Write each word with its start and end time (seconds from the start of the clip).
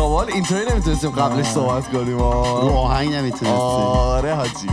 سوال 0.00 0.30
اینطوری 0.32 0.66
نمی‌تونستیم 0.70 1.10
قبلش 1.10 1.46
صحبت 1.46 1.88
کنیم 1.88 2.18
رو 2.18 2.24
آه. 2.24 2.76
آهنگ 2.76 3.14
نمی‌تونستی 3.14 3.46
آره 3.48 4.34
حاجی. 4.34 4.68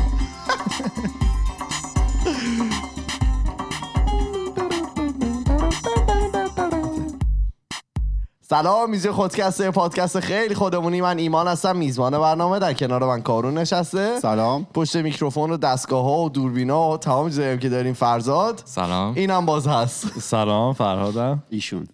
سلام 8.42 8.90
میزه 8.90 9.12
خودکسته 9.12 9.72
پادکست 9.72 10.20
خیلی 10.20 10.56
خودمونی. 10.56 11.02
من 11.02 11.18
ایمان 11.18 11.48
هستم 11.48 11.76
میزبان 11.76 12.20
برنامه 12.20 12.60
در 12.60 12.74
کنار 12.74 13.04
من 13.06 13.22
کارون 13.22 13.58
نشسته. 13.58 14.20
سلام. 14.20 14.68
پشت 14.74 14.96
میکروفون 14.96 15.52
و 15.52 15.58
دستگاه 15.58 16.04
ها 16.04 16.18
و 16.20 16.30
دوربینا 16.30 16.92
و 16.92 16.98
تمام 16.98 17.30
چیزایی 17.30 17.58
که 17.58 17.70
داریم 17.70 17.94
فرزاد. 17.94 18.62
سلام. 18.66 19.14
اینم 19.16 19.46
باز 19.46 19.68
هست. 19.68 20.20
سلام 20.20 20.74
فرهادم. 20.74 21.44
ایشون. 21.50 21.88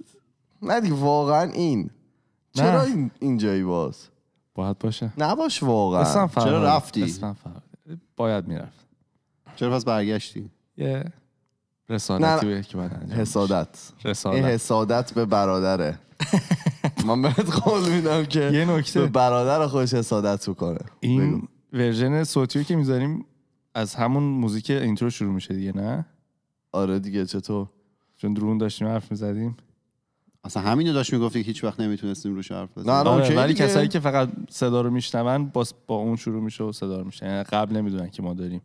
نه 0.61 0.81
دیگه 0.81 0.95
واقعا 0.95 1.51
این. 1.51 1.89
چرا 2.53 2.81
این 2.81 3.11
اینجایی 3.19 3.63
باز؟ 3.63 4.07
باید 4.55 4.79
باشه. 4.79 5.13
نباش 5.17 5.63
واقعا. 5.63 6.27
چرا 6.27 6.63
رفتی؟ 6.63 7.15
باید 8.15 8.47
می‌رفت. 8.47 8.85
چرا 9.55 9.75
پس 9.75 9.85
برگشتی؟ 9.85 10.49
یه 10.77 11.03
رسالتی 11.89 12.55
بود 12.55 12.67
که 12.67 12.77
باید 12.77 12.93
انجام 12.93 13.19
حسادت. 13.19 13.67
بشه. 14.05 14.29
این 14.29 14.43
رسالت 14.43 14.45
حسادت 14.45 15.13
به 15.13 15.25
برادره. 15.25 15.99
من 17.07 17.21
بهت 17.21 17.51
قول 17.59 17.89
میدم 17.89 18.25
که 18.25 18.39
یه 18.39 18.65
به 18.65 18.71
نکته 18.71 19.05
برادر 19.05 19.67
خودش 19.67 19.93
حسادت 19.93 20.47
می‌کنه 20.49 20.79
این 20.99 21.47
version 21.73 22.23
صوتی 22.23 22.63
که 22.63 22.75
می‌ذاریم 22.75 23.25
از 23.75 23.95
همون 23.95 24.23
موزیک 24.23 24.69
intro 24.69 25.09
شروع 25.09 25.33
میشه 25.33 25.53
دیگه 25.53 25.77
نه؟ 25.77 26.05
آره 26.71 26.99
دیگه 26.99 27.25
چطور؟ 27.25 27.67
چون 28.15 28.33
درون 28.33 28.57
داشتیم 28.57 28.87
حرف 28.87 29.11
می‌زدیم. 29.11 29.57
اصلا 30.43 30.63
همینو 30.63 30.93
داشت 30.93 31.13
می‌گفتی 31.13 31.43
که 31.43 31.47
هیچ 31.47 31.63
وقت 31.63 31.79
نمی‌تونستیم 31.79 32.35
روش 32.35 32.51
حرف 32.51 32.77
بزنیم 32.77 32.91
نه، 32.91 33.03
نه. 33.03 33.09
آره 33.09 33.23
اوکی 33.23 33.35
ولی 33.35 33.53
دیگه. 33.53 33.65
کسایی 33.65 33.87
که 33.87 33.99
فقط 33.99 34.29
صدا 34.49 34.81
رو 34.81 34.89
میشنون 34.89 35.45
باز 35.45 35.73
با 35.87 35.95
اون 35.95 36.15
شروع 36.15 36.41
میشه 36.43 36.63
و 36.63 36.71
صدا 36.71 37.01
رو 37.01 37.11
یعنی 37.21 37.43
قبل 37.43 37.75
نمی‌دونن 37.75 38.09
که 38.09 38.21
ما 38.23 38.33
داریم 38.33 38.61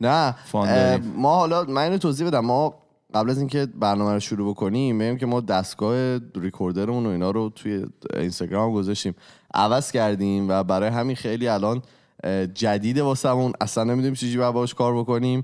نه 0.00 0.34
داریم. 0.52 1.12
ما 1.16 1.34
حالا 1.36 1.64
من 1.64 1.82
اینو 1.82 1.98
توضیح 1.98 2.26
بدم 2.26 2.40
ما 2.40 2.74
قبل 3.14 3.30
از 3.30 3.38
اینکه 3.38 3.66
برنامه 3.66 4.12
رو 4.12 4.20
شروع 4.20 4.50
بکنیم 4.50 4.98
بگیم 4.98 5.16
که 5.16 5.26
ما 5.26 5.40
دستگاه 5.40 6.18
ریکوردرمون 6.34 7.06
و 7.06 7.08
اینا 7.08 7.30
رو 7.30 7.48
توی 7.48 7.86
اینستاگرام 8.14 8.72
گذاشتیم 8.72 9.14
عوض 9.54 9.92
کردیم 9.92 10.48
و 10.48 10.64
برای 10.64 10.88
همین 10.88 11.16
خیلی 11.16 11.48
الان 11.48 11.82
اه، 12.24 12.46
جدیده 12.46 13.02
واسمون 13.02 13.52
اصلا 13.60 13.84
نمی‌دونیم 13.84 14.14
چجوری 14.14 14.36
باید 14.36 14.54
باش 14.54 14.74
کار 14.74 14.98
بکنیم 14.98 15.42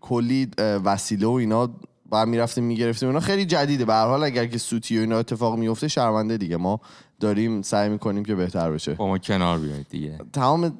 کلی 0.00 0.50
وسیله 0.58 1.26
و 1.26 1.30
اینا 1.30 1.70
بعد 2.10 2.28
می‌رفتیم 2.28 2.64
می‌گرفتیم 2.64 3.08
اینا 3.08 3.20
خیلی 3.20 3.44
جدیده. 3.44 3.84
به 3.84 3.92
هر 3.92 4.06
حال 4.06 4.24
اگر 4.24 4.46
که 4.46 4.58
سوتی 4.58 4.98
و 4.98 5.00
اینا 5.00 5.18
اتفاق 5.18 5.58
میفته 5.58 5.88
شرمنده 5.88 6.36
دیگه. 6.36 6.56
ما 6.56 6.80
داریم 7.20 7.62
سعی 7.62 7.88
می‌کنیم 7.88 8.24
که 8.24 8.34
بهتر 8.34 8.70
بشه. 8.70 8.94
با 8.94 9.06
ما 9.06 9.18
کنار 9.18 9.58
بیاید 9.58 9.86
دیگه. 9.90 10.18
تمام 10.32 10.76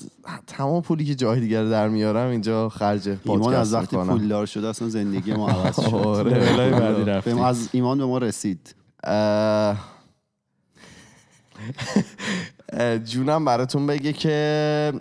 تمام 0.46 0.82
پولی 0.82 1.04
که 1.04 1.14
جای 1.14 1.40
دیگر 1.40 1.64
در 1.64 1.88
میارم 1.88 2.30
اینجا 2.30 2.68
خرج 2.68 3.16
ایمان 3.24 3.54
از 3.54 3.74
وقتی 3.74 3.96
پولدار 3.96 4.46
شده 4.46 4.68
اصلا 4.68 4.88
زندگی 4.88 5.32
ما 5.32 5.48
عوض 5.48 5.80
شد. 5.80 5.94
آره. 5.94 7.40
از 7.44 7.68
ایمان 7.72 7.98
به 7.98 8.04
ما 8.04 8.18
رسید. 8.18 8.74
جونم 13.04 13.44
براتون 13.44 13.86
بگه 13.86 14.12
که 14.12 14.92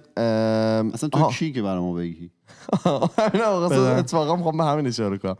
اصلا 0.93 1.09
تو. 1.09 1.27
کی 1.31 1.51
که 1.51 1.61
برای 1.61 1.79
ما 1.79 1.93
بگی. 1.93 2.31
اتفاقا 3.97 4.35
می‌خوام 4.35 4.57
به 4.57 4.63
همین 4.63 4.87
اشاره 4.87 5.17
کنم. 5.17 5.37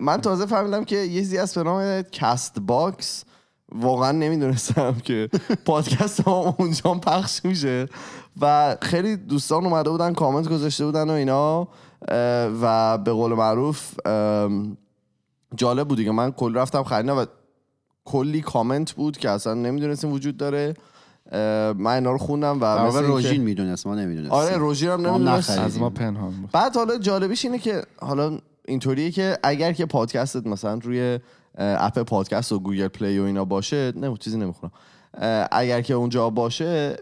من 0.00 0.20
تازه 0.20 0.46
فهمیدم 0.46 0.84
که 0.84 0.96
یه 0.96 1.20
چیزی 1.20 1.36
هست 1.36 1.54
به 1.54 1.62
نام 1.62 2.02
Castbox 2.02 3.24
واقعا 3.72 4.12
نمی‌دونستم 4.12 4.94
که 4.94 5.28
پادکست 5.64 6.28
ما 6.28 6.54
اونجا 6.58 6.94
پخش 6.94 7.44
میشه. 7.44 7.88
و 8.40 8.76
خیلی 8.82 9.16
دوستان 9.16 9.64
اومده 9.64 9.90
بودن 9.90 10.12
کامنت 10.12 10.48
گذاشته 10.48 10.84
بودن 10.84 11.10
و 11.10 11.12
اینا. 11.12 11.68
و 12.62 12.98
به 12.98 13.12
قول 13.12 13.32
معروف 13.32 13.94
جالب 15.54 15.88
بود 15.88 15.98
دیگه. 15.98 16.10
من 16.10 16.32
کل 16.32 16.54
رفتم 16.54 16.82
خریدم 16.82 17.18
و 17.18 17.26
کلی 18.04 18.40
کامنت 18.40 18.92
بود 18.92 19.16
که 19.16 19.30
اصلا 19.30 19.54
نمی‌دونستیم 19.54 20.12
وجود 20.12 20.36
داره. 20.36 20.74
من 21.32 21.86
اینا 21.86 22.12
رو 22.12 22.18
خوندم 22.18 22.56
و 22.56 22.60
در 22.60 22.74
مثل 22.74 22.84
واقع 22.84 22.98
اینکه- 22.98 23.28
روژین 23.28 23.42
می‌دونست 23.42 23.86
ما 23.86 23.94
نمی‌دونستیم. 23.94 24.32
آره 24.38 24.56
روژین 24.56 24.90
هم 24.90 25.06
نمی‌دونست. 25.06 25.58
از 25.58 25.78
ما 25.78 25.90
پنهان 25.90 26.30
بود. 26.30 26.50
بعد 26.50 26.76
حالا 26.76 26.98
جالبیش 26.98 27.44
اینه 27.44 27.58
که 27.58 27.82
حالا 28.00 28.38
اینطوریه 28.64 29.10
که 29.10 29.38
اگر 29.42 29.72
که 29.72 29.86
پادکستت 29.86 30.46
مثلا 30.46 30.80
روی 30.82 31.18
app 31.58 31.98
پادکست 31.98 32.52
و 32.52 32.58
Google 32.58 32.88
Play 32.88 33.18
و 33.18 33.22
اینا 33.22 33.44
باشه 33.44 33.92
نه 33.96 34.16
چیزی 34.16 34.38
نمی‌خونم 34.38 34.72
اگر 35.52 35.80
که 35.80 35.94
اونجا 35.94 36.30
باشه 36.30 36.96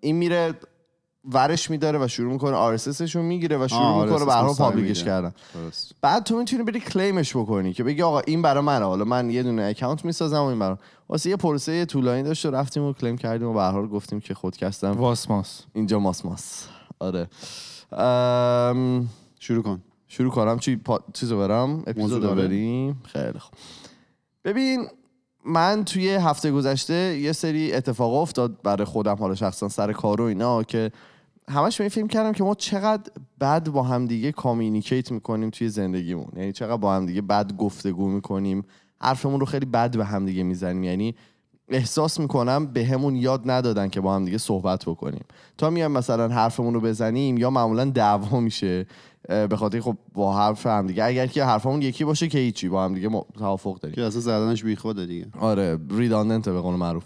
این 0.00 0.16
میره 0.16 0.54
ورش 1.32 1.70
میداره 1.70 2.04
و 2.04 2.08
شروع 2.08 2.32
می‌کنه 2.32 2.56
RSS 2.56 2.92
ش 2.92 3.16
رو 3.16 3.22
می‌گیره 3.22 3.58
و 3.58 3.68
شروع 3.68 4.04
می‌کنه 4.04 4.24
مستقیم 4.24 4.54
publish 4.54 4.89
ش. 4.89 5.04
کردن. 5.04 5.34
بعد 6.00 6.24
تو 6.24 6.38
می‌تونی 6.38 6.62
بری 6.62 6.80
claim 6.80 7.20
ش 7.20 7.36
بکنی 7.36 7.72
که 7.72 7.84
بگی 7.84 8.02
آقا 8.02 8.20
این 8.20 8.42
برای 8.42 8.64
منه. 8.64 8.84
حالا 8.84 9.04
من 9.04 9.30
یه 9.30 9.42
دونه 9.42 9.62
account 9.62 10.04
می‌سازم 10.04 10.40
و 10.40 10.44
این 10.44 10.58
برای 10.58 10.76
واسه 11.08 11.30
یه 11.30 11.36
پروسه 11.36 11.84
طولانی 11.84 12.22
داشت 12.22 12.46
و 12.46 12.50
رفتیم 12.50 12.82
و 12.82 12.92
کلیم 12.92 13.18
کردیم 13.18 13.48
و 13.48 13.52
به 13.52 13.62
حال 13.62 13.86
گفتیم 13.86 14.20
که 14.20 14.34
خودکستم 14.34 14.90
واسماس 14.90 15.62
اینجا 15.72 15.98
ماس 15.98 16.24
ماس. 16.24 16.68
آره. 16.98 17.28
ام، 17.92 19.08
شروع 19.40 19.62
کن. 19.62 19.82
شروع 20.08 20.30
کنم. 20.30 20.58
چی؟ 20.58 20.76
پا... 20.76 21.00
چیزو 21.12 21.38
برم. 21.38 21.82
اپیزود. 21.86 22.36
بریم. 22.36 23.02
خیلی 23.04 23.38
خوب. 23.38 23.54
ببین 24.44 24.88
من 25.44 25.84
توی 25.84 26.08
هفته 26.08 26.50
گذشته 26.50 27.18
یه 27.18 27.32
سری 27.32 27.72
اتفاق 27.72 28.14
افتاد 28.14 28.62
برای 28.62 28.84
خودم 28.84 29.14
حالا 29.14 29.34
شخصا 29.34 29.68
سر 29.68 29.92
کار 29.92 30.20
و 30.20 30.24
اینا 30.24 30.62
که 30.62 30.90
همش 31.50 31.76
به 31.76 31.84
این 31.84 31.88
فکر 31.88 32.06
کردم 32.06 32.32
که 32.32 32.44
ما 32.44 32.54
چقدر 32.54 33.12
بد 33.40 33.68
با 33.68 33.82
همدیگه 33.82 34.32
کامیونیکیت 34.32 35.12
می‌کنیم 35.12 35.50
توی 35.50 35.68
زندگیمون. 35.68 36.28
یعنی 36.36 36.52
چقدر 36.52 36.76
با 36.76 36.94
همدیگه 36.94 37.22
بد 37.22 37.56
گفتگو 37.56 38.08
می‌کنیم. 38.08 38.64
حرفمون 39.00 39.40
رو 39.40 39.46
خیلی 39.46 39.66
بد 39.66 39.96
به 39.96 40.04
همدیگه 40.04 40.42
می‌زنیم. 40.42 40.84
یعنی 40.84 41.14
احساس 41.68 42.20
می‌کنم 42.20 42.66
به 42.66 42.84
همون 42.84 43.16
یاد 43.16 43.50
ندادن 43.50 43.88
که 43.88 44.00
با 44.00 44.14
هم 44.14 44.24
دیگه 44.24 44.38
صحبت 44.38 44.84
بکنیم. 44.84 45.24
تا 45.58 45.70
میایم 45.70 45.92
مثلا 45.92 46.28
حرفمون 46.28 46.74
رو 46.74 46.80
بزنیم 46.80 47.38
یا 47.38 47.50
معمولا 47.50 47.84
دعوا 47.84 48.40
میشه 48.40 48.86
به 49.28 49.56
خاطر 49.56 49.80
خب 49.80 49.96
با 50.14 50.36
حرف 50.36 50.66
هم 50.66 50.86
دیگه 50.86 51.04
اگر 51.04 51.26
که 51.26 51.44
حرفمون 51.44 51.82
یکی 51.82 52.04
باشه 52.04 52.28
که 52.28 52.38
هیچی 52.38 52.68
با 52.68 52.84
هم 52.84 52.94
دیگه 52.94 53.10
توافق 53.38 53.80
داریم. 53.80 53.94
که 53.94 54.02
اصلا 54.02 54.20
زدنش 54.20 54.64
بیخوده 54.64 55.06
دیگه. 55.06 55.26
آره 55.40 55.78
ریداندنته 55.90 56.52
به 56.52 56.60
قول 56.60 56.74
معروف. 56.74 57.04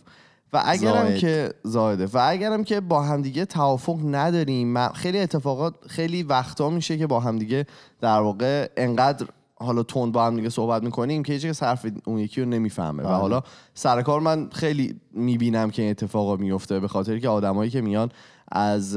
و 0.53 0.63
اگرم 0.65 0.93
زائد. 0.93 1.19
که 1.19 1.53
زایده 1.63 2.07
و 2.07 2.19
اگرم 2.23 2.65
که 2.65 2.81
با 2.81 3.03
همدیگه 3.03 3.45
توافق 3.45 3.99
نداریم 4.05 4.89
خیلی 4.89 5.19
اتفاقات 5.19 5.75
خیلی 5.87 6.23
وقتا 6.23 6.71
میشه 6.71 6.99
که 6.99 7.07
با 7.07 7.21
همدیگه 7.21 7.67
در 8.01 8.21
واقع 8.21 8.69
انقدر 8.77 9.27
حالا 9.63 9.83
تند 9.83 10.13
با 10.13 10.27
هم 10.27 10.37
دیگه 10.37 10.49
صحبت 10.49 10.83
می‌کنیم 10.83 11.23
که 11.23 11.39
کس 11.39 11.63
حرف 11.63 11.87
اون 12.05 12.19
یکی 12.19 12.41
رو 12.41 12.49
نمی‌فهمه 12.49 13.03
و 13.03 13.07
بله. 13.07 13.17
حالا 13.17 13.43
سر 13.75 14.03
کار 14.03 14.21
من 14.21 14.49
خیلی 14.53 15.01
می‌بینم 15.13 15.71
که 15.71 15.83
این 15.83 15.91
اتفاقا 15.91 16.37
میفته 16.37 16.81
به 16.81 16.89
خاطر 16.89 17.19
که 17.19 17.29
آدمایی 17.29 17.71
که 17.71 17.81
میان 17.81 18.09
از 18.53 18.97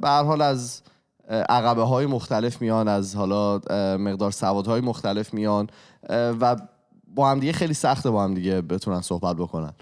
به 0.00 0.08
حال 0.08 0.42
از 0.42 0.82
عقبه 1.28 1.82
های 1.82 2.06
مختلف 2.06 2.62
میان 2.62 2.88
از 2.88 3.16
حالا 3.16 3.58
مقدار 3.96 4.30
سوادهای 4.30 4.80
مختلف 4.80 5.34
میان 5.34 5.66
و 6.10 6.56
با 7.14 7.30
هم 7.30 7.40
دیگه 7.40 7.52
خیلی 7.52 7.74
سخته 7.74 8.10
با 8.10 8.24
هم 8.24 8.34
دیگه 8.34 8.60
بتونن 8.60 9.00
صحبت 9.00 9.36
بکنن 9.36 9.72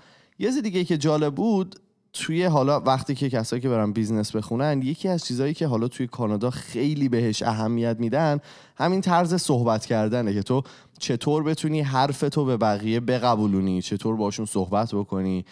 یه 0.40 0.48
چیز 0.48 0.62
دیگه 0.62 0.84
که 0.84 0.98
جالب 0.98 1.34
بود 1.34 1.80
توی 2.12 2.44
حالا 2.44 2.80
وقتی 2.80 3.14
که 3.14 3.30
کسایی 3.30 3.62
که 3.62 3.68
برن 3.68 3.92
business 3.92 4.36
بخونن 4.36 4.82
یکی 4.82 5.08
از 5.08 5.24
چیزهایی 5.24 5.54
که 5.54 5.66
حالا 5.66 5.88
توی 5.88 6.06
کانادا 6.06 6.50
خیلی 6.50 7.08
بهش 7.08 7.42
اهمیت 7.42 7.96
میدن 7.98 8.40
همین 8.76 9.00
طرز 9.00 9.34
صحبت 9.34 9.86
کردنه 9.86 10.34
که 10.34 10.42
تو 10.42 10.62
چطور 11.00 11.42
بتونی 11.42 11.80
حرف 11.80 12.20
تو 12.20 12.44
به 12.44 12.56
بقیه 12.56 13.00
بقبولونی؟ 13.00 13.82
چطور 13.82 14.16
باشون 14.16 14.46
صحبت 14.46 14.94
بکنی؟ 14.94 15.44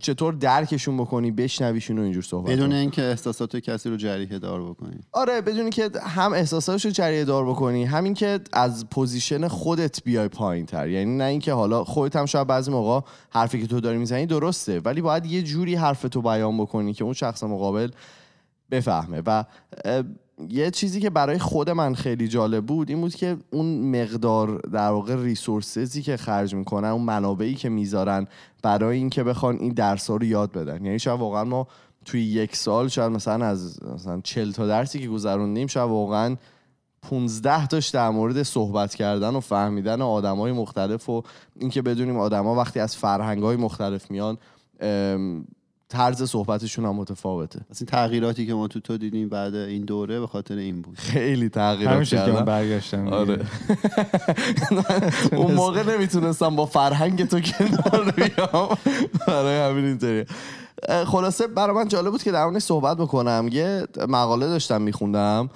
چطور 0.00 0.34
درکشون 0.34 0.96
بکنی؟ 0.96 1.30
بشنویشون 1.30 1.98
و 1.98 2.02
اینجور 2.02 2.22
صحبت 2.22 2.52
بدون. 2.52 2.72
اینکه 2.72 3.02
احساسات 3.02 3.56
کسی 3.56 3.90
رو 3.90 3.96
جریحه 3.96 4.38
دار 4.38 4.62
بکنی. 4.62 5.00
آره 5.12 5.40
بدونی 5.40 5.70
که 5.70 5.90
هم 6.02 6.32
احساساتش 6.32 6.84
رو 6.84 6.90
جریحه 6.90 7.24
دار 7.24 7.46
بکنی 7.46 7.84
همین 7.84 8.14
که 8.14 8.40
از 8.52 8.86
position 8.90 9.48
خودت 9.48 10.04
بیای 10.04 10.28
پایین 10.28 10.66
تر 10.66 10.88
یعنی 10.88 11.16
نه 11.16 11.24
اینکه 11.24 11.52
حالا 11.52 11.84
خودت 11.84 12.16
هم 12.16 12.26
شاید 12.26 12.46
بعضی 12.46 12.70
موقع 12.70 13.06
حرفی 13.30 13.60
که 13.60 13.66
تو 13.66 13.80
داری 13.80 13.98
می‌زنی 13.98 14.26
درسته 14.26 14.80
ولی 14.80 15.00
باید 15.00 15.26
یه 15.26 15.42
جوری 15.42 15.74
حرف 15.74 16.02
تو 16.02 16.22
بیان 16.22 16.58
بکنی 16.58 16.92
که 16.92 17.04
اون 17.04 17.12
شخص 17.12 17.42
مقابل 17.42 17.90
بفهمه. 18.70 19.22
و 19.26 19.44
یه 20.48 20.70
چیزی 20.70 21.00
که 21.00 21.10
برای 21.10 21.38
خود 21.38 21.70
من 21.70 21.94
خیلی 21.94 22.28
جالب 22.28 22.66
بود 22.66 22.90
این 22.90 23.00
بود 23.00 23.14
که 23.14 23.36
اون 23.50 24.00
مقدار 24.00 24.58
در 24.58 24.90
واقع 24.90 25.16
ریسورسزی 25.16 26.02
که 26.02 26.16
خرج 26.16 26.54
می‌کنن 26.54 26.88
اون 26.88 27.02
منابعی 27.02 27.54
که 27.54 27.68
می‌ذارن 27.68 28.26
برای 28.62 28.96
اینکه 28.96 29.24
بخوان 29.24 29.56
این 29.56 29.72
درس 29.72 30.10
رو 30.10 30.24
یاد 30.24 30.52
بدن. 30.52 30.84
یعنی 30.84 30.98
شاید 30.98 31.20
واقعا 31.20 31.44
ما 31.44 31.66
توی 32.04 32.22
یک 32.22 32.56
سال 32.56 32.88
شاید 32.88 33.12
مثلا 33.12 33.46
از 33.46 33.82
مثلا 33.94 34.20
40 34.24 34.50
تا 34.50 34.66
درسی 34.66 34.98
که 34.98 35.08
گذروندیم 35.08 35.66
شاید 35.66 35.90
واقعا 35.90 36.36
15 37.02 37.66
تاش 37.66 37.88
در 37.88 38.10
مورد 38.10 38.42
صحبت 38.42 38.94
کردن 38.94 39.34
و 39.34 39.40
فهمیدن 39.40 40.02
آدمای 40.02 40.52
مختلف 40.52 41.08
و 41.08 41.22
اینکه 41.58 41.82
بدونیم 41.82 42.16
آدما 42.16 42.54
وقتی 42.54 42.80
از 42.80 42.96
فرهنگ‌های 42.96 43.56
مختلف 43.56 44.10
میان 44.10 44.38
طرز 45.90 46.22
صحبتشون 46.22 46.84
هم 46.84 46.96
متفاوته. 46.96 47.60
از 47.70 47.80
این 47.80 47.86
تغییراتی 47.86 48.46
که 48.46 48.54
ما 48.54 48.68
تو 48.68 48.80
تو 48.80 48.98
دیدیم 48.98 49.28
بعد 49.28 49.54
این 49.54 49.84
دوره 49.84 50.20
به 50.20 50.26
خاطر 50.26 50.56
این 50.56 50.82
بود. 50.82 50.98
خیلی 50.98 51.48
تغییرات 51.48 51.92
همین 51.92 52.04
شد 52.04 52.16
که 52.16 52.22
من 52.22 52.32
کردن. 52.32 52.44
برگشتم. 52.44 53.08
آره. 53.08 53.38
اون 55.36 55.54
موقع 55.54 55.94
نمی‌تونستم 55.96 56.56
با 56.56 56.66
فرهنگ 56.66 57.24
تو 57.28 57.40
کنار 57.40 58.10
بیام. 58.10 58.68
برای 59.26 59.70
همین 59.70 59.84
اینطوری 59.84 60.24
خلاصه 61.06 61.46
برای 61.46 61.76
من 61.76 61.88
جالب 61.88 62.10
بود 62.10 62.22
که 62.22 62.32
در 62.32 62.58
صحبت 62.58 62.96
بکنم. 62.96 63.48
یه 63.52 63.86
مقاله 64.08 64.46
داشتم 64.46 64.82
میخوندم 64.82 65.50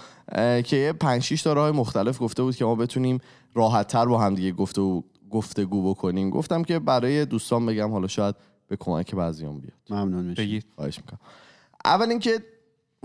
که 0.64 0.76
یه 0.76 0.92
پنج 0.92 1.22
شیش 1.22 1.42
تا 1.42 1.52
راه 1.52 1.70
مختلف 1.70 2.22
گفته 2.22 2.42
بود 2.42 2.56
که 2.56 2.64
ما 2.64 2.74
بتونیم 2.74 3.18
راحت 3.54 3.88
تر 3.88 4.06
با 4.06 4.18
هم 4.18 4.34
دیگه 4.34 4.52
گفته 4.52 5.02
گفتگو 5.30 5.90
بکنیم. 5.90 6.30
گفتم 6.30 6.62
که 6.62 6.78
برای 6.78 7.24
دوستان 7.24 7.66
بگم 7.66 7.90
حالا 7.90 8.06
شاید 8.06 8.34
به 8.76 8.84
کمک 8.84 9.14
بعضیام 9.14 9.58
بیاد. 9.60 9.74
ممنون 9.90 10.24
میشم 10.24 10.42
بگید. 10.42 10.64
خواهش 10.76 10.98
می‌کنم. 10.98 11.18
اول 11.84 12.08
اینکه 12.10 12.38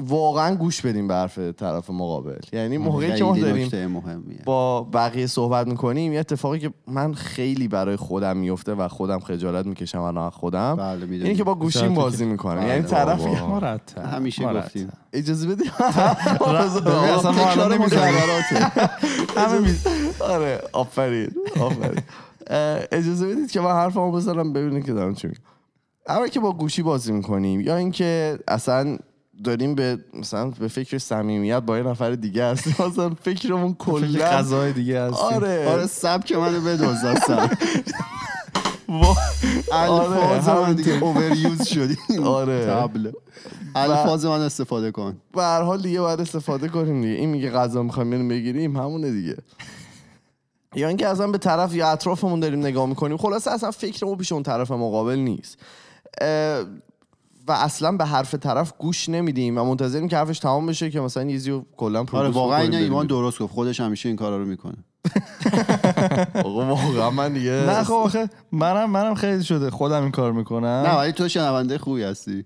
واقعا 0.01 0.56
گوش 0.56 0.81
بدیم 0.81 1.07
به 1.07 1.13
حرف 1.13 1.38
طرف 1.39 1.89
مقابل. 1.89 2.39
یعنی 2.54 2.77
موقعی 2.77 3.16
که 3.16 3.24
ما 3.24 3.38
داریم 3.38 3.88
مهمیه. 3.88 4.42
با 4.45 4.81
بقیه 4.83 5.27
صحبت 5.27 5.68
می‌کنیم 5.68 6.13
یه 6.13 6.19
اتفاقی 6.19 6.60
که 6.60 6.71
من 6.88 7.13
خیلی 7.13 7.68
برای 7.68 7.95
خودم 7.95 8.38
میفته 8.38 8.74
و 8.74 8.88
خودم 8.88 9.19
خجالت 9.19 9.66
می‌کشم 9.66 10.01
الان 10.01 10.27
از 10.27 10.33
خودم 10.33 10.75
بله 10.75 11.06
اینه 11.06 11.36
که 11.36 11.44
با 11.44 11.56
گوشیم 11.56 11.94
بازی 11.94 12.25
می‌کنم 12.25 12.60
بله، 12.60 12.68
یعنی 12.68 12.81
طرف 12.83 13.25
همیشه. 14.06 14.54
گفتیم. 14.54 14.92
اجازه 15.13 15.48
می- 19.60 19.75
آره 20.33 20.62
آفرین 20.74 21.31
آفرین. 21.60 22.01
اجازه 22.92 23.27
بدید 23.27 23.51
که 23.51 23.62
من 23.62 23.72
حرفمو 23.72 24.12
بزنم 24.12 24.54
ببینید 24.54 24.86
که 24.86 24.94
دارم 24.94 25.15
چی 25.15 25.27
میگم. 25.27 25.39
اول 26.10 26.28
که 26.28 26.40
با 26.40 26.54
گوشی 26.54 26.82
بازی 26.84 27.12
می‌کنیم 27.12 27.62
یا 27.62 27.76
اینکه 27.78 28.40
اصلا 28.48 28.98
داریم 29.44 29.76
به 29.76 29.98
مثلا 30.14 30.50
به 30.50 30.68
فکر 30.68 30.98
صمیمیت 30.98 31.60
با 31.60 31.78
یه 31.78 31.84
نفر 31.84 32.12
دیگه 32.12 32.46
هستیم 32.46 32.76
مثلا 32.88 33.10
فکرمون 33.24 33.74
کلا 33.74 34.26
غذای 34.26 34.74
دیگه 34.74 35.02
هستیم. 35.02 35.26
آره. 35.36 35.68
آره 35.70 35.86
سبک 35.86 36.32
منو 36.32 36.62
بدوز 36.62 37.04
اصلا. 37.04 37.50
وا- 38.90 39.18
الفاظ 39.72 40.48
آره، 40.48 40.68
من 40.68 40.74
دیگه. 40.74 41.04
اووریوز 41.04 41.68
شدیم. 41.68 42.24
آره. 42.24 42.66
تبل 42.66 43.12
الفاظ 43.76 44.26
من 44.26 44.42
استفاده 44.42 44.92
کن. 44.92 45.18
به 45.36 45.42
هر 45.42 45.62
حال 45.62 45.82
دیگه 45.82 46.02
باید 46.02 46.22
استفاده 46.22 46.68
کنیم 46.68 47.02
دیگه. 47.02 47.14
این 47.14 47.30
میگه 47.30 47.50
غذا 47.52 47.84
می‌خوایم 47.84 48.10
بریم 48.10 48.28
بگیریم 48.28 48.78
همونه 48.78 49.12
دیگه. 49.12 49.36
یا 50.76 50.88
اینکه 50.88 51.08
اصلا 51.08 51.28
به 51.28 51.38
طرف 51.38 51.76
یا 51.76 51.92
اطرافمون 51.92 52.40
داریم 52.40 52.60
نگاه 52.60 52.86
می‌کنیم 52.86 53.18
خلاصه 53.18 53.52
اصلا 53.52 53.72
فکرمون 53.72 54.18
پیش 54.18 54.32
اون 54.32 54.44
طرف 54.44 54.72
مقابل 54.72 55.16
نیست. 55.16 55.58
و 57.48 57.52
اصلا 57.52 57.92
به 57.92 58.06
حرف 58.06 58.36
طرف 58.36 58.74
گوش 58.78 59.10
نمیدیم 59.10 59.58
و 59.58 59.64
منتظریم 59.64 60.08
که 60.08 60.18
حرفش 60.18 60.40
تمام 60.40 60.66
بشه 60.66 60.90
که 60.90 61.00
مثلا 61.00 61.24
یه 61.24 61.52
رو 61.52 61.66
کلا 61.78 62.06
آره 62.12 62.30
واقعا 62.30 62.60
بریم 62.60 62.74
ایمان. 62.74 63.08
درست 63.08 63.40
گفت. 63.40 63.54
خودش 63.54 63.80
همیشه 63.80 64.10
این 64.10 64.16
کارا 64.16 64.38
رو 64.38 64.46
می‌کنه. 64.46 64.76
آقا 66.46 66.66
واقعا 66.66 67.10
من 67.10 67.34
دیگه 67.34 67.52
نه 67.52 67.84
خب 67.84 67.94
آخه 67.94 68.30
منم 68.52 68.90
منم 68.90 69.16
خیلی 69.16 69.44
شده. 69.44 69.70
خودم 69.70 70.02
این 70.02 70.12
کار 70.12 70.32
می‌کنم. 70.32 70.66
نه 70.66 70.98
ولی 70.98 71.12
تو 71.12 71.28
شنونده 71.28 71.78
خوبی 71.78 72.04
هستی. 72.04 72.46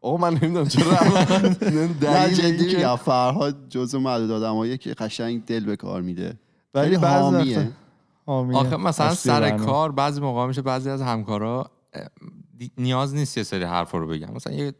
آقا 0.00 0.16
من 0.16 0.38
نمی‌دونم 0.42 0.68
چرا 0.68 0.84
نه 2.02 2.34
جدی 2.34 2.76
میگم. 2.76 2.96
فرهاد 2.96 3.56
جزو 3.68 4.00
معدود 4.00 4.30
آدماییه 4.30 4.76
که 4.76 4.94
قشنگ 4.94 5.44
دل 5.44 5.64
به 5.64 5.76
کار 5.76 6.02
میده. 6.02 6.38
ولی 6.74 6.96
ولی 6.96 6.96
بعضی. 6.96 7.68
آخه 8.26 8.76
مثلا 8.76 9.14
سر. 9.14 9.56
کار 9.56 9.92
بعضی 9.92 10.20
موقع 10.20 10.46
میشه 10.46 10.62
بعضی 10.62 10.90
از 10.90 11.02
همکارا 11.02 11.70
نیاز 12.78 13.14
نیست 13.14 13.36
یه 13.36 13.42
سری 13.42 13.64
حرف 13.64 13.90
رو 13.90 14.06
بگم. 14.06 14.28
مثلا 14.34 14.52
یه 14.52 14.74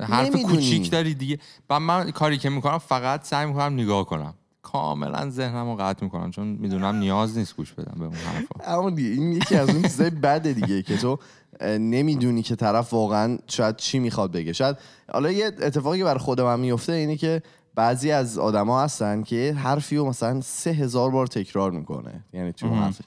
حرف. 0.00 0.36
کوچیک 0.42 0.90
داری 0.90 1.14
دیگه. 1.14 1.38
و 1.70 1.80
من 1.80 2.10
کاری 2.10 2.38
که 2.38 2.50
می‌کنم 2.50 2.78
فقط 2.78 3.24
سعی 3.24 3.46
می‌کنم 3.46 3.74
نگاه 3.74 4.06
کنم. 4.06 4.34
کاملا 4.62 5.30
ذهنم 5.30 5.70
رو 5.70 5.76
قطع 5.76 6.04
می‌کنم 6.04 6.30
چون 6.30 6.46
می‌دونم 6.46 6.96
نیاز 6.96 7.38
نیست 7.38 7.56
گوش 7.56 7.72
بدم 7.72 7.94
به 7.98 8.04
اون 8.04 8.14
حرفا. 8.14 8.78
اما 8.78 8.90
دیگه 8.90 9.08
این 9.08 9.32
یکی 9.32 9.56
از 9.56 9.70
اون 9.70 9.82
چیزای 9.82 10.10
بده 10.10 10.52
دیگه 10.52 10.82
که 10.82 10.96
تو 10.96 11.18
نمی‌دونی 11.62 12.42
که 12.42 12.56
طرف 12.56 12.92
واقعا 12.92 13.38
شاید 13.46 13.76
چی 13.76 13.98
می‌خواد 13.98 14.32
بگه. 14.32 14.52
شاید 14.52 14.76
حالا 15.12 15.30
یه 15.30 15.46
اتفاقی 15.46 16.04
بر 16.04 16.18
خود 16.18 16.40
من 16.40 16.60
میفته 16.60 16.92
اینه 16.92 17.16
که 17.16 17.42
بعضی 17.74 18.10
از 18.10 18.38
آدما 18.38 18.82
هستن 18.82 19.22
که 19.22 19.54
حرفی 19.58 19.96
رو 19.96 20.08
مثلا 20.08 20.40
سه 20.40 20.70
هزار 20.70 21.10
بار 21.10 21.26
تکرار 21.26 21.70
می‌کنه. 21.70 22.24
یعنی 22.32 22.52
حرفش. 22.62 23.04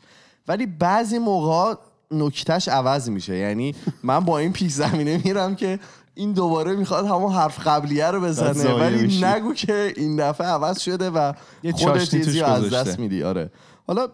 ولی 0.47 0.65
بعضی 0.65 1.17
موقع 1.17 1.75
نکتهش 2.11 2.67
عوض 2.67 3.09
میشه. 3.09 3.37
یعنی 3.37 3.75
من 4.03 4.19
با 4.19 4.39
این 4.39 4.53
پیش 4.53 4.71
زمینه 4.71 5.21
میرم 5.25 5.55
که 5.55 5.79
این 6.15 6.33
دوباره 6.33 6.75
می‌خواد 6.75 7.05
همون 7.05 7.33
حرف 7.33 7.67
قبلیه 7.67 8.05
رو 8.05 8.21
بزنه. 8.21 8.73
ولی 8.73 9.01
میشی. 9.01 9.25
نگو 9.25 9.53
که 9.53 9.93
این 9.97 10.15
دفعه 10.15 10.47
عوض 10.47 10.79
شده 10.79 11.09
و 11.09 11.33
خودت 11.73 12.03
چیزی 12.03 12.41
از. 12.41 12.69
دست 12.69 12.99
میدی. 12.99 13.23
آره. 13.23 13.51
حالا 13.87 14.07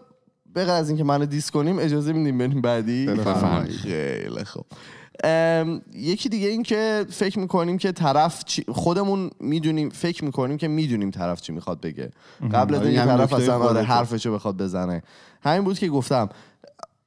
به 0.54 0.64
غیر 0.64 0.74
از 0.74 0.88
اینکه 0.88 1.04
منو 1.04 1.26
دیس 1.26 1.50
کنیم 1.50 1.78
اجازه 1.78 2.12
میدیم 2.12 2.38
بریم 2.38 2.60
بعدی. 2.60 3.06
خیلی 3.82 4.44
خوب. 4.44 4.64
ام، 5.24 5.82
یکی 5.92 6.28
دیگه 6.28 6.48
این 6.48 6.62
که 6.62 7.06
فکر 7.10 7.38
می‌کنیم 7.38 7.78
که 7.78 7.92
طرف 7.92 8.44
چی 8.44 8.64
خودمون 8.68 9.30
می‌دونیم 9.40 9.88
فکر 9.88 10.24
می‌کنیم 10.24 10.56
که 10.56 10.68
می‌دونیم 10.68 11.10
طرف 11.10 11.40
چی 11.40 11.52
می‌خواد 11.52 11.80
بگه. 11.80 12.10
قبل 12.52 12.74
از 12.74 12.80
آره، 12.80 12.90
اینکه 12.90 13.04
طرف 13.04 13.32
اصلا 13.32 13.58
آره. 13.58 13.82
حرفشو 13.82 14.34
بخواد 14.34 14.56
بزنه. 14.56 15.02
همین 15.42 15.64
بود 15.64 15.78
که 15.78 15.88
گفتم 15.88 16.28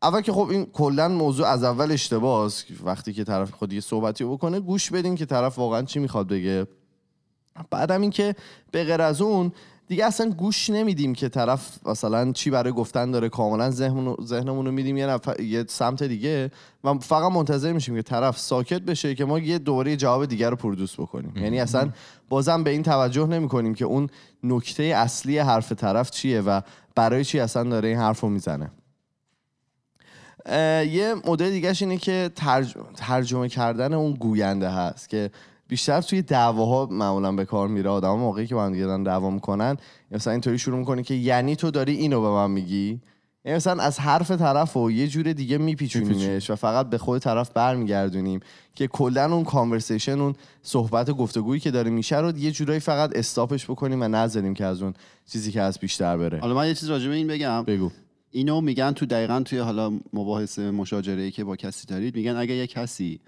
اول 0.02 0.22
که 0.22 0.32
خب 0.32 0.50
این 0.50 0.66
کلا 0.66 1.08
موضوع 1.08 1.48
از 1.48 1.64
اول 1.64 1.92
اشتباهه 1.92 2.52
وقتی 2.84 3.14
که 3.14 3.24
طرف 3.24 3.52
خود 3.52 3.74
یه 3.74 3.82
صحبتی 3.82 4.24
بکنه 4.24 4.60
گوش 4.60 4.92
بدیم 4.92 5.16
که 5.16 5.26
طرف 5.26 5.60
واقعا 5.60 5.82
چی 5.82 6.00
می‌خواد 6.00 6.28
بگه. 6.28 6.68
بعدم 7.70 8.02
اینکه 8.02 8.36
به 8.72 8.84
غیر 8.84 9.02
از 9.02 9.22
اون 9.22 9.52
دیگه 9.88 10.06
اصلا 10.06 10.30
گوش 10.30 10.70
نمیدیم 10.70 11.14
که 11.14 11.30
طرف 11.30 11.88
مثلا 11.88 12.32
چی 12.32 12.50
برای 12.50 12.74
گفتن 12.74 13.12
داره. 13.12 13.30
کاملا 13.30 13.72
ذهنمون 13.72 14.66
رو- 14.66 14.72
میدیم 14.72 14.98
یه, 14.98 15.08
نفر، 15.08 15.40
یه 15.40 15.66
سمت 15.68 16.04
دیگه. 16.04 16.52
و 16.84 16.94
فقط 16.94 17.32
منتظر 17.32 17.74
میشیم 17.74 17.96
که 17.96 18.02
طرف 18.02 18.40
ساکت 18.40 18.82
بشه 18.82 19.16
که 19.16 19.26
ما 19.26 19.40
یه 19.40 19.58
دوباره 19.60 19.92
یه 19.92 19.98
جواب 19.98 20.26
دیگر 20.26 20.50
رو 20.50 20.56
پرودوس 20.56 21.00
بکنیم. 21.00 21.34
یعنی 21.38 21.60
اصلا 21.60 21.90
بازم 22.30 22.64
به 22.64 22.70
این 22.70 22.84
توجه 22.84 23.28
نمی‌کنیم 23.28 23.74
که 23.74 23.86
اون 23.86 24.10
نکته 24.44 24.84
اصلی 24.84 25.38
حرف 25.38 25.72
طرف 25.72 26.12
چیه 26.12 26.42
و 26.42 26.62
برای 26.96 27.26
چی 27.26 27.40
اصلا 27.40 27.64
داره 27.64 27.90
این 27.90 27.98
حرف 27.98 28.20
رو 28.20 28.30
می‌زنه. 28.30 28.72
یه 30.92 31.16
مدل 31.26 31.50
دیگهش 31.50 31.82
اینه 31.82 31.98
که 31.98 32.32
ترج... 32.36 32.76
ترجمه 32.96 33.50
کردن 33.50 33.94
اون 33.94 34.14
گوینده 34.14 34.70
هست 34.70 35.10
که 35.10 35.32
بیشتر 35.68 36.02
توی 36.02 36.22
دعواها 36.22 36.88
معمولا 36.92 37.32
به 37.32 37.46
کار 37.46 37.68
میره. 37.68 37.90
آدم 37.90 38.10
موقعی 38.10 38.48
که 38.48 38.56
با 38.56 38.66
هم 38.66 38.74
دیگه 38.74 38.86
دارن 38.86 39.04
دعوا 39.04 39.30
می‌کنن 39.30 39.78
مثلا 40.12 40.32
اینطوری 40.32 40.60
شروع 40.60 40.80
می‌کنه 40.80 41.04
که 41.04 41.14
یعنی 41.14 41.56
تو 41.56 41.72
داری 41.72 41.96
اینو 41.96 42.22
به 42.22 42.30
من 42.30 42.52
میگی؟ 42.52 43.02
یعنی 43.46 43.56
مثلا 43.56 43.84
از 43.84 44.00
حرف 44.00 44.32
طرف 44.32 44.78
و 44.78 44.92
یه 44.92 45.08
جور 45.08 45.34
دیگه 45.34 45.58
میپیچونیمش 45.58 46.50
و 46.50 46.56
فقط 46.56 46.90
به 46.90 46.98
خود 46.98 47.22
طرف 47.22 47.50
برمیگردونیم 47.50 48.40
که 48.76 48.88
کلا 48.88 49.34
اون 49.34 49.44
کانورسیشن 49.44 50.20
اون 50.20 50.36
صحبت 50.62 51.10
و 51.10 51.14
گفتگویی 51.14 51.60
که 51.60 51.72
داره 51.72 51.90
میشه 51.90 52.18
رو 52.18 52.38
یه 52.38 52.52
جورایی 52.52 52.80
فقط 52.80 53.12
استاپش 53.16 53.66
بکنیم 53.66 54.02
و 54.02 54.08
نذاریم 54.08 54.54
که 54.54 54.66
از 54.66 54.82
اون 54.82 54.94
چیزی 55.32 55.52
که 55.52 55.62
از 55.62 55.80
بیشتر 55.80 56.18
بره. 56.18 56.40
حالا 56.40 56.56
من 56.56 56.68
یه 56.68 56.76
چیز 56.76 56.90
راجع 56.90 57.10
به 57.10 57.16
این 57.16 57.28
بگم. 57.28 57.64
بگو. 57.64 57.92
اینو 58.38 58.62
میگن 58.62 58.92
تو 58.92 59.06
دقیقا 59.06 59.42
توی 59.46 59.60
حالا 59.60 60.00
مباحث 60.14 60.60
مشاجره 60.60 61.22
ای 61.22 61.32
که 61.32 61.44
با 61.44 61.56
کسی 61.56 61.88
دارید 61.88 62.16
میگن 62.16 62.36
اگه 62.36 62.54
یه 62.54 62.68
کسی 62.68 63.20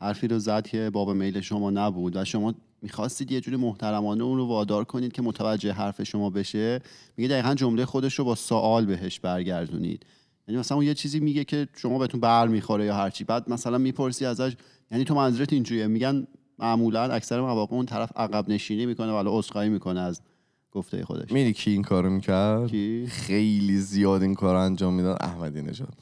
حرفی 0.00 0.28
رو 0.28 0.38
زد 0.38 0.66
که 0.66 0.90
باب 0.92 1.10
میل 1.10 1.40
شما 1.40 1.70
نبود 1.70 2.16
و 2.16 2.24
شما 2.24 2.54
می‌خواستید 2.82 3.32
یه 3.32 3.40
جوری 3.40 3.56
محترمانه 3.56 4.24
اون 4.24 4.38
رو 4.38 4.46
وادار 4.46 4.84
کنید 4.84 5.12
که 5.12 5.22
متوجه 5.22 5.72
حرف 5.72 6.02
شما 6.02 6.30
بشه 6.30 6.80
میگه 7.16 7.28
دقیقا 7.28 7.54
جمله 7.54 7.84
خودش 7.84 8.14
رو 8.14 8.24
با 8.24 8.34
سوال 8.34 8.86
بهش 8.86 9.20
برگردونید. 9.20 10.06
یعنی 10.48 10.60
مثلا 10.60 10.76
اون 10.76 10.86
یه 10.86 10.94
چیزی 10.94 11.20
میگه 11.20 11.44
که 11.44 11.68
شما 11.76 11.98
بهتون 11.98 12.20
بر 12.20 12.48
می‌خوره 12.48 12.84
یا 12.84 12.94
هرچی. 12.94 13.24
بعد 13.24 13.50
مثلا 13.50 13.78
می‌پرسی 13.78 14.24
ازش 14.24 14.52
یعنی 14.90 15.04
تو 15.04 15.14
منظورت 15.14 15.52
اینجوریه؟ 15.52 15.86
میگن 15.86 16.26
معمولا 16.58 17.02
اکثر 17.02 17.40
مواقع 17.40 17.76
اون 17.76 17.86
طرف 17.86 18.12
عقب 18.16 18.48
نشینی 18.48 18.86
می‌کنه 18.86 19.12
ولی 19.12 19.28
عذرخواهی 19.32 19.68
می‌کنه 19.68 20.00
از 20.00 20.20
گفته 20.72 21.04
خودش. 21.04 21.32
میری 21.32 21.52
کی 21.52 21.70
این 21.70 21.82
کارو 21.82 22.10
می‌کرد؟ 22.10 22.66
کی؟ 22.66 23.06
خیلی 23.06 23.78
زیاد 23.78 24.22
این 24.22 24.34
کار 24.34 24.54
انجام 24.54 24.94
می‌داد. 24.94 25.18
احمدی 25.20 25.62
نژاد 25.62 25.94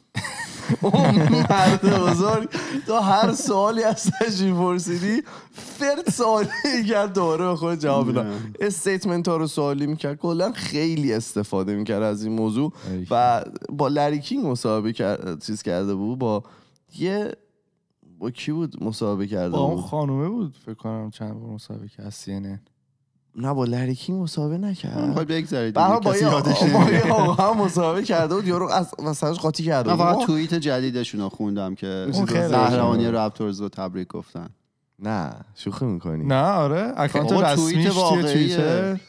اون 0.80 1.14
مرد 1.32 2.00
بزرگ 2.00 2.48
تا 2.86 3.00
هر 3.00 3.32
سوالی 3.32 3.82
ازش 3.82 4.40
میپرسیدی 4.40 5.22
فرد 5.52 6.10
سوالی 6.10 6.48
کرد 6.88 7.14
دوباره 7.14 7.44
به 7.44 7.56
خود 7.56 7.78
جواب 7.78 8.06
می‌داد. 8.06 8.26
استیتمنت 8.60 9.28
ها 9.28 9.36
رو 9.36 9.46
سوالی 9.46 9.86
می‌کرد. 9.86 10.18
کلا 10.18 10.52
خیلی 10.52 11.12
استفاده 11.12 11.74
می‌کرد 11.74 12.02
از 12.02 12.24
این 12.24 12.32
موضوع 12.32 12.72
و 13.10 13.44
با 13.68 13.88
لری 13.88 14.20
کینگ 14.20 14.46
مصاحبه 14.46 14.92
کرد 14.92 15.42
چیز 15.42 15.62
کرده 15.62 15.94
بود. 15.94 16.18
با 16.18 16.42
یه 16.98 17.32
با 18.18 18.30
کی 18.30 18.52
بود 18.52 18.84
مصاحبه 18.84 19.26
کرده 19.26 19.50
با 19.50 19.58
اون 19.58 19.82
خانومه 19.82 20.28
بود 20.28 20.56
فکر 20.66 20.74
کنم 20.74 21.10
چند 21.10 21.34
بار 21.34 21.50
مصاحبه 21.50 21.88
کرد. 21.88 22.06
از 22.06 22.24
CNN 22.26 22.75
نه 23.36 23.54
با 23.54 23.64
لری 23.64 23.94
کینگ 23.94 24.22
مسابقه 24.22 24.58
نکرد 24.58 24.98
می‌خواد 24.98 25.26
بگذارید. 25.26 25.74
با 25.74 26.00
با. 26.00 26.16
یه 26.16 27.02
هم 27.38 27.56
مسابقه 27.62 28.02
کرده 28.02 28.34
بود 28.34 28.46
یارو 28.46 28.68
از 28.68 28.94
مثلاش 29.02 29.38
قاطی 29.38 29.62
کرده 29.64 29.90
من 29.90 29.96
بود 29.96 30.06
فقط. 30.16 30.26
توییت 30.26 30.54
جدیدشون 30.54 31.20
رو 31.20 31.28
خوندم 31.28 31.74
که 31.74 32.06
قهرمانی 32.26 32.78
باحاله. 32.78 33.10
رپتورز 33.10 33.60
رو 33.60 33.68
تبریک 33.68 34.08
گفتن 34.08 34.48
نه 34.98 35.32
شوخی 35.54 35.84
می‌کنی 35.84 36.24
نه 36.26 36.42
آره 36.42 36.92
اکانت 36.96 37.32
بابا، 37.32 37.52
رسمیش 37.52 37.86
توی. 37.86 38.22
توییتر 38.22 39.00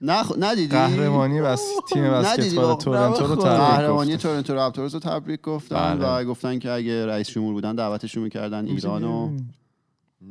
نه 0.00 0.22
خ... 0.22 0.32
ندیدی 0.38 0.68
قهرمانی 0.76 1.40
بس 1.40 1.62
تیم 1.92 2.10
بسکتبال 2.10 2.64
با- 2.66 2.74
تورنتو 2.74 3.26
رو 3.26 3.36
تبریک 3.36 3.46
قهرمانی 3.46 4.12
گفت 4.14 4.22
تورنتو 4.22 4.54
رپتورز 4.54 4.94
رو 4.94 5.00
تبریک 5.00 5.40
گفتن 5.42 5.98
بله. 5.98 6.06
و 6.08 6.24
گفتن 6.24 6.58
که 6.58 6.70
اگه 6.70 7.06
رئیس 7.06 7.28
جمهور 7.30 7.52
بودن 7.52 7.74
دعوتشون 7.74 8.22
می‌کردن 8.22 8.66
ایران 8.66 9.04
و 9.04 9.30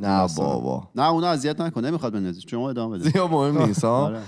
نه 0.02 0.28
بابا. 0.38 0.88
نه 0.96 1.10
اونو 1.10 1.28
اذیت 1.28 1.62
نکن 1.62 1.86
نمی‌خواد 1.86 2.14
بنویسی 2.14 2.42
شما 2.50 2.70
ادامه 2.70 2.98
بده. 2.98 3.10
زیاد 3.10 3.30
مهم 3.30 3.66
نیست 3.66 3.84
ها؟ 3.84 4.06
آره. 4.06 4.20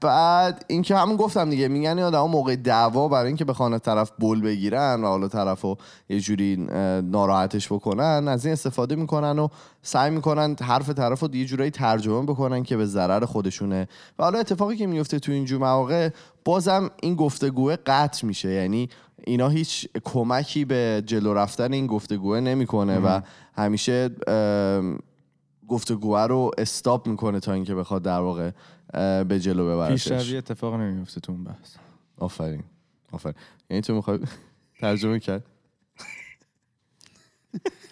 بعد 0.00 0.64
اینکه 0.68 0.96
همون 0.96 1.16
گفتم 1.16 1.50
دیگه 1.50 1.68
میگن 1.68 1.90
این 1.90 2.02
آدم 2.02 2.30
موقع 2.30 2.56
دعوا 2.56 3.08
برای 3.08 3.26
اینکه 3.26 3.44
بخوان 3.44 3.78
طرف 3.78 4.12
بول 4.18 4.40
بگیرن 4.40 5.04
و 5.04 5.06
حالا 5.06 5.28
طرف 5.28 5.60
رو 5.60 5.76
یه 6.08 6.20
جوری 6.20 6.56
ناراحتش 7.04 7.72
بکنن 7.72 8.28
از 8.28 8.44
این 8.44 8.52
استفاده 8.52 8.96
می‌کنن 8.96 9.38
و 9.38 9.48
سعی 9.82 10.10
می‌کنن 10.10 10.56
حرف 10.60 10.90
طرف 10.90 11.20
رو 11.20 11.34
یه 11.34 11.44
جورایی 11.44 11.70
ترجمه 11.70 12.22
بکنن 12.22 12.62
که 12.62 12.76
به 12.76 12.86
ضرر 12.86 13.24
خودشونه. 13.24 13.88
و 14.18 14.22
حالا 14.22 14.38
اتفاقی 14.38 14.76
که 14.76 14.86
میفته 14.86 15.18
تو 15.18 15.32
اینجور 15.32 15.60
مواقع 15.60 16.10
بازم 16.44 16.90
این 17.02 17.14
گفتگوه 17.14 17.76
قطع 17.76 18.26
میشه. 18.26 18.50
یعنی 18.50 18.88
اینا 19.24 19.48
هیچ 19.48 19.88
کمکی 20.04 20.64
به 20.64 21.02
جلو 21.06 21.34
رفتن 21.34 21.72
این 21.72 21.86
گفتگوه 21.86 22.40
نمی‌کنه 22.40 22.98
و 22.98 23.20
همیشه 23.56 24.10
گفتگوه 25.68 26.20
رو 26.20 26.50
استاپ 26.58 27.08
می‌کنه 27.08 27.40
تا 27.40 27.52
اینکه 27.52 27.74
بخواد 27.74 28.02
در 28.02 28.18
واقع 28.18 28.50
به 29.24 29.40
جلو 29.40 29.66
ببرتش. 29.66 30.08
پیشروی 30.08 30.36
اتفاق 30.36 30.74
نمیفته 30.74 31.20
تو 31.20 31.32
اون 31.32 31.44
بحث. 31.44 31.74
آفرین. 32.18 32.62
آفرین. 33.12 33.34
یعنی 33.70 33.80
تو 33.80 33.94
می‌خوای 33.94 34.18
ترجمه 34.80 35.20
کرد؟ 35.20 35.44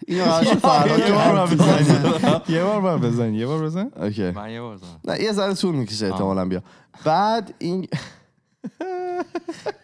اینو 0.09 0.45
یه 0.45 0.54
بار 0.54 1.47
بزن 1.47 2.80
بار 2.80 2.99
بزن 2.99 3.35
یه 3.35 3.47
بار 3.47 3.64
بزن. 3.64 3.90
اوکی. 3.97 4.30
من 4.30 4.50
یه 4.50 4.61
بار 4.61 4.76
زدم. 4.76 5.00
نه 5.04 5.23
یه 5.23 5.33
ذره 5.33 5.54
طول 5.54 5.75
می‌کشه 5.75 6.06
احتمالا 6.06 6.45
بیا. 6.45 6.62
بعد 7.04 7.54
این 7.59 7.88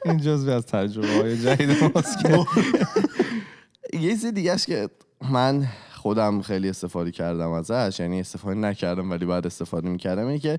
این 0.04 0.18
جزوی 0.18 0.52
از 0.52 0.66
تجربه 0.66 1.08
های 1.08 1.38
جدید 1.38 1.84
ماست 1.94 2.18
که 2.18 2.46
یه 3.92 4.10
چیز 4.10 4.26
دیگه 4.26 4.52
است 4.52 4.66
که 4.66 4.88
من 5.30 5.68
خودم 5.94 6.42
خیلی 6.42 6.68
استفاده 6.68 7.10
کردم 7.10 7.50
ازش 7.50 8.00
یعنی 8.00 8.20
استفاده 8.20 8.54
نکردم 8.54 9.10
ولی 9.10 9.26
بعد 9.26 9.46
استفاده 9.46 9.88
می‌کردم 9.88 10.26
اینه 10.26 10.38
که 10.38 10.58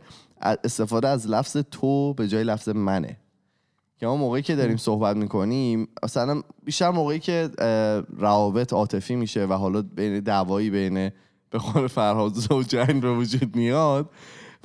استفاده 0.64 1.08
از 1.08 1.28
لفظ 1.28 1.58
تو 1.72 2.14
به 2.14 2.28
جای 2.28 2.44
لفظ 2.44 2.70
منه. 2.70 3.18
که 4.00 4.06
ما 4.06 4.16
موقعی 4.16 4.42
که 4.42 4.56
داریم 4.56 4.78
صحبت 4.78 5.16
می‌کنیم 5.16 5.88
مثلا 6.04 6.42
بیشتر 6.64 6.90
موقعی 6.90 7.20
که 7.20 7.50
روابط 8.18 8.74
عاطفی 8.74 9.16
میشه 9.16 9.46
و 9.46 9.54
حالا 9.54 9.82
بین 9.82 10.20
دعوایی 10.20 10.70
بین 10.70 11.12
به 11.50 11.58
قول 11.58 11.88
فرهاد 11.88 12.34
زوجین 12.34 13.00
به 13.00 13.12
وجود 13.12 13.56
میاد 13.56 14.10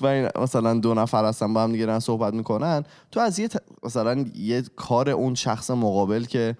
و 0.02 0.07
این 0.07 0.28
مثلا 0.40 0.75
دو 0.75 0.95
نفر 0.95 1.25
هستن 1.25 1.55
با 1.55 1.62
هم 1.62 1.73
دیگه 1.73 1.87
دارن 1.87 1.99
صحبت 1.99 2.35
می‌کنن. 2.35 2.85
تو 3.11 3.21
از 3.21 3.38
یه 3.38 3.49
ت- 3.49 3.62
مثلا 3.83 4.25
یه 4.35 4.62
کار 4.76 5.11
اون 5.11 5.35
شخص 5.35 5.71
مقابل 5.71 6.25
که 6.25 6.57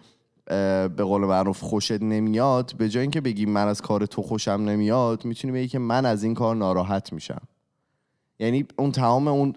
به 0.97 1.05
قول 1.05 1.21
معروف 1.21 1.61
خوشت 1.61 2.03
نمیاد 2.03 2.73
به 2.79 2.89
جای 2.89 3.01
اینکه 3.03 3.21
بگی 3.21 3.47
من 3.47 3.69
از 3.69 3.81
کار 3.81 4.07
تو 4.07 4.23
خوشم 4.23 4.51
نمیاد 4.51 5.25
می‌تونی 5.25 5.53
بگی 5.53 5.69
که 5.69 5.79
من 5.79 6.07
از 6.07 6.23
این 6.23 6.35
کار 6.35 6.57
ناراحت 6.57 7.13
میشم. 7.13 7.41
یعنی 8.39 8.67
اون 8.79 8.93
تمام 8.93 9.29
اون 9.29 9.53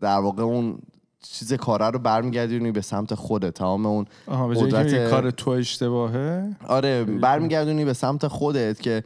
در 0.00 0.18
واقع 0.18 0.42
اون 0.42 0.78
چیز 1.22 1.52
کاره 1.52 1.86
رو 1.86 1.98
برمیگردونی 1.98 2.72
به 2.72 2.80
سمت 2.80 3.14
خودت. 3.14 3.54
تمام 3.54 3.86
اون 3.86 4.06
آها 4.26 4.48
قدرت- 4.48 5.10
کار 5.10 5.30
تو 5.30 5.50
اشتباهه؟ 5.50 6.56
آره 6.68 7.04
برمیگردونی 7.04 7.84
به 7.84 7.92
سمت 7.92 8.26
خودت 8.28 8.80
که 8.80 9.04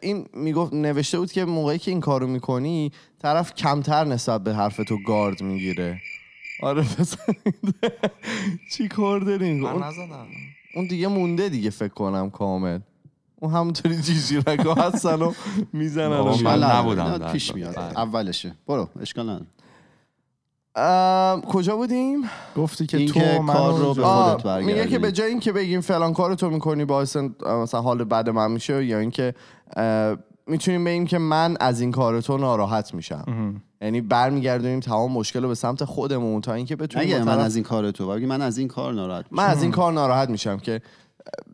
این 0.00 0.26
می‌گفت 0.34 0.72
نوشته 0.72 1.18
بود 1.18 1.32
که 1.32 1.44
موقعی 1.44 1.78
که 1.78 1.90
این 1.90 2.00
کارو 2.00 2.26
می‌کنی 2.26 2.92
طرف 3.22 3.54
کمتر 3.54 4.04
نسبت 4.04 4.44
به 4.44 4.54
حرف 4.54 4.76
تو 4.76 4.98
گارد 5.06 5.42
می‌گیره 5.42 6.00
آره 6.62 6.82
بزنید 6.82 7.74
چی 8.72 8.88
کار 8.88 9.20
دارین 9.20 9.60
من 9.60 9.70
اون, 9.70 9.82
نزدم 9.82 10.26
اون 10.74 10.86
دیگه 10.86 11.08
مونده 11.08 11.48
دیگه 11.48 11.70
فکر 11.70 11.94
کنم 11.94 12.30
کامل 12.30 12.78
اون 13.40 13.52
همونطوری 13.52 13.96
جیجیرک 13.96 14.60
ها 14.60 14.74
هستن 14.74 15.22
و 15.22 15.32
می‌زنن. 15.72 16.20
من. 16.20 16.62
نبودم 16.62 17.32
پیش. 17.32 17.54
میاد. 17.54 17.78
اولشه 17.78 18.54
برو 18.66 18.88
اشکال 19.00 19.30
نداره 19.30 19.46
ام، 20.78 21.40
کجا 21.40 21.76
بودیم؟ 21.76 22.22
گفتی 22.56 22.86
که 22.86 22.96
این 22.96 23.08
تو 23.08 23.20
که 23.20 23.40
من 23.40 23.54
کار 23.54 23.78
رو 23.78 23.94
به 23.94 24.04
آه، 24.04 24.30
خودت 24.30 24.44
برگردونی. 24.44 24.72
میگه 24.78 24.90
که 24.90 24.98
به 24.98 25.12
جای 25.12 25.30
اینکه 25.30 25.52
بگیم 25.52 25.80
فلان 25.80 26.12
کار 26.12 26.34
تو 26.34 26.50
می‌کنی 26.50 26.84
باعث 26.84 27.16
مثلا 27.46 27.80
حال 27.80 28.04
بد 28.04 28.28
من 28.28 28.50
میشه 28.50 28.84
یا 28.84 28.98
اینکه 28.98 29.34
می‌تونیم 30.46 30.84
بگیم 30.84 31.06
که 31.06 31.18
من 31.18 31.56
از 31.60 31.80
این 31.80 31.92
کار 31.92 32.20
تو 32.20 32.38
ناراحت 32.38 32.94
میشم. 32.94 33.24
یعنی 33.80 34.00
برمیگردونیم 34.00 34.80
تمام 34.80 35.12
مشکل 35.12 35.42
رو 35.42 35.48
به 35.48 35.54
سمت 35.54 35.84
خودمون 35.84 36.40
تا 36.40 36.52
اینکه 36.52 36.76
بتونیم 36.76 37.18
با 37.18 37.24
من 37.24 37.38
از 37.38 37.56
این 37.56 37.64
کار 37.64 37.90
تو 37.90 38.08
بگی 38.08 38.26
من 38.26 38.42
از 38.42 38.58
این 38.58 38.68
کار 38.68 38.92
ناراحت 38.92 39.24
من 39.30 39.44
از 39.44 39.62
این 39.62 39.70
کار 39.70 39.92
ناراحت 39.92 40.28
میشم 40.30 40.56
که 40.56 40.82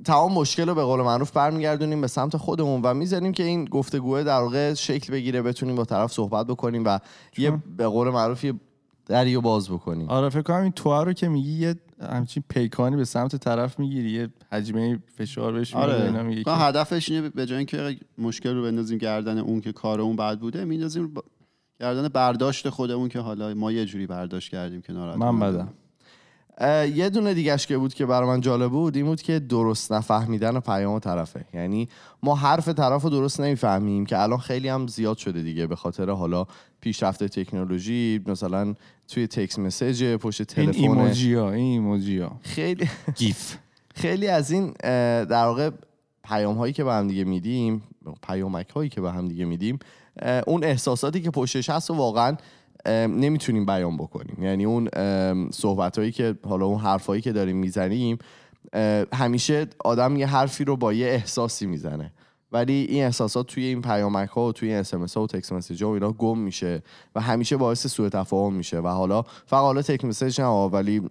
تمام 0.05 0.33
مشکل 0.33 0.69
رو 0.69 0.75
به 0.75 0.83
قول 0.83 1.01
معروف 1.01 1.31
برمیگردونیم 1.31 2.01
به 2.01 2.07
سمت 2.07 2.37
خودمون 2.37 2.83
و 2.83 2.95
می‌ذاریم 2.95 3.33
که 3.33 3.43
این 3.43 3.65
گفتگوه 3.65 4.23
در 4.23 4.41
واقع 4.41 4.75
شکل 4.75 5.13
بگیره 5.13 5.43
بتونیم 5.43 5.77
با 5.77 5.85
طرف 5.85 6.13
صحبت 6.13 6.47
بکنیم 6.47 6.85
و 6.85 6.99
یه 7.39 7.51
به 7.77 7.87
قول 7.87 8.11
معروف 8.11 8.45
یه 8.45 8.55
دریو 9.07 9.41
باز 9.41 9.71
بکنیم 9.71 10.09
آره 10.09 10.29
فکر 10.29 10.43
کنم 10.43 10.63
این 10.63 10.73
تو 10.73 10.93
رو 11.05 11.13
که 11.13 11.29
میگی 11.29 11.53
یه 11.53 11.75
همچین 12.11 12.45
پیکانی 12.49 12.97
به 12.97 13.05
سمت 13.05 13.37
طرف 13.37 13.79
می‌گیری 13.79 14.11
یه 14.11 14.29
حجمه 14.53 14.99
فشار 15.17 15.53
بهش 15.53 15.75
اینا 15.75 15.87
آره. 15.87 16.23
میگی 16.23 16.45
که 16.45 16.51
هدفش 16.51 17.11
اینه 17.11 17.29
به 17.29 17.47
جای 17.47 17.59
اینکه 17.59 17.97
مشکل 18.19 18.55
رو 18.55 18.63
بندازیم 18.63 18.99
گردن 18.99 19.39
اون 19.39 19.61
که 19.61 19.73
کار 19.73 20.01
اون 20.01 20.17
بد 20.17 20.39
بوده 20.39 20.65
میندازیم 20.65 21.15
با- 21.15 21.25
گردن 21.81 22.09
برداشت 22.09 22.69
خودمون 22.69 23.09
که 23.09 23.21
حالا 23.21 23.55
ما 23.55 23.73
یه 23.73 23.85
جوری 23.87 24.07
برداشت 24.07 24.51
کردیم 24.51 24.81
که 24.81 24.93
ناراحت 24.93 25.19
من 25.19 25.41
بدم. 25.41 25.69
یه 26.95 27.11
دونه 27.11 27.35
دیگهش 27.35 27.67
که 27.67 27.79
بود 27.79 27.95
که 27.95 28.07
برای 28.07 28.29
من 28.29 28.41
جالب 28.41 28.71
بود 28.71 28.97
این 28.97 29.07
بود 29.07 29.23
که 29.23 29.39
درست 29.39 29.93
نفهمیدن 29.93 30.61
پیام 30.61 30.99
طرفه. 30.99 31.45
یعنی 31.55 31.89
ما 32.23 32.35
حرف 32.35 32.69
طرف 32.69 33.03
رو 33.03 33.11
درست 33.11 33.41
نمی‌فهمیم 33.41 34.07
که 34.07 34.23
الان 34.23 34.39
خیلی 34.39 34.69
هم 34.69 34.87
زیاد 34.87 35.17
شده 35.17 35.43
دیگه 35.43 35.67
به 35.67 35.77
خاطر 35.77 36.11
حالا 36.11 36.47
پیشرفت 36.83 37.25
تکنولوژی 37.25 38.21
مثلا 38.27 38.75
توی 39.09 39.27
text 39.27 39.59
message 39.59 40.17
پشت 40.17 40.59
این 40.59 40.71
تلفن. 40.71 40.83
ایموجی 40.83 41.35
ها 41.35 41.51
این 41.51 41.73
ایموجی 41.73 42.19
ها 42.19 42.41
خیلی 42.43 42.89
GIF. 43.19 43.57
خیلی 43.95 44.29
از 44.29 44.51
این 44.51 44.73
در 45.25 45.45
واقع 45.45 45.71
پیام 46.25 46.57
هایی 46.57 46.73
که 46.73 46.85
به 46.85 46.93
هم 46.93 47.09
دیگه 47.09 47.25
میدیم 47.25 47.83
پیامک 48.23 48.69
هایی 48.69 48.91
که 48.91 49.01
به 49.01 49.13
هم 49.13 49.29
دیگه 49.29 49.45
میدیم 49.45 49.79
اون 50.47 50.65
احساساتی 50.65 51.23
که 51.23 51.31
پشتش 51.31 51.71
هست 51.71 51.91
و 51.91 51.95
واقعا 51.95 52.37
نمی‌تونیم 53.07 53.67
بیان 53.67 53.97
بکنیم. 53.97 54.43
یعنی 54.43 54.65
اون 54.65 54.89
صحبت 55.51 55.99
هایی 55.99 56.13
که 56.13 56.35
حالا 56.45 56.67
اون 56.67 56.81
حرف 56.81 57.07
هایی 57.07 57.23
که 57.23 57.33
داریم 57.33 57.57
می‌زنیم 57.57 58.19
همیشه 59.13 59.67
آدم 59.85 60.17
یه 60.17 60.27
حرفی 60.27 60.65
رو 60.65 60.77
با 60.77 60.93
یه 60.93 61.07
احساسی 61.07 61.67
می‌زنه. 61.67 62.13
ولی 62.53 62.87
این 62.89 63.05
احساسات 63.05 63.47
توی 63.47 63.65
این 63.65 63.83
پیامک 63.83 64.29
ها 64.29 64.47
و 64.47 64.53
توی 64.53 64.69
این 64.69 64.79
SMS 64.79 64.95
ها 65.17 65.23
و 65.23 65.27
text 65.27 65.53
message 65.53 65.83
ها 65.83 65.91
و 65.91 65.93
اینا 65.93 66.13
گم 66.13 66.39
میشه 66.39 66.83
و 67.15 67.21
همیشه 67.21 67.57
باعث 67.57 67.87
سوء 67.87 68.09
تفاهم 68.09 68.55
میشه 68.55 68.81
و 68.81 68.89
حالا 68.89 69.23
فقط 69.23 69.61
حالا 69.61 69.83
تکس 69.83 70.05
مسیج 70.05 70.41
نه 70.41 70.47
ولی 70.47 71.03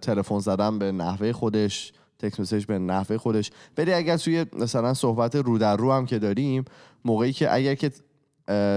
تلفن 0.00 0.38
زدن 0.38 0.78
به 0.78 0.92
نحوه 0.92 1.32
خودش 1.32 1.92
تکس 2.18 2.40
مسیج 2.40 2.64
به 2.64 2.78
نحوه 2.78 3.16
خودش. 3.16 3.50
ولی 3.78 3.92
اگر 3.92 4.16
توی 4.16 4.46
مثلا 4.52 4.94
صحبت 4.94 5.36
رو 5.36 5.58
در 5.58 5.76
رو 5.76 5.92
هم 5.92 6.06
که 6.06 6.18
داریم 6.18 6.64
موقعی 7.04 7.32
که 7.32 7.54
اگر 7.54 7.74
که 7.74 7.92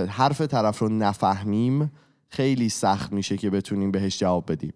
حرف 0.09 0.41
طرف 0.41 0.79
رو 0.79 0.89
نفهمیم 0.89 1.91
خیلی 2.29 2.69
سخت 2.69 3.13
میشه 3.13 3.37
که 3.37 3.49
بتونیم 3.49 3.91
بهش 3.91 4.19
جواب 4.19 4.51
بدیم. 4.51 4.73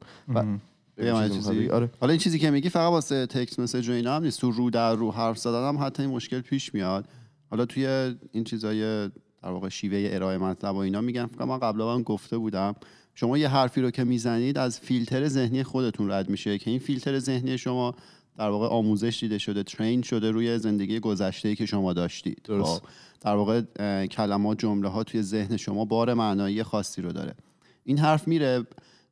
و 0.98 1.30
چیزی؟ 1.30 1.70
آره. 1.70 1.90
حالا 2.00 2.12
این 2.12 2.20
چیزی 2.20 2.40
که 2.40 2.52
میگی 2.52 2.70
فقط 2.70 2.90
واسه 2.90 3.26
تکس 3.26 3.60
مسیج 3.60 3.90
و 3.90 3.92
اینا 3.92 4.16
هم 4.16 4.24
نیست. 4.24 4.42
تو 4.42 4.52
رو 4.52 4.70
در 4.70 4.96
رو 4.96 5.12
حرف 5.12 5.38
زدن 5.38 5.68
هم 5.68 5.78
حتی 5.78 6.04
این 6.04 6.12
مشکل 6.12 6.42
پیش 6.42 6.74
میاد. 6.74 7.08
حالا 7.50 7.66
توی 7.66 8.16
این 8.32 8.44
چیزای 8.44 9.08
در 9.44 9.52
واقع 9.52 9.70
شیوه 9.70 10.10
ارائه 10.12 10.38
مطلب 10.38 10.76
و 10.76 10.78
اینا 10.78 11.02
میگن 11.02 11.26
فکر 11.26 11.46
من 11.46 11.60
قبلا 11.60 11.94
هم 11.94 12.04
گفته 12.04 12.38
بودم. 12.38 12.76
شما 13.16 13.38
یه 13.38 13.48
حرفی 13.48 13.82
رو 13.82 13.92
که 13.92 14.04
می‌زنید 14.04 14.58
از 14.58 14.80
فیلتر 14.80 15.28
ذهنی 15.28 15.64
خودتون 15.64 16.12
رد 16.12 16.30
میشه 16.30 16.58
که 16.58 16.70
این 16.72 16.80
فیلتر 16.80 17.20
ذهنی 17.20 17.58
شما 17.58 17.96
در 18.38 18.50
واقع 18.50 18.68
آموزش 18.68 19.20
دیده 19.20 19.38
شده 19.38 19.64
ترین 19.64 20.02
شده 20.02 20.32
روی 20.32 20.60
زندگی 20.60 21.00
گذشته 21.00 21.56
که 21.56 21.66
شما 21.66 21.94
داشتید. 21.94 22.42
درست. 22.44 22.82
خب، 22.82 22.88
در 23.22 23.36
واقع 23.36 23.62
کلمات 24.06 24.60
جمله 24.60 24.90
ها 24.90 25.04
توی 25.04 25.22
ذهن 25.22 25.58
شما 25.58 25.86
بار 25.86 26.14
معنایی 26.14 26.64
خاصی 26.64 27.02
رو 27.02 27.12
داره. 27.12 27.36
این 27.84 27.98
حرف 27.98 28.28
میره 28.28 28.64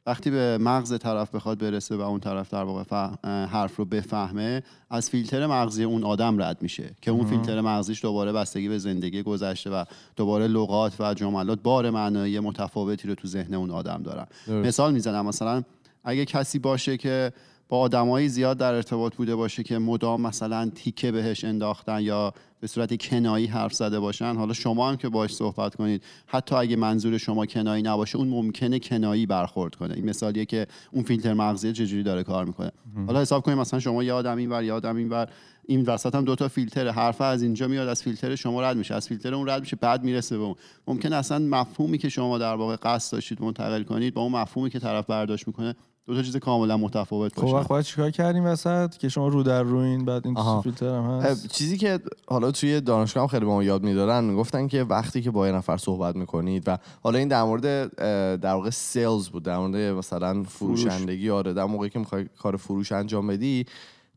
وقتی 0.06 0.32
به 0.32 0.58
مغز 0.58 0.98
طرف 1.00 1.36
بخواد 1.36 1.58
برسه 1.58 1.96
و 1.96 2.02
اون 2.02 2.20
طرف 2.20 2.50
در 2.54 2.64
واقع 2.64 2.84
ف- 2.84 3.26
حرف 3.26 3.76
رو 3.76 3.86
بفهمه 3.86 4.64
از 4.90 5.10
فیلتر 5.10 5.48
مغزی 5.48 5.84
اون 5.84 6.04
آدم 6.04 6.42
رد 6.42 6.62
میشه 6.62 6.96
که 7.02 7.12
اون 7.12 7.26
فیلتر 7.26 7.62
مغزیش 7.62 8.02
دوباره 8.02 8.32
بستگی 8.32 8.70
به 8.70 8.78
زندگی 8.78 9.24
گذشته 9.24 9.70
و 9.70 9.84
دوباره 10.16 10.48
لغات 10.48 10.94
و 11.00 11.14
جملات 11.14 11.60
بار 11.64 11.90
معنایی 11.90 12.40
متفاوتی 12.40 13.08
رو 13.08 13.16
تو 13.16 13.28
ذهن 13.28 13.54
اون 13.54 13.72
آدم 13.72 14.04
دارن. 14.04 14.28
مثال 14.48 14.94
می‌زنم 14.94 15.26
مثلا 15.26 15.64
اگه 16.04 16.26
کسی 16.26 16.60
باشه 16.60 16.98
که 16.98 17.34
با 17.74 17.80
آدمایی 17.80 18.30
زیاد 18.30 18.58
در 18.58 18.74
ارتباط 18.74 19.16
بوده 19.16 19.36
باشه 19.36 19.64
که 19.64 19.78
مدام 19.78 20.22
مثلا 20.22 20.72
تیکه 20.76 21.12
بهش 21.12 21.44
انداختن 21.44 22.02
یا 22.02 22.34
به 22.60 22.68
صورت 22.68 23.02
کنایی 23.02 23.46
حرف 23.46 23.74
زده 23.74 24.00
باشن. 24.00 24.36
حالا 24.36 24.54
شما 24.54 24.90
هم 24.90 24.98
که 24.98 25.10
باش 25.10 25.36
صحبت 25.36 25.76
کنید 25.76 26.04
حتی 26.28 26.56
اگه 26.56 26.76
منظور 26.76 27.18
شما 27.18 27.46
کنایی 27.46 27.84
نباشه 27.84 28.18
اون 28.18 28.28
ممکنه 28.28 28.80
کنایی 28.80 29.26
برخورد 29.26 29.76
کنه. 29.76 29.94
این 29.94 30.10
مثالیه 30.10 30.46
که 30.46 30.68
اون 30.92 31.04
فیلتر 31.04 31.34
مغزی 31.34 31.74
چجوری 31.74 32.04
داره 32.04 32.24
کار 32.24 32.46
می‌کنه. 32.46 32.72
حالا 33.08 33.22
حساب 33.22 33.44
کنید 33.44 33.58
مثلا 33.58 33.80
شما 33.80 34.04
یه 34.04 34.14
آدم 34.14 34.38
اینور 34.38 34.64
یه 34.64 34.74
آدم 34.74 34.96
اینور 34.96 35.28
این 35.66 35.82
وسط 35.82 36.16
هم 36.16 36.26
دوتا 36.26 36.48
فیلتر 36.48 36.90
حرف 36.90 37.22
از 37.22 37.42
اینجا 37.42 37.68
میاد 37.68 37.88
از 37.88 38.04
فیلتر 38.04 38.36
شما 38.36 38.62
رد 38.62 38.78
میشه. 38.78 38.96
از 38.96 39.08
فیلتر 39.08 39.34
اون 39.34 39.50
رد 39.50 39.62
میشه 39.62 39.76
بعد 39.76 40.04
می‌رسه 40.04 40.38
به 40.38 40.44
اون. 40.44 40.56
ممکن 40.88 41.14
اصلا 41.14 41.40
مفهومی 41.40 41.98
که 41.98 42.10
شما 42.10 42.38
در 42.38 42.56
واقع 42.56 42.76
قصد 42.76 43.12
داشتید 43.12 43.42
منتقل 43.42 43.84
کنید 43.84 44.14
با 44.14 44.22
اون 44.22 44.32
مفهومی 44.32 44.70
که 44.70 44.80
طرف 44.80 45.06
برداشت 45.06 45.48
می‌کنه 45.48 45.76
دو 46.08 46.16
تا 46.16 46.22
چیز 46.22 46.38
کاملا 46.38 46.78
متفاوت 46.78 47.36
خب 47.36 47.42
باشه. 47.42 47.56
وقت 47.56 47.68
باید 47.68 47.86
چیکار 47.86 48.12
کردیم 48.12 48.46
وسط؟ 48.46 48.98
که 48.98 49.10
شما 49.10 49.28
رو 49.28 49.44
در 49.44 49.64
روین 49.64 50.06
بعد 50.06 50.28
این 50.28 50.38
آها. 50.38 50.62
فیلتر 50.62 50.96
هم 50.96 51.04
هست. 51.04 51.48
چیزی 51.48 51.78
که 51.78 52.00
حالا 52.28 52.52
توی 52.52 52.82
دانشگاه 52.82 53.22
هم 53.22 53.28
خیلی 53.28 53.46
به 53.46 53.52
ما 53.52 53.64
یاد 53.64 53.84
می‌دادن 53.84 54.24
می‌گفتن 54.24 54.68
که 54.68 54.84
وقتی 54.84 55.22
که 55.22 55.32
با 55.32 55.48
یه 55.48 55.54
نفر 55.54 55.78
صحبت 55.78 56.16
می‌کنید 56.16 56.64
و 56.68 56.78
حالا 57.04 57.20
این 57.20 57.28
در 57.28 57.44
مورد 57.44 57.96
در 58.40 58.54
واقع 58.54 58.70
سیلز 58.70 59.30
بود 59.30 59.44
در 59.44 59.58
مورد 59.58 59.76
مثلا 59.76 60.44
فروشندگی 60.44 61.30
آره 61.30 61.54
در 61.54 61.66
موقعی 61.66 61.90
که 61.90 62.00
می‌خوای 62.00 62.26
کار 62.40 62.58
فروش 62.58 62.92
انجام 62.92 63.28
بدی 63.28 63.66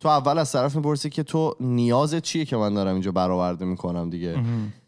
تو 0.00 0.08
اول 0.08 0.38
از 0.38 0.52
طرف 0.52 0.76
می‌پرسی 0.76 1.10
که 1.10 1.22
تو 1.22 1.54
نیازت 1.60 2.22
چیه 2.22 2.44
که 2.44 2.56
من 2.56 2.74
دارم 2.74 2.92
اینجا 2.92 3.12
برآورده 3.12 3.64
می‌کنم 3.64 4.10
دیگه؟ 4.10 4.36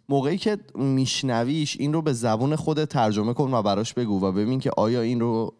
موقعی 0.08 0.38
که 0.38 0.58
میشنویش 0.74 1.76
این 1.80 1.92
رو 1.92 2.02
به 2.02 2.12
زبون 2.12 2.56
خودت 2.56 2.88
ترجمه 2.88 3.34
کن 3.34 3.54
و 3.54 3.62
براش 3.62 3.94
بگو 3.94 4.24
و 4.24 4.32
ببین 4.32 4.60
که 4.60 4.70
آیا 4.76 5.00
این 5.00 5.20
رو 5.20 5.54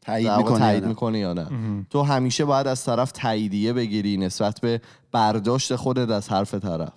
تایید 0.00 0.30
می‌کنه 0.30 0.58
تایید 0.58 0.86
می‌کنه 0.86 1.18
یا 1.18 1.32
نه؟ 1.32 1.46
تو 1.90 2.02
همیشه 2.02 2.44
باید 2.44 2.66
از 2.66 2.84
طرف 2.84 3.12
تاییدیه 3.12 3.72
بگیری 3.72 4.16
نسبت 4.16 4.60
به 4.60 4.80
برداشت 5.12 5.76
خودت 5.76 6.10
از 6.10 6.28
حرف 6.28 6.54
طرف. 6.54 6.92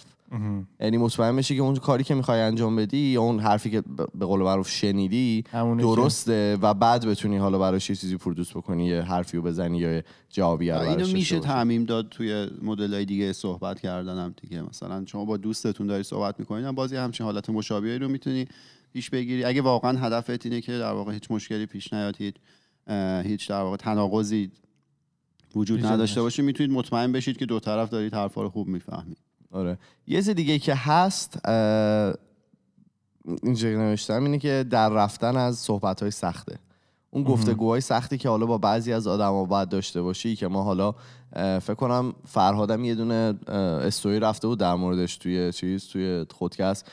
یعنی 0.79 0.97
مطمئن 0.97 1.35
بشی 1.35 1.55
که 1.55 1.61
اون 1.61 1.75
کاری 1.75 2.03
که 2.03 2.15
می‌خوای 2.15 2.41
انجام 2.41 2.75
بدی 2.75 2.97
یا 2.97 3.21
اون 3.21 3.39
حرفی 3.39 3.71
که 3.71 3.83
به 4.15 4.25
قول 4.25 4.41
معروف 4.41 4.69
شنیدی 4.69 5.43
درسته 5.79 6.57
و 6.61 6.73
بعد 6.73 7.05
بتونی 7.05 7.37
حالا 7.37 7.59
براش 7.59 7.89
یه 7.89 7.95
چیزی 7.95 8.17
پرودوس 8.17 8.51
بکنی 8.51 8.85
یه 8.85 9.01
حرفی 9.01 9.37
رو 9.37 9.43
بزنی 9.43 9.77
یا 9.77 10.01
جوابی 10.29 10.69
رو 10.69 10.79
اینو 10.79 11.07
میشه. 11.07 11.39
تعمیم 11.39 11.83
داد 11.85 12.09
توی 12.09 12.47
مدل 12.61 12.93
های 12.93 13.05
دیگه 13.05 13.33
صحبت 13.33 13.79
کردن 13.79 14.17
هم 14.17 14.33
دیگه. 14.41 14.61
مثلا 14.61 15.05
شما 15.05 15.25
با 15.25 15.37
دوستتون 15.37 15.87
داری 15.87 16.03
صحبت 16.03 16.39
می‌کنید 16.39 16.65
هم 16.65 16.75
بازی 16.75 16.95
همچین 16.95 17.25
حالت 17.25 17.49
مشابهی 17.49 17.97
رو 17.97 18.07
می‌تونی 18.07 18.47
پیش 18.93 19.09
بگیری. 19.09 19.43
اگه 19.43 19.61
واقعا 19.61 19.97
هدفت 19.97 20.45
اینه 20.45 20.61
که 20.61 20.71
در 20.71 20.91
واقع 20.91 21.13
هیچ 21.13 21.31
مشکلی 21.31 21.65
پیش 21.65 21.93
نیاد 21.93 22.15
هیچ 22.17 22.35
هیچ 23.23 23.49
در 23.49 23.61
واقع 23.61 23.77
تناقضی 23.77 24.51
وجود 25.55 25.85
نداشته. 25.85 26.21
باشه 26.21 26.43
می‌تونید 26.43 26.71
مطمئن 26.71 27.11
بشید 27.11 27.37
که 27.37 27.45
دو 27.45 27.59
طرف 27.59 27.89
دارید 27.89 28.13
حرفا 28.13 28.41
رو 28.41 28.49
خوب 28.49 28.67
می‌فهمید. 28.67 29.17
آره. 29.51 29.77
یه 30.07 30.17
چیز 30.17 30.29
دیگه 30.29 30.59
که 30.59 30.75
هست 30.75 31.49
اینجا 33.43 33.69
نوشتم 33.69 34.23
اینه 34.23 34.39
که 34.39 34.65
در 34.69 34.89
رفتن 34.89 35.37
از 35.37 35.57
صحبت 35.57 36.01
های 36.01 36.11
سخته. 36.11 36.59
اون 37.09 37.23
گفتگوهای 37.23 37.81
سختی 37.81 38.17
که 38.17 38.29
حالا 38.29 38.45
با 38.45 38.57
بعضی 38.57 38.93
از 38.93 39.07
آدما 39.07 39.45
باید 39.45 39.69
داشته 39.69 40.01
باشی 40.01 40.35
که 40.35 40.47
ما 40.47 40.63
حالا 40.63 40.95
فکر 41.59 41.73
کنم 41.73 42.13
فرهادم 42.25 42.85
یه 42.85 42.95
دونه 42.95 43.33
استوری 43.47 44.19
رفته 44.19 44.47
بود 44.47 44.59
در 44.59 44.75
موردش 44.75 45.17
توی 45.17 45.53
چیز 45.53 45.87
توی 45.87 46.25
خودکست. 46.31 46.91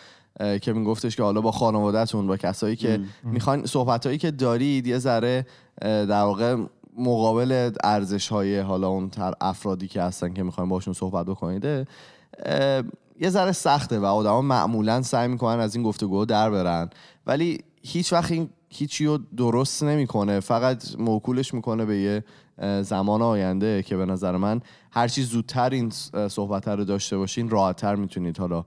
که 0.62 0.72
میگفتش 0.72 1.16
که 1.16 1.22
حالا 1.22 1.40
با 1.40 1.52
خانوادهتون 1.52 2.26
با 2.26 2.36
کسایی 2.36 2.76
که 2.76 3.00
می‌خوان 3.22 3.66
صحبت 3.66 4.18
که 4.18 4.30
دارید 4.30 4.86
یه 4.86 4.98
ذره 4.98 5.46
در 5.80 6.22
واقع 6.22 6.56
مقابل 6.98 7.70
ارزش 7.84 8.28
های 8.28 8.58
حالا 8.58 8.88
اون 8.88 9.10
تر 9.10 9.34
افرادی 9.40 9.88
که 9.88 10.02
هستن 10.02 10.34
که 10.34 10.42
می‌خواین 10.42 10.70
باشون 10.70 10.94
صحبت 10.94 11.26
بکنید 11.26 11.64
یه 13.20 13.30
ذره 13.30 13.52
سخته 13.52 13.98
و 13.98 14.04
آدما 14.04 14.42
معمولا 14.42 15.02
سعی 15.02 15.28
می‌کنن 15.28 15.60
از 15.60 15.74
این 15.74 15.84
گفتگو 15.84 16.24
در 16.24 16.50
برن. 16.50 16.90
ولی 17.26 17.58
هیچ 17.82 18.12
وقت 18.12 18.32
این 18.32 18.48
هیچی 18.68 19.06
رو 19.06 19.18
درست 19.36 19.82
نمی‌کنه. 19.82 20.40
فقط 20.40 20.84
موکولش 20.98 21.54
می‌کنه 21.54 21.84
به 21.84 21.98
یه 21.98 22.24
زمان 22.82 23.22
آینده 23.22 23.82
که 23.82 23.96
به 23.96 24.06
نظر 24.06 24.36
من 24.36 24.60
هر 24.90 25.08
چی 25.08 25.22
زودتر 25.22 25.70
این 25.70 25.90
صحبت 26.28 26.68
رو 26.68 26.84
داشته 26.84 27.18
باشین 27.18 27.50
راحتتر 27.50 27.94
می‌تونید 27.94 28.38
حالا 28.38 28.64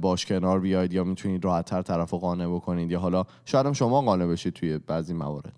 باش 0.00 0.26
کنار 0.26 0.60
بیاید 0.60 0.92
یا 0.92 1.04
می‌تونید 1.04 1.44
راحتتر 1.44 1.82
طرف 1.82 2.10
رو 2.10 2.18
قانع 2.18 2.46
بکنید 2.46 2.90
یا 2.90 3.00
حالا 3.00 3.24
شاید 3.44 3.66
هم 3.66 3.72
شما 3.72 4.02
قانع 4.02 4.26
بشید 4.26 4.52
توی 4.52 4.78
بعضی 4.78 5.14
موارد. 5.14 5.52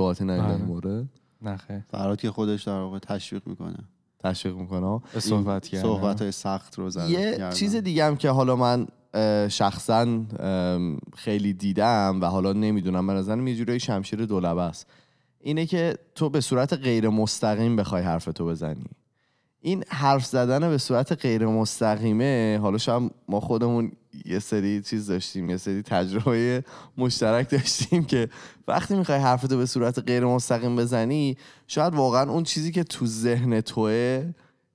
نه 0.00 0.14
در 0.14 0.24
بله. 0.24 0.54
این 0.54 0.64
مورد؟ 0.64 1.08
نه 1.42 1.56
خیر. 1.56 1.80
فراد 1.90 2.20
که 2.20 2.30
خودش 2.30 2.62
در 2.62 2.80
واقع 2.80 2.98
تشویق 2.98 3.42
می‌کنه. 3.46 3.78
تشویق 4.18 4.56
می‌کنم 4.56 5.02
به 5.14 5.20
صحبت 5.20 5.68
کردن. 5.68 5.82
صحبت 5.82 6.22
های 6.22 6.32
سخت 6.32 6.78
رو 6.78 6.90
زدن 6.90 7.10
یه 7.10 7.32
کردن. 7.32 7.50
چیز 7.50 7.76
دیگه 7.76 8.04
هم 8.04 8.16
که 8.16 8.30
حالا 8.30 8.56
من 8.56 8.86
شخصا 9.48 10.06
خیلی 11.16 11.52
دیدم 11.52 12.18
و 12.22 12.26
حالا 12.26 12.52
نمی‌دونم 12.52 13.06
به 13.06 13.12
نظرم 13.12 13.46
یه 13.46 13.56
جورایی 13.56 13.80
شمشیر 13.80 14.24
دولبه 14.26 14.62
است. 14.62 14.86
اینه 15.40 15.66
که 15.66 15.98
تو 16.14 16.30
به 16.30 16.40
صورت 16.40 16.72
غیر 16.72 17.08
مستقیم 17.08 17.76
بخوای 17.76 18.02
حرف 18.02 18.24
تو 18.24 18.46
بزنی. 18.46 18.84
این 19.66 19.84
حرف 19.88 20.26
زدن 20.26 20.68
به 20.68 20.78
صورت 20.78 21.12
غیر 21.12 21.46
مستقیمه 21.46 22.58
حالا 22.62 22.78
شاید 22.78 23.10
ما 23.28 23.40
خودمون 23.40 23.92
یه 24.24 24.38
سری 24.38 24.82
چیز 24.82 25.06
داشتیم 25.06 25.50
یه 25.50 25.56
سری 25.56 25.82
تجربه 25.82 26.64
مشترک 26.98 27.50
داشتیم 27.50 28.04
که 28.04 28.28
وقتی 28.68 28.96
می‌خوای 28.96 29.18
حرفتو 29.18 29.56
به 29.56 29.66
صورت 29.66 29.98
غیر 29.98 30.24
مستقیم 30.24 30.76
بزنی 30.76 31.36
شاید 31.66 31.94
واقعا 31.94 32.30
اون 32.30 32.42
چیزی 32.42 32.72
که 32.72 32.84
تو 32.84 33.06
ذهن 33.06 33.60
توه 33.60 34.24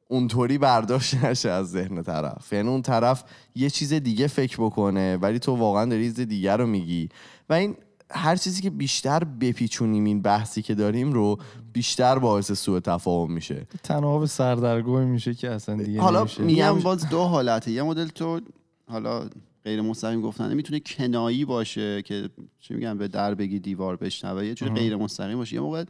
اونطوری 0.07 0.57
برداشت 0.57 1.15
نشه 1.25 1.49
از 1.49 1.71
ذهن 1.71 2.03
طرف. 2.03 2.53
یعنی 2.53 2.69
اون 2.69 2.81
طرف 2.81 3.23
یه 3.55 3.69
چیز 3.69 3.93
دیگه 3.93 4.27
فکر 4.27 4.57
بکنه 4.57 5.17
ولی 5.17 5.39
تو 5.39 5.55
واقعا 5.55 5.85
داری 5.85 6.03
چیز 6.03 6.19
دیگه 6.19 6.55
رو 6.55 6.67
میگی. 6.67 7.09
و 7.49 7.53
این 7.53 7.75
هر 8.11 8.35
چیزی 8.35 8.61
که 8.61 8.69
بیشتر 8.69 9.23
بپیچونیم 9.23 10.03
این 10.03 10.21
بحثی 10.21 10.61
که 10.61 10.75
داریم 10.75 11.13
رو 11.13 11.39
بیشتر 11.73 12.19
باعث 12.19 12.51
سوء 12.51 12.79
تفاهم 12.79 13.31
میشه. 13.31 13.67
تنها 13.83 14.19
به 14.19 14.27
سردرگمی 14.27 15.05
میشه 15.05 15.33
که 15.33 15.51
اصلا 15.51 15.75
دیگه 15.83 16.01
حالا 16.01 16.19
نمیشه. 16.19 16.43
میگم 16.43 16.69
میگم- 16.75 16.83
باز 16.83 17.09
دو 17.09 17.19
حالته. 17.23 17.71
یه 17.71 17.83
مدل 17.83 18.07
تو 18.07 18.41
حالا 18.87 19.29
غیر 19.63 19.81
مستقیم 19.81 20.21
گفتنه 20.21 20.53
می‌تونه 20.53 20.79
کنایی 20.79 21.45
باشه 21.45 22.01
که 22.01 22.29
چی 22.59 22.73
میگن 22.73 22.97
به 22.97 23.07
در 23.07 23.35
بگی 23.35 23.59
دیوار 23.59 23.95
بشنوه 23.95 24.45
یه 24.45 24.53
جور 24.53 24.69
غیر 24.69 24.95
مستقیم 24.95 25.37
باشه. 25.37 25.53
یه 25.53 25.59
موقع 25.61 25.83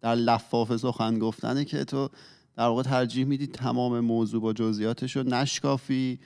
در 0.00 0.14
لفاف 0.14 0.76
سخن 0.76 1.18
گفتنه 1.18 1.64
که 1.64 1.84
تو 1.84 2.08
در 2.56 2.64
واقع 2.66 2.82
ترجیح 2.82 3.24
میدی 3.26 3.46
تمام 3.46 4.00
موضوع 4.00 4.40
با 4.42 4.52
جزئیاتش 4.52 5.16
رو 5.16 5.22
نشکافی. 5.22 6.18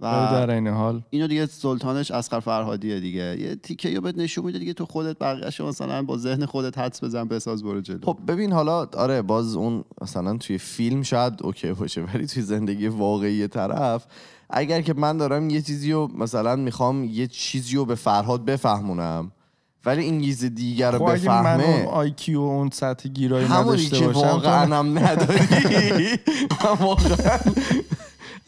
و 0.00 0.28
در 0.32 0.50
این 0.50 0.66
حال. 0.68 1.02
اینو 1.10 1.26
دیگه 1.26 1.46
سلطانش 1.46 2.10
اسقر 2.10 2.40
فرهادیه 2.40 3.00
دیگه. 3.00 3.36
یه 3.40 3.56
تیکه 3.56 3.94
رو 3.94 4.00
بهت 4.00 4.18
نشون 4.18 4.44
میده 4.44 4.58
دیگه 4.58 4.72
تو 4.72 4.86
خودت 4.86 5.18
بقیه‌شو 5.18 5.66
مثلا 5.66 6.02
با 6.02 6.16
ذهن 6.18 6.46
خودت 6.46 6.78
حدس 6.78 7.04
بزن 7.04 7.28
بساز 7.28 7.64
برو 7.64 7.80
جلو. 7.80 7.98
خب 8.04 8.18
ببین 8.28 8.52
حالا 8.52 8.86
آره 8.96 9.22
باز 9.22 9.56
اون 9.56 9.84
مثلا 10.02 10.36
توی 10.36 10.58
فیلم 10.58 11.02
شاید 11.02 11.32
اوکی 11.42 11.72
باشه 11.72 12.00
ولی 12.02 12.26
توی 12.26 12.42
زندگی 12.42 12.88
واقعی 12.88 13.48
طرف 13.48 14.06
اگر 14.50 14.80
که 14.82 14.94
من 14.94 15.16
دارم 15.16 15.50
یه 15.50 15.62
چیزی 15.62 15.92
رو 15.92 16.10
مثلا 16.18 16.56
می‌خوام 16.56 17.04
یه 17.04 17.26
چیزی 17.26 17.76
رو 17.76 17.84
به 17.84 17.94
فرهاد 17.94 18.44
بفهمونم 18.44 19.32
ولی 19.86 20.02
این 20.04 20.22
چیز 20.22 20.44
دیگر 20.44 20.90
رو 20.90 20.98
خب 20.98 21.04
اگه 21.04 21.28
من 21.28 21.60
اون 21.60 21.72
بفهمه 21.72 21.86
آیکیو 21.86 22.40
و 22.40 22.44
اون 22.44 22.70
سطح 22.70 23.08
گیرایی 23.08 23.46
همونی 23.46 23.68
نداشته 23.68 23.98
که 23.98 24.06
باشم 24.06 24.20
واقعا 24.20 24.66
تو- 24.66 24.74
هم 24.74 24.98
نداری. 24.98 25.38
من 26.64 26.86
واقعا 26.86 27.38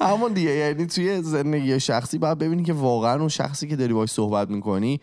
همون 0.00 0.32
دیگه 0.32 0.50
یعنی 0.50 0.86
توی 0.86 1.22
زندگی 1.22 1.80
شخصی 1.80 2.18
باید 2.18 2.38
ببینی 2.38 2.62
که 2.62 2.72
واقعا 2.72 3.18
اون 3.18 3.28
شخصی 3.28 3.68
که 3.68 3.76
داری 3.76 3.92
باش 3.92 4.10
صحبت 4.10 4.50
می‌کنی 4.50 5.00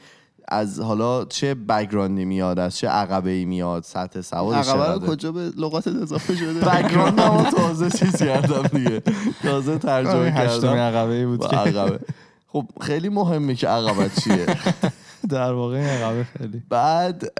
از 0.48 0.80
حالا 0.80 1.26
چه 1.26 1.56
بکگراندی 1.56 2.26
میاد 2.26 2.60
از 2.60 2.78
چه 2.78 2.88
عقبه 2.88 3.30
ای 3.30 3.46
میاد 3.46 3.84
سطح 3.84 4.22
سوادش 4.22 4.68
عقبه 4.68 5.06
رو. 5.06 5.14
کجا 5.14 5.32
به 5.32 5.52
لغات 5.58 5.88
اضافه 5.88 6.36
شده؟ 6.36 6.60
بکگراند 6.60 7.20
هم 7.20 7.44
تازه 7.58 7.90
چیز 7.90 8.16
کردم 8.16 8.62
دیگه. 8.68 9.02
تازه 9.44 9.78
ترجمه 9.78 10.32
هشتمی 10.32 10.62
کردم. 10.62 10.78
عقبه 10.78 11.28
بود 11.28 11.40
با 11.40 11.48
که. 11.48 11.58
عقبه. 11.58 12.00
خب 12.48 12.66
خیلی 12.82 13.10
مهمه 13.10 13.56
که 13.56 13.68
عقبت 13.68 14.20
چیه. 14.24 14.46
در 15.30 15.54
واقع 15.54 15.76
این 15.76 15.86
عقبه 15.86 16.24
خیلی. 16.24 16.64
بعد 16.70 17.40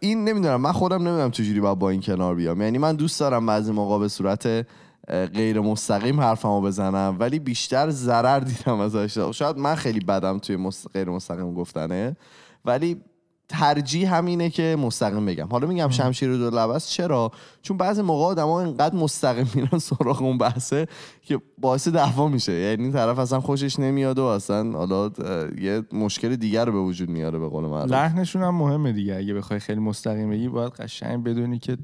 این 0.00 0.24
نمی‌دونم 0.24 0.60
من 0.60 0.72
خودم 0.72 1.08
نمی‌دونم 1.08 1.30
چجوری 1.30 1.60
باید 1.60 1.78
با 1.78 1.90
این 1.90 2.00
کنار 2.00 2.34
بیام. 2.34 2.62
یعنی 2.62 2.78
من 2.78 2.96
دوست 2.96 3.20
دارم 3.20 3.46
بعضی 3.46 3.72
موقع 3.72 3.98
به 3.98 4.08
صورت 4.08 4.66
غیر 5.08 5.60
مستقیم 5.60 6.20
حرفمو 6.20 6.60
بزنم 6.60 7.16
ولی 7.18 7.38
بیشتر 7.38 7.90
ضرر 7.90 8.40
دیدم 8.40 8.80
ازش. 8.80 9.18
شاید 9.18 9.58
من 9.58 9.74
خیلی 9.74 10.00
بدم 10.00 10.38
توی 10.38 10.56
مست... 10.56 10.88
غیر 10.92 11.10
مستقیم 11.10 11.54
گفتنه. 11.54 12.16
ولی 12.64 13.00
ترجیح 13.48 14.14
همینه 14.14 14.50
که 14.50 14.76
مستقیم 14.78 15.26
بگم. 15.26 15.48
حالا 15.50 15.66
میگم 15.66 15.88
شمشیر 15.88 16.36
دو 16.36 16.50
لب 16.50 16.70
است 16.70 16.90
چرا؟ 16.90 17.30
چون 17.62 17.76
بعضی 17.76 18.02
موقع 18.02 18.24
آدما 18.24 18.60
اینقدر 18.60 18.94
مستقیم 18.94 19.50
میرن 19.54 19.78
سراغ 19.78 20.22
اون 20.22 20.38
بحثه 20.38 20.86
که 21.22 21.38
باعث 21.58 21.88
دعوا 21.88 22.28
میشه. 22.28 22.52
یعنی 22.52 22.82
این 22.82 22.92
طرف 22.92 23.18
اصلا 23.18 23.40
خوشش 23.40 23.78
نمیاد 23.78 24.18
و 24.18 24.24
اصلا 24.24 24.72
حالا 24.72 25.10
یه 25.58 25.82
مشکل 25.92 26.36
دیگر 26.36 26.64
رو 26.64 26.72
به 26.72 26.78
وجود 26.78 27.08
میاره 27.08 27.38
به 27.38 27.48
قول 27.48 27.64
معروف. 27.64 27.92
لحنشون 27.92 28.42
هم 28.42 28.54
مهمه 28.54 28.92
دیگه. 28.92 29.16
اگه 29.16 29.34
بخوای 29.34 29.60
خیلی 29.60 29.80
مستقیم 29.80 30.30
بگی 30.30 30.48
باید 30.48 30.72
قشنگ 30.72 31.24
بدونی 31.24 31.58
که 31.58 31.76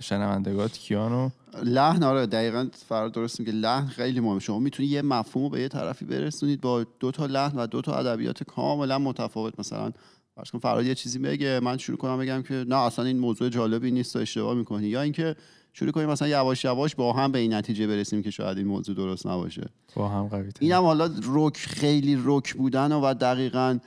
شنوندگات 0.00 0.72
کیانو؟ 0.72 1.30
لحن 1.62 2.02
آره 2.02 2.26
دقیقا 2.26 2.68
فراد 2.88 3.12
درست 3.12 3.40
میگه. 3.40 3.52
لحن 3.52 3.86
خیلی 3.86 4.20
مهمه. 4.20 4.40
شما 4.40 4.58
می‌تونی 4.58 4.88
یه 4.88 5.02
مفهوم 5.02 5.44
رو 5.44 5.50
به 5.50 5.60
یه 5.60 5.68
طرفی 5.68 6.04
برسونید 6.04 6.60
با 6.60 6.86
دو 7.00 7.10
تا 7.10 7.26
لحن 7.26 7.58
و 7.58 7.66
دو 7.66 7.80
تا 7.80 7.94
ادبیات 7.94 8.44
کاملا 8.44 8.98
متفاوت. 8.98 9.60
مثلا 9.60 9.92
فرض 10.34 10.50
کن 10.50 10.58
فراد 10.58 10.86
یه 10.86 10.94
چیزی 10.94 11.18
بگه 11.18 11.60
من 11.60 11.78
شروع 11.78 11.98
کنم 11.98 12.18
بگم 12.18 12.42
که 12.42 12.64
نه 12.68 12.76
اصلا 12.76 13.04
این 13.04 13.18
موضوع 13.18 13.48
جالبی 13.48 13.90
نیست 13.90 14.16
و 14.16 14.18
اشتباه 14.18 14.54
می‌کنی. 14.54 14.86
یا 14.86 15.02
اینکه 15.02 15.36
شروع 15.72 15.92
کنیم 15.92 16.08
مثلا 16.08 16.28
یواش 16.28 16.64
یواش 16.64 16.94
با 16.94 17.12
هم 17.12 17.32
به 17.32 17.38
این 17.38 17.54
نتیجه 17.54 17.86
برسیم 17.86 18.22
که 18.22 18.30
شاید 18.30 18.58
این 18.58 18.66
موضوع 18.66 18.94
درست 18.96 19.26
نباشه. 19.26 19.68
با 19.94 20.08
هم 20.08 20.28
قوی. 20.28 20.50
اینم 20.60 20.82
حالا 20.82 21.10
رک 21.22 21.56
خیلی 21.56 22.22
رک 22.24 22.54
بودن 22.54 22.92
و 22.92 23.14
دقیقا 23.14 23.78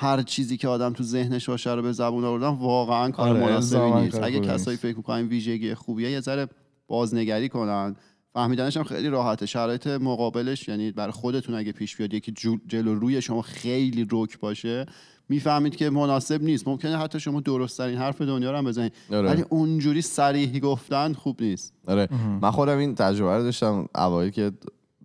هر 0.00 0.22
چیزی 0.22 0.56
که 0.56 0.68
آدم 0.68 0.92
تو 0.92 1.02
ذهنش 1.04 1.48
باشه 1.48 1.74
رو 1.74 1.82
به 1.82 1.92
زبون 1.92 2.24
آوردن 2.24 2.48
واقعا 2.48 3.10
کار 3.10 3.28
آره، 3.28 3.40
مناسبی 3.40 3.90
نیست. 3.90 4.16
کار 4.16 4.24
اگه 4.24 4.40
کسایی. 4.40 4.76
فکر 4.76 4.96
می‌کنن 4.96 5.28
ویژگی 5.28 5.74
خوبیه 5.74 6.10
یه 6.10 6.20
ذره 6.20 6.48
بازنگری 6.86 7.48
کنن. 7.48 7.96
فهمیدنش 8.32 8.76
هم 8.76 8.82
خیلی 8.82 9.08
راحته. 9.08 9.46
شرایط 9.46 9.86
مقابلش 9.86 10.68
یعنی 10.68 10.92
برای 10.92 11.12
خودتون 11.12 11.54
اگه 11.54 11.72
پیش 11.72 11.96
بیاد 11.96 12.14
یکی 12.14 12.32
جلو 12.66 12.94
روی 12.94 13.22
شما 13.22 13.42
خیلی 13.42 14.06
رک 14.10 14.38
باشه 14.38 14.86
می‌فهمید 15.28 15.76
که 15.76 15.90
مناسب 15.90 16.42
نیست. 16.42 16.68
ممکنه 16.68 16.98
حتی 16.98 17.20
شما 17.20 17.40
درست 17.40 17.78
ترین 17.78 17.98
حرف 17.98 18.22
دنیا 18.22 18.50
رو 18.50 18.56
هم 18.56 18.64
بزنید. 18.64 18.92
آره. 19.12 19.28
ولی 19.28 19.44
اونجوری 19.48 20.02
صریح 20.02 20.58
گفتن 20.58 21.12
خوب 21.12 21.42
نیست. 21.42 21.74
آره. 21.86 22.08
من 22.42 22.50
خودم 22.50 22.78
این 22.78 22.94
تجربه 22.94 23.36
رو 23.36 23.42
داشتم. 23.42 23.88
اوایل 23.94 24.30
که 24.30 24.52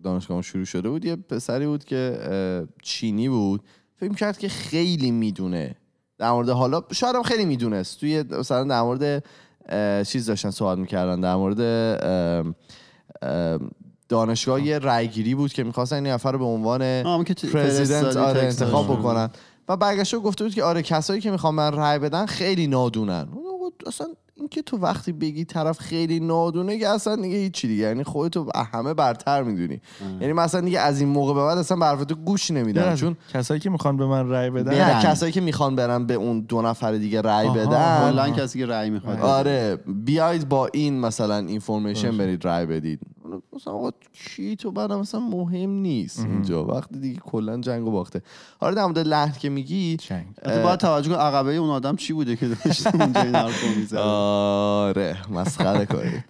دانشگاه 0.04 0.42
شروع 0.42 0.64
شده 0.64 0.88
بود 0.88 1.04
یه 1.04 1.16
پسری 1.16 1.66
بود 1.66 1.84
که 1.84 2.18
چینی 2.82 3.28
بود. 3.28 3.62
فکر 3.96 4.14
کرد 4.14 4.38
که 4.38 4.48
خیلی 4.48 5.10
می‌دونه. 5.10 5.74
در 6.18 6.30
مورد 6.30 6.48
حالا 6.48 6.82
شاید 6.92 7.16
هم 7.16 7.22
خیلی 7.22 7.44
می‌دونست. 7.44 8.00
توی 8.00 8.22
مثلا 8.22 8.64
در 8.64 8.82
مورد 8.82 9.24
چیز 10.06 10.26
داشتن 10.26 10.50
صحبت 10.50 10.78
می‌کردن. 10.78 11.20
در 11.20 11.36
مورد 11.36 11.60
اه، 11.60 12.54
اه، 13.22 13.58
دانشگاه 14.08 14.62
یه 14.62 14.78
رأیگیری 14.78 15.34
بود 15.34 15.52
که 15.52 15.64
می‌خواستن 15.64 15.96
این 15.96 16.06
نفر 16.06 16.32
رو 16.32 16.38
به 16.38 16.44
عنوان 16.44 17.02
پرزیدنت 17.52 18.16
آره 18.16 18.40
انتخاب. 18.40 18.86
بکنن. 18.98 19.30
و 19.68 19.76
برگشته 19.76 20.16
و 20.16 20.20
گفته 20.20 20.44
بود 20.44 20.54
که 20.54 20.62
آره 20.64 20.82
کسایی 20.82 21.20
که 21.20 21.30
می‌خوان 21.30 21.54
من 21.54 21.72
رأی 21.72 21.98
بدن 21.98 22.26
خیلی 22.26 22.66
نادونن. 22.66 23.28
اصلا 23.86 24.06
اینکه 24.34 24.62
تو 24.62 24.76
وقتی 24.78 25.12
بگی 25.12 25.44
طرف 25.44 25.78
خیلی 25.78 26.20
نادونه 26.20 26.78
که 26.78 26.88
اصلا 26.88 27.16
دیگه 27.16 27.36
هیچی 27.36 27.68
دیگه. 27.68 27.82
یعنی 27.82 28.04
خودتو 28.04 28.50
همه 28.72 28.94
برتر 28.94 29.42
می‌دونی. 29.42 29.80
یعنی 30.20 30.32
مثلا 30.32 30.60
دیگه 30.60 30.80
از 30.80 31.00
این 31.00 31.08
موقع 31.08 31.34
به 31.34 31.40
بعد 31.40 31.58
اصلا 31.58 31.76
به 31.76 31.86
حرف 31.86 32.04
تو 32.04 32.14
گوش 32.14 32.50
نمیدن. 32.50 32.88
نه، 32.88 32.96
چون 32.96 33.16
کسایی 33.34 33.60
که 33.60 33.70
می‌خوان 33.70 33.96
به 33.96 34.06
من 34.06 34.30
رأی 34.30 34.50
بدن. 34.50 34.70
برن. 34.70 34.96
نه 34.96 35.02
کسایی 35.02 35.32
که 35.32 35.40
می‌خوان 35.40 35.76
برن 35.76 36.06
به 36.06 36.14
اون 36.14 36.40
دو 36.40 36.62
نفر 36.62 36.92
دیگه 36.92 37.22
رأی 37.22 37.46
آها، 37.46 37.54
بدن. 37.54 38.10
کلا 38.12 38.30
کسی 38.30 38.58
که 38.58 38.66
رأی 38.66 38.90
می‌خواد. 38.90 39.20
آره 39.20 39.78
بیاید 39.86 40.48
با 40.48 40.68
این 40.72 41.00
مثلا 41.00 41.36
اینفورمیشن 41.36 42.18
برید 42.18 42.44
رای 42.44 42.66
بدید. 42.66 43.00
مثلا 43.52 43.72
آقا 43.72 43.90
کی 44.12 44.56
تو 44.56 44.70
بعد 44.70 44.92
مثلا 44.92 45.20
مهم 45.20 45.70
نیست 45.70 46.18
اینجا. 46.18 46.64
وقتی 46.64 46.98
دیگه 46.98 47.20
کلا 47.20 47.60
جنگو 47.60 47.90
باخته. 47.90 48.22
حالا 48.60 48.74
در 48.74 48.84
مورد 48.84 48.98
لحن 48.98 49.32
که 49.32 49.48
میگی 49.48 49.96
حتی 49.96 50.62
باید 50.62 50.80
توجه 50.80 51.10
کن 51.10 51.16
عقبه 51.16 51.54
اون 51.54 51.70
آدم 51.70 51.96
چی 51.96 52.12
بوده 52.12 52.36
که 52.36 52.48
داشت 52.48 52.86
اونجا 52.86 53.20
این 53.20 53.34
حرفو 53.34 53.66
می‌زد 53.78 53.96
آره 53.96 55.32
مسخره 55.32 55.86
کنید 55.86 56.24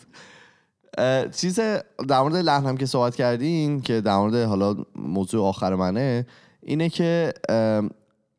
چیز 1.32 1.60
در 2.08 2.20
مورد 2.20 2.36
لحن 2.36 2.66
هم 2.66 2.76
که 2.76 2.86
صحبت 2.86 3.16
کردین 3.16 3.80
که 3.80 4.00
در 4.00 4.16
مورد 4.16 4.34
حالا 4.34 4.76
موضوع 4.94 5.48
آخر 5.48 5.74
منه 5.74 6.26
اینه 6.62 6.88
که 6.88 7.34
ام، 7.48 7.90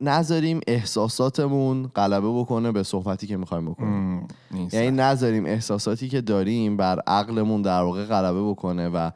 نذاریم 0.02 0.60
احساساتمون 0.68 1.88
غلبه 1.88 2.30
بکنه 2.30 2.72
به 2.72 2.84
صحبتی 2.84 3.28
که 3.28 3.38
می‌خوایم 3.38 3.66
بکنیم. 3.66 4.28
یعنی 4.72 4.92
نذاریم 4.92 5.46
احساساتی 5.46 6.10
که 6.10 6.22
داریم 6.22 6.78
بر 6.78 7.00
عقلمون 7.00 7.62
در 7.62 7.82
واقع 7.82 8.06
غلبه 8.06 8.50
بکنه 8.50 8.90
و 8.90 9.12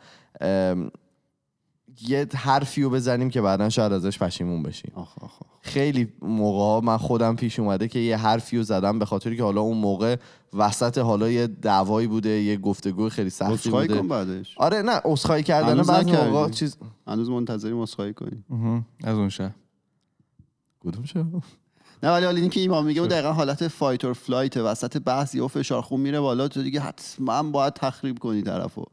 یه 2.08 2.28
حرفی 2.36 2.84
رو 2.84 2.90
بزنیم 2.90 3.30
که 3.30 3.42
بعدا 3.42 3.70
شاید 3.70 3.94
ازش 3.94 4.20
پشیمون 4.20 4.64
بشیم. 4.64 4.92
آخ 4.96 5.18
آخ 5.22 5.42
آخ. 5.42 5.48
خیلی 5.62 6.08
موقع 6.22 6.86
من 6.86 6.98
خودم 6.98 7.36
پیش 7.36 7.60
اومده 7.60 7.88
که 7.88 8.00
یه 8.00 8.18
حرفی 8.18 8.58
رو 8.58 8.64
زدم 8.64 9.00
به 9.00 9.06
خاطر 9.06 9.36
که 9.36 9.44
حالا 9.44 9.62
اون 9.62 9.78
موقع 9.78 10.16
وسط 10.54 10.98
حالا 10.98 11.30
یه 11.30 11.48
دعوایی 11.48 12.08
بوده 12.08 12.30
یه 12.30 12.58
گفتگو 12.58 13.10
خیلی 13.10 13.30
سختی 13.30 13.70
بوده. 13.70 13.98
کن 13.98 14.08
بعدش. 14.08 14.58
آره 14.58 14.82
نه 14.82 15.02
عذرخواهی 15.06 15.44
کردن 15.44 15.80
نکردی. 15.80 16.32
موقع 16.32 16.50
چیز 16.50 16.78
هنوز 17.08 17.30
منتظریم 17.30 17.82
عذرخواهی 17.82 18.14
کنی 18.14 18.44
مهم. 18.50 18.86
از 19.04 19.18
اون 19.18 19.30
شب 19.30 19.52
کدوم 20.84 21.06
شب؟ 21.06 21.24
نه 22.04 22.12
ولی 22.12 22.26
حالا 22.26 22.42
اینکه 22.42 22.60
ایمان 22.60 22.86
میگه 22.86 23.00
اون 23.00 23.10
دقیقا 23.10 23.34
حالت 23.34 23.68
fight 23.68 24.06
or 24.06 24.14
flight 24.14 24.58
وسط 24.58 24.98
بحث 24.98 25.36
یا 25.36 25.48
فشار 25.48 25.82
خون 25.82 26.02
میره 26.02 26.20
بالا 26.20 26.48
تو 26.48 26.64
دیگه 26.64 26.80
حتما 26.80 27.44
باید 27.44 27.74
تخریب 27.74 28.20
کنی 28.20 28.42
طرفو. 28.42 28.86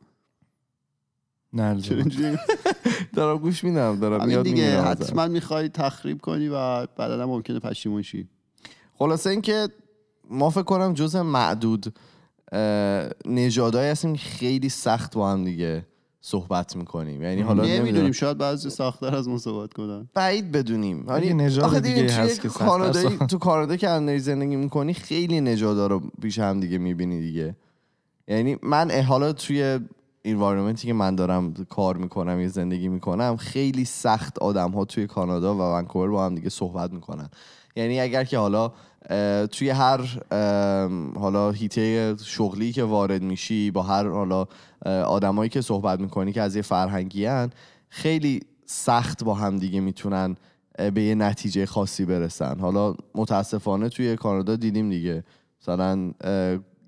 نه 1.53 1.83
دارم 3.17 3.39
گوش 3.39 3.65
میدم 3.65 4.01
دارم 4.01 4.31
یاد 4.31 4.45
دیگه 4.45 4.83
حتما 4.83 5.27
می‌خوای 5.27 5.69
تخریب 5.69 6.21
کنی 6.21 6.49
و 6.49 6.87
بعدا 6.87 7.27
ممکنه 7.27 7.59
پشیمون 7.59 8.03
شی. 8.03 8.29
خلاصه 8.95 9.31
اینکه 9.31 9.69
ما 10.31 10.51
فکر 10.51 10.63
کنم 10.63 10.95
جز 10.95 11.17
معدود 11.17 11.95
اه، 12.53 13.09
نژادهایی 13.25 13.91
هستیم 13.91 14.13
که 14.13 14.19
خیلی 14.19 14.69
سخت 14.69 15.15
با 15.15 15.33
هم 15.33 15.45
دیگه. 15.45 15.87
صحبت 16.21 16.77
می‌کنیم. 16.77 17.23
یعنی 17.23 17.41
حالا 17.41 17.63
نمی‌دونیم 17.63 17.83
نمی‌دونیم. 17.83 18.13
شاید 18.13 18.39
بعضی 18.39 18.71
ساختر 18.71 19.17
از 19.17 19.29
ما 19.29 19.39
صحبت 19.39 19.73
کنن. 19.73 20.09
بعید 20.15 20.53
بدونیم. 20.53 21.07
یعنی 21.09 21.35
نژاد 21.35 21.65
آخه 21.65 21.81
دیگه 21.81 22.03
دیگه 22.03 22.15
هست 22.15 22.41
که 22.41 22.49
کانادایی. 22.49 23.17
تو 23.17 23.39
کانادا 23.39 23.77
که 23.77 23.87
داری 23.87 24.19
زندگی 24.19 24.57
می‌کنی 24.57 24.95
خیلی 24.95 25.41
نژادا 25.41 25.87
رو 25.87 26.03
پیش 26.23 26.39
هم 26.39 26.61
دیگه 26.61 26.79
می‌بینی 26.79 27.21
دیگه. 27.21 27.57
یعنی 28.29 28.57
من 28.63 28.91
حالا 28.91 29.33
توی 29.33 29.81
انوایرمنتی 30.25 30.87
که 30.87 30.93
من 30.93 31.15
دارم 31.15 31.55
کار 31.55 31.97
می‌کنم 31.97 32.41
یا 32.41 32.49
زندگی 32.49 32.89
می‌کنم 32.89 33.37
خیلی 33.37 33.85
سخت 33.85 34.39
آدم 34.39 34.71
ها 34.71 34.85
توی 34.85 35.07
کانادا 35.07 35.55
و 35.55 35.61
ونکوور 35.61 36.11
با 36.11 36.27
هم 36.27 36.35
دیگه 36.35 36.49
صحبت 36.49 36.93
می‌کنن. 36.93 37.29
یعنی 37.79 38.01
اگر 38.01 38.25
که 38.25 38.39
حالا 38.39 38.73
توی 39.47 39.71
هر 39.71 40.01
حالا 41.19 41.51
هیته 41.51 42.17
شغلی 42.25 42.73
که 42.73 42.85
وارد 42.85 43.23
میشی 43.23 43.71
با 43.71 43.83
هر 43.83 44.09
حالا 44.09 44.47
آدمایی 44.87 45.51
که 45.51 45.61
صحبت 45.61 46.01
می‌کنی 46.01 46.33
که 46.33 46.43
از 46.43 46.57
یه 46.57 46.63
فرهنگی 46.63 47.25
هن، 47.25 47.51
خیلی 47.89 48.41
سخت 48.67 49.25
با 49.25 49.35
هم 49.35 49.57
دیگه 49.57 49.81
می‌تونن 49.81 50.37
به 50.95 51.03
یه 51.03 51.15
نتیجه 51.15 51.67
خاصی 51.67 52.05
برسن. 52.05 52.61
حالا 52.61 52.95
متاسفانه 53.15 53.89
توی 53.89 54.17
کانادا 54.17 54.57
دیدیم 54.57 54.91
دیگه. 54.91 55.25
مثلا 55.63 56.13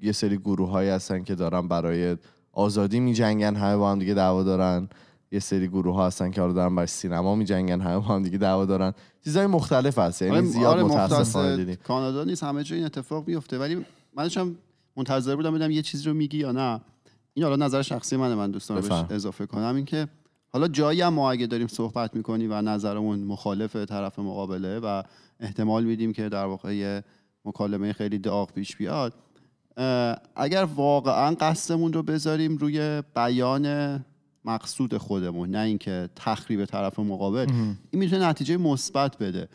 یه 0.03 0.13
سری 0.13 0.37
گروه 0.37 0.71
هایی 0.71 0.91
هستن 0.91 1.23
که 1.23 1.35
دارن 1.35 1.69
برای 1.69 2.17
آزادی 2.53 3.01
میجنگن 3.01 3.57
همه 3.57 3.77
با 3.77 3.91
هم 3.91 3.99
دیگه 3.99 4.15
دعوا 4.15 4.43
دارن. 4.43 4.89
یه 5.33 5.41
سری 5.41 5.69
گروه 5.69 5.95
ها 5.95 6.07
هستن 6.07 6.31
که 6.31 6.41
حالا 6.41 6.53
دارن 6.53 6.75
برای 6.75 6.87
سینما 6.87 7.35
میجنگن 7.35 7.81
همه 7.81 7.97
با 7.97 8.03
هم 8.05 8.23
دیگه 8.23 8.39
دعوا 8.39 8.65
دارن. 8.65 8.93
چیزای 9.25 9.47
مختلف 9.47 9.99
هست 9.99 10.23
یعنی 10.23 10.37
آره، 10.37 10.47
زیاد 10.47 10.67
آره، 10.67 10.83
متاسفانه 10.83 11.57
دیدیم. 11.57 11.75
کانادا 11.75 12.25
نیست 12.25 12.45
همه 12.45 12.65
جا 12.65 12.77
این 12.77 12.85
اتفاق 12.85 13.29
میفته 13.29 13.59
ولی 13.59 13.75
من 14.17 14.23
داشتم 14.23 14.57
منتظر 14.97 15.37
بودم 15.37 15.55
بدم 15.55 15.71
یه 15.71 15.83
چیزی 15.83 16.05
رو 16.05 16.15
میگی 16.15 16.39
یا 16.39 16.53
نه. 16.53 16.81
این 17.35 17.45
حالا 17.45 17.67
نظر 17.67 17.83
شخصی 17.83 18.17
منه 18.17 18.35
من 18.35 18.51
دوست 18.51 18.69
دارم 18.69 18.81
بهش. 18.81 19.05
اضافه 19.11 19.47
کنم. 19.47 19.77
این 19.77 19.85
که 19.85 20.09
حالا 20.53 20.69
جایی 20.69 21.01
هم 21.01 21.15
ما 21.15 21.31
اگه 21.31 21.47
داریم 21.47 21.67
صحبت 21.67 22.17
می‌کنی 22.17 22.47
و 22.47 22.63
نظرمون 22.63 23.19
مخالف 23.19 23.77
طرف 23.77 24.19
مقابله 24.19 24.79
و 24.79 25.03
احتمال 25.41 25.85
میدیم 25.85 26.13
که 26.13 26.29
در 26.29 26.45
واقع 26.45 26.77
یه 26.77 27.05
مکالمه 27.45 27.93
خیلی 27.93 28.19
داغ 28.19 28.53
پیش 28.53 28.77
بیاد 28.77 29.15
اگر 30.37 30.65
واقعا 30.65 31.35
قصدمون 31.41 31.93
رو 31.93 32.03
بذاریم 32.03 32.57
روی 32.57 33.03
بیان 33.17 33.97
مقصود 34.45 34.97
خودمون 34.97 35.51
نه 35.51 35.59
اینکه 35.59 36.09
تخریب 36.17 36.65
طرف 36.65 36.99
مقابل. 36.99 37.47
این 37.91 38.01
می‌تونه 38.01 38.29
نتیجه 38.29 38.57
مثبت 38.57 39.19
بده. 39.19 39.49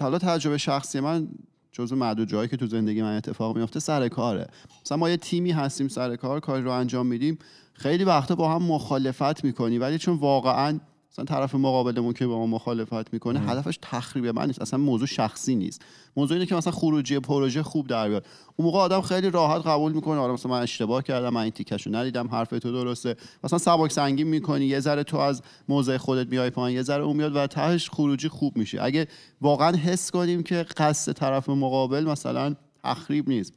حالا 0.00 0.18
تجربه 0.18 0.58
شخصی 0.58 1.00
من 1.00 1.28
جزو 1.72 1.96
معدود 1.96 2.28
جایی 2.28 2.48
که 2.48 2.56
تو 2.56 2.66
زندگی 2.66 3.02
من 3.02 3.16
اتفاق 3.16 3.56
میفته 3.56 3.80
سر 3.80 4.08
کاره. 4.08 4.46
مثلا 4.84 4.98
ما 4.98 5.10
یه 5.10 5.16
تیمی 5.16 5.50
هستیم 5.50 5.88
سر 5.88 6.16
کار 6.16 6.40
کاری 6.40 6.62
رو 6.62 6.70
انجام 6.70 7.06
میدیم. 7.06 7.38
خیلی 7.72 8.04
وقتا 8.04 8.34
با 8.34 8.54
هم 8.54 8.62
مخالفت 8.62 9.44
می‌کنی 9.44 9.78
ولی 9.78 9.98
چون 9.98 10.16
واقعا 10.16 10.80
مثلا 11.14 11.24
طرف 11.24 11.54
مقابلمون 11.54 12.12
که 12.12 12.26
با 12.26 12.38
ما 12.38 12.46
مخالفت 12.46 13.12
می‌کنه 13.12 13.40
هدفش 13.40 13.78
تخریب 13.82 14.26
من 14.26 14.46
نیست 14.46 14.62
اصلا 14.62 14.80
موضوع 14.80 15.06
شخصی 15.06 15.54
نیست. 15.54 15.82
موضوع 16.16 16.34
اینه 16.36 16.46
که 16.46 16.54
مثلا 16.54 16.72
خروجی 16.72 17.18
پروژه 17.18 17.62
خوب 17.62 17.86
در 17.86 18.08
بیاد. 18.08 18.26
اون 18.56 18.66
موقع 18.66 18.78
آدم 18.78 19.00
خیلی 19.00 19.30
راحت 19.30 19.66
قبول 19.66 19.92
می‌کنه 19.92 20.20
آره 20.20 20.32
مثلا 20.32 20.52
من 20.52 20.62
اشتباه 20.62 21.02
کردم 21.02 21.28
من 21.28 21.40
این 21.40 21.50
تیکشو 21.50 21.96
ندیدم 21.96 22.28
حرف 22.28 22.48
تو 22.48 22.72
درسته. 22.72 23.16
مثلا 23.44 23.58
سبک 23.58 23.92
سنگین 23.92 24.26
می‌کنی 24.26 24.64
یه 24.64 24.80
ذره 24.80 25.02
تو 25.02 25.16
از 25.16 25.42
موضع 25.68 25.96
خودت 25.96 26.28
میای 26.28 26.50
پایین 26.50 26.76
یه 26.76 26.82
ذره 26.82 27.02
اون 27.02 27.16
میاد 27.16 27.36
و 27.36 27.46
تهش 27.46 27.90
خروجی 27.90 28.28
خوب 28.28 28.56
میشه. 28.56 28.82
اگه 28.82 29.08
واقعا 29.40 29.76
حس 29.76 30.10
کنیم 30.10 30.42
که 30.42 30.66
قصد 30.76 31.12
طرف 31.12 31.48
مقابل 31.48 32.04
مثلا 32.04 32.54
تخریب 32.84 33.28
نیست. 33.28 33.52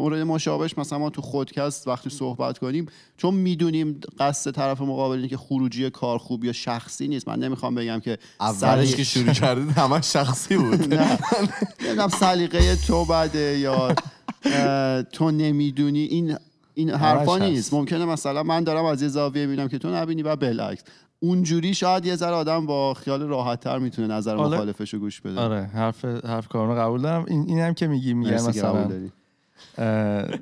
مورد 0.00 0.22
مشابهش 0.22 0.78
مثلا 0.78 0.98
ما 0.98 1.10
تو 1.10 1.22
خودکست 1.22 1.88
وقتی 1.88 2.10
صحبت 2.10 2.58
کنیم 2.58 2.86
چون 3.16 3.34
می‌دونیم 3.34 4.00
قصد 4.18 4.50
طرف 4.50 4.80
مقابل 4.80 5.16
اینه 5.16 5.28
که 5.28 5.36
خروجی 5.36 5.90
کار 5.90 6.18
خوب 6.18 6.44
یا 6.44 6.52
شخصی 6.52 7.08
نیست. 7.08 7.28
من 7.28 7.38
نمی‌خوام 7.38 7.74
بگم 7.74 8.00
که 8.00 8.18
اولش 8.40 8.94
که 8.94 9.04
شروع 9.04 9.32
کردید 9.32 9.70
همش 9.70 10.12
شخصی 10.12 10.56
بود. 10.56 10.94
نه. 10.94 11.18
نمی‌دونم 11.80 12.08
سلیقه 12.08 12.76
تو 12.76 13.04
بده 13.04 13.58
یا 13.58 13.94
تو 15.12 15.30
نمی‌دونی. 15.30 16.00
این 16.00 16.36
این 16.74 16.90
حرفا. 16.90 17.38
نیست. 17.38 17.74
ممکنه 17.74 18.04
مثلا 18.04 18.42
من 18.42 18.64
دارم 18.64 18.84
از 18.84 19.02
یه 19.02 19.08
زاویه 19.08 19.46
می‌بینم 19.46 19.68
که 19.68 19.78
تو 19.78 19.90
نبینی 19.94 20.22
و 20.22 20.36
بالعکس. 20.36 20.82
اونجوری 21.20 21.74
شاید 21.74 22.06
یه 22.06 22.16
ذره 22.16 22.34
آدم 22.34 22.66
با 22.66 22.94
خیال 22.94 23.22
راحت 23.22 23.60
تر 23.60 23.78
می‌تونه 23.78 24.14
نظر 24.14 24.36
مخالفش 24.36 24.94
رو 24.94 25.00
گوش 25.00 25.20
بده. 25.20 25.40
آره 25.40 25.62
حرف 25.62 26.04
حرف 26.04 26.48
کارونو 26.48 26.80
قبول 26.80 27.02
دارم. 27.02 27.24
این 27.28 27.44
اینم 27.48 27.74
که 27.74 27.86
میگی 27.86 28.14
میگن 28.14 28.36
قبول 28.36 28.48
مثلا 28.48 28.90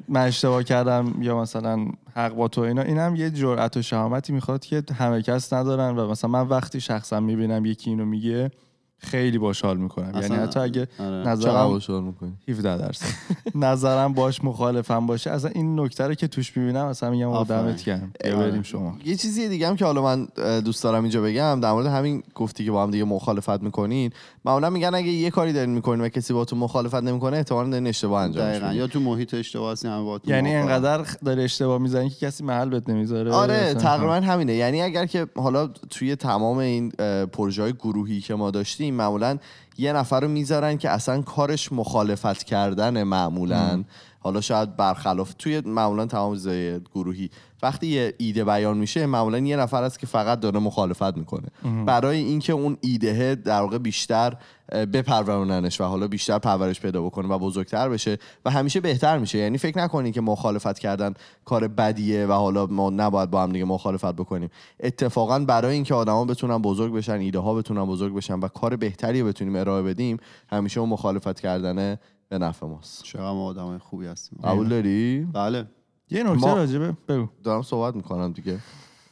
من 0.08 0.26
اشتباه 0.26 0.62
کردم 0.62 1.14
یا 1.20 1.40
مثلا 1.40 1.86
حق 2.14 2.34
با 2.34 2.48
تو 2.48 2.60
اینا. 2.60 2.82
اینم 2.82 3.16
یه 3.16 3.30
جرأت 3.30 3.76
و 3.76 3.82
شهامتی 3.82 4.32
می‌خواد 4.32 4.64
که 4.64 4.82
همه 4.98 5.22
کس 5.22 5.52
ندارن 5.52 5.96
و 5.96 6.10
مثلا 6.10 6.30
من 6.30 6.48
وقتی 6.48 6.80
شخصا 6.80 7.20
می‌بینم 7.20 7.64
یکی 7.64 7.90
اینو 7.90 8.04
میگه 8.04 8.50
خیلی 8.98 9.38
باش 9.38 9.64
حال 9.64 9.76
می‌کنم 9.76 10.22
یعنی 10.22 10.36
حتی 10.36 10.60
اگه 10.60 10.88
آره. 10.98 11.28
نظرم 11.28 11.68
خوشحال 11.68 12.02
می‌کنی 12.02 12.32
17 12.48 12.78
درصد 12.78 13.06
نظرم 13.54 14.12
باش 14.12 14.44
مخالفم 14.44 15.06
باشه 15.06 15.30
اصلا 15.30 15.50
این 15.54 15.80
نکته 15.80 16.04
رو 16.04 16.14
که 16.14 16.28
توش 16.28 16.56
می‌بینم 16.56 16.86
اصلا 16.86 17.10
میگم 17.10 17.28
آفرین. 17.28 17.60
آدمت 17.60 17.84
گرم. 17.84 18.12
بریم 18.24 18.62
شما 18.62 18.96
یه 19.04 19.16
چیزی 19.16 19.48
دیگه 19.48 19.68
هم 19.68 19.76
که 19.76 19.84
حالا 19.84 20.02
من 20.02 20.28
دوست 20.60 20.84
دارم 20.84 21.02
اینجا 21.02 21.22
بگم 21.22 21.60
در 21.62 21.72
مورد 21.72 21.86
همین 21.86 22.22
گفتی 22.34 22.64
که 22.64 22.70
با 22.70 22.82
هم 22.82 22.90
دیگه 22.90 23.04
مخالفت 23.04 23.62
می‌کنین 23.62 24.10
معمولا 24.44 24.70
میگن 24.70 24.94
اگه 24.94 25.08
یه 25.08 25.30
کاری 25.30 25.52
دارین 25.52 25.70
می‌کنین 25.70 26.00
و 26.00 26.08
کسی 26.08 26.32
با 26.32 26.44
تو 26.44 26.56
مخالفت 26.56 27.02
نمی‌کنه 27.02 27.36
احتمالاً 27.36 27.70
دارین 27.70 27.86
اشتباه 27.86 28.22
انجام 28.22 28.44
دقیقا 28.44 28.72
یا 28.72 28.86
تو 28.86 29.00
محیط 29.00 29.34
اشتباه 29.34 29.72
هستی 29.72 29.88
هم 29.88 30.04
با 30.04 30.18
تو 30.18 30.30
یعنی. 30.30 30.54
انقدر 30.54 31.06
داره 31.24 31.42
اشتباه 31.42 31.78
می‌زنی 31.78 32.10
که 32.10 32.26
کسی 32.26 32.44
محل 32.44 32.68
بهت 32.68 32.88
نمی‌ذاره 32.88 33.32
آره. 33.32 33.74
تقریبا 33.74 34.14
همینه 34.14 34.54
یعنی 34.54 34.82
اگر 34.82 35.06
که 35.06 35.26
حالا 35.36 35.66
توی 35.66 36.16
تمام 36.16 36.58
این 36.58 36.90
پروژه 37.32 37.62
های 37.62 37.72
گروهی 37.72 38.20
که 38.20 38.34
ما 38.34 38.50
داشتیم 38.50 38.85
معمولا 38.94 39.38
یه 39.78 39.92
نفر 39.92 40.20
رو 40.20 40.28
می‌ذارن 40.28 40.78
که 40.78 40.90
اصلا 40.90 41.22
کارش 41.22 41.72
مخالفت 41.72 42.42
کردن 42.42 43.02
معمولا. 43.02 43.84
حالا 44.26 44.40
شاید 44.40 44.76
برخلاف 44.76 45.34
توی 45.34 45.60
معمولا 45.60 46.06
تمام 46.06 46.34
چیزای 46.34 46.80
گروهی 46.80 47.30
وقتی 47.62 47.86
یه 47.86 48.14
ایده 48.18 48.44
بیان 48.44 48.78
میشه 48.78 49.06
معمولا 49.06 49.38
یه 49.38 49.56
نفر 49.56 49.82
است 49.82 49.98
که 49.98 50.06
فقط 50.06 50.40
داره 50.40 50.58
مخالفت 50.58 51.16
می‌کنه. 51.16 51.48
برای 51.84 52.18
اینکه 52.18 52.52
اون 52.52 52.76
ایده 52.80 53.34
در 53.34 53.60
واقع 53.60 53.78
بیشتر 53.78 54.36
اه، 54.72 54.86
بپروروننش 54.86 55.80
و 55.80 55.84
حالا 55.84 56.08
بیشتر 56.08 56.38
پرورش 56.38 56.80
پیدا 56.80 57.02
بکنه 57.02 57.28
و 57.28 57.38
بزرگتر 57.38 57.88
بشه 57.88 58.18
و 58.44 58.50
همیشه 58.50 58.80
بهتر 58.80 59.18
میشه. 59.18 59.38
یعنی 59.38 59.58
فکر 59.58 59.78
نکنین 59.78 60.12
که 60.12 60.20
مخالفت 60.20 60.78
کردن 60.78 61.14
کار 61.44 61.68
بدیه 61.68 62.26
و 62.26 62.32
حالا 62.32 62.66
ما 62.66 62.90
نباید 62.90 63.30
با 63.30 63.42
هم 63.42 63.52
دیگه 63.52 63.64
مخالفت 63.64 64.14
بکنیم. 64.14 64.50
اتفاقا 64.80 65.38
برای 65.38 65.74
اینکه 65.74 65.94
آدما 65.94 66.24
بتونن 66.24 66.58
بزرگ 66.58 66.92
بشن 66.92 67.12
ایده 67.12 67.38
ها 67.38 67.54
بتونن 67.54 67.84
بزرگ 67.84 68.14
بشن 68.14 68.38
و 68.38 68.48
کار 68.48 68.76
بهتری 68.76 69.22
بتونیم 69.22 69.56
ارائه 69.56 69.82
بدیم 69.82 70.16
همیشه 70.48 70.80
اون 70.80 70.88
مخالفت 70.88 71.40
کردن 71.40 71.96
به 72.28 72.38
نفع 72.38 72.66
ماست. 72.66 73.02
چقدر 73.02 73.22
ما 73.32 73.44
آدم 73.46 73.78
خوبی 73.78 74.06
هستیم. 74.06 74.38
قبول 74.44 74.68
داری؟ 74.68 75.28
بله. 75.32 75.66
یه 76.10 76.22
نکته 76.22 76.46
ما- 76.46 76.54
راجبه 76.54 76.96
بگو. 77.08 77.28
دارم 77.44 77.62
صحبت 77.62 77.96
می‌کنم 77.96 78.32
دیگه. 78.32 78.58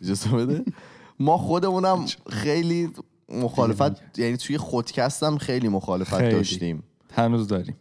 اجازه 0.03 0.31
بده. 0.31 0.65
ما 1.21 1.39
خودمونم 1.39 2.05
خیلی 2.31 2.91
مخالفت 3.29 4.19
یعنی 4.19 4.37
توی 4.37 4.59
خودکستم 4.59 5.39
خیلی 5.39 5.69
مخالفت 5.69 6.17
خیلی. 6.19 6.33
داشتیم. 6.33 6.83
هنوز 7.15 7.49
داریم. 7.49 7.77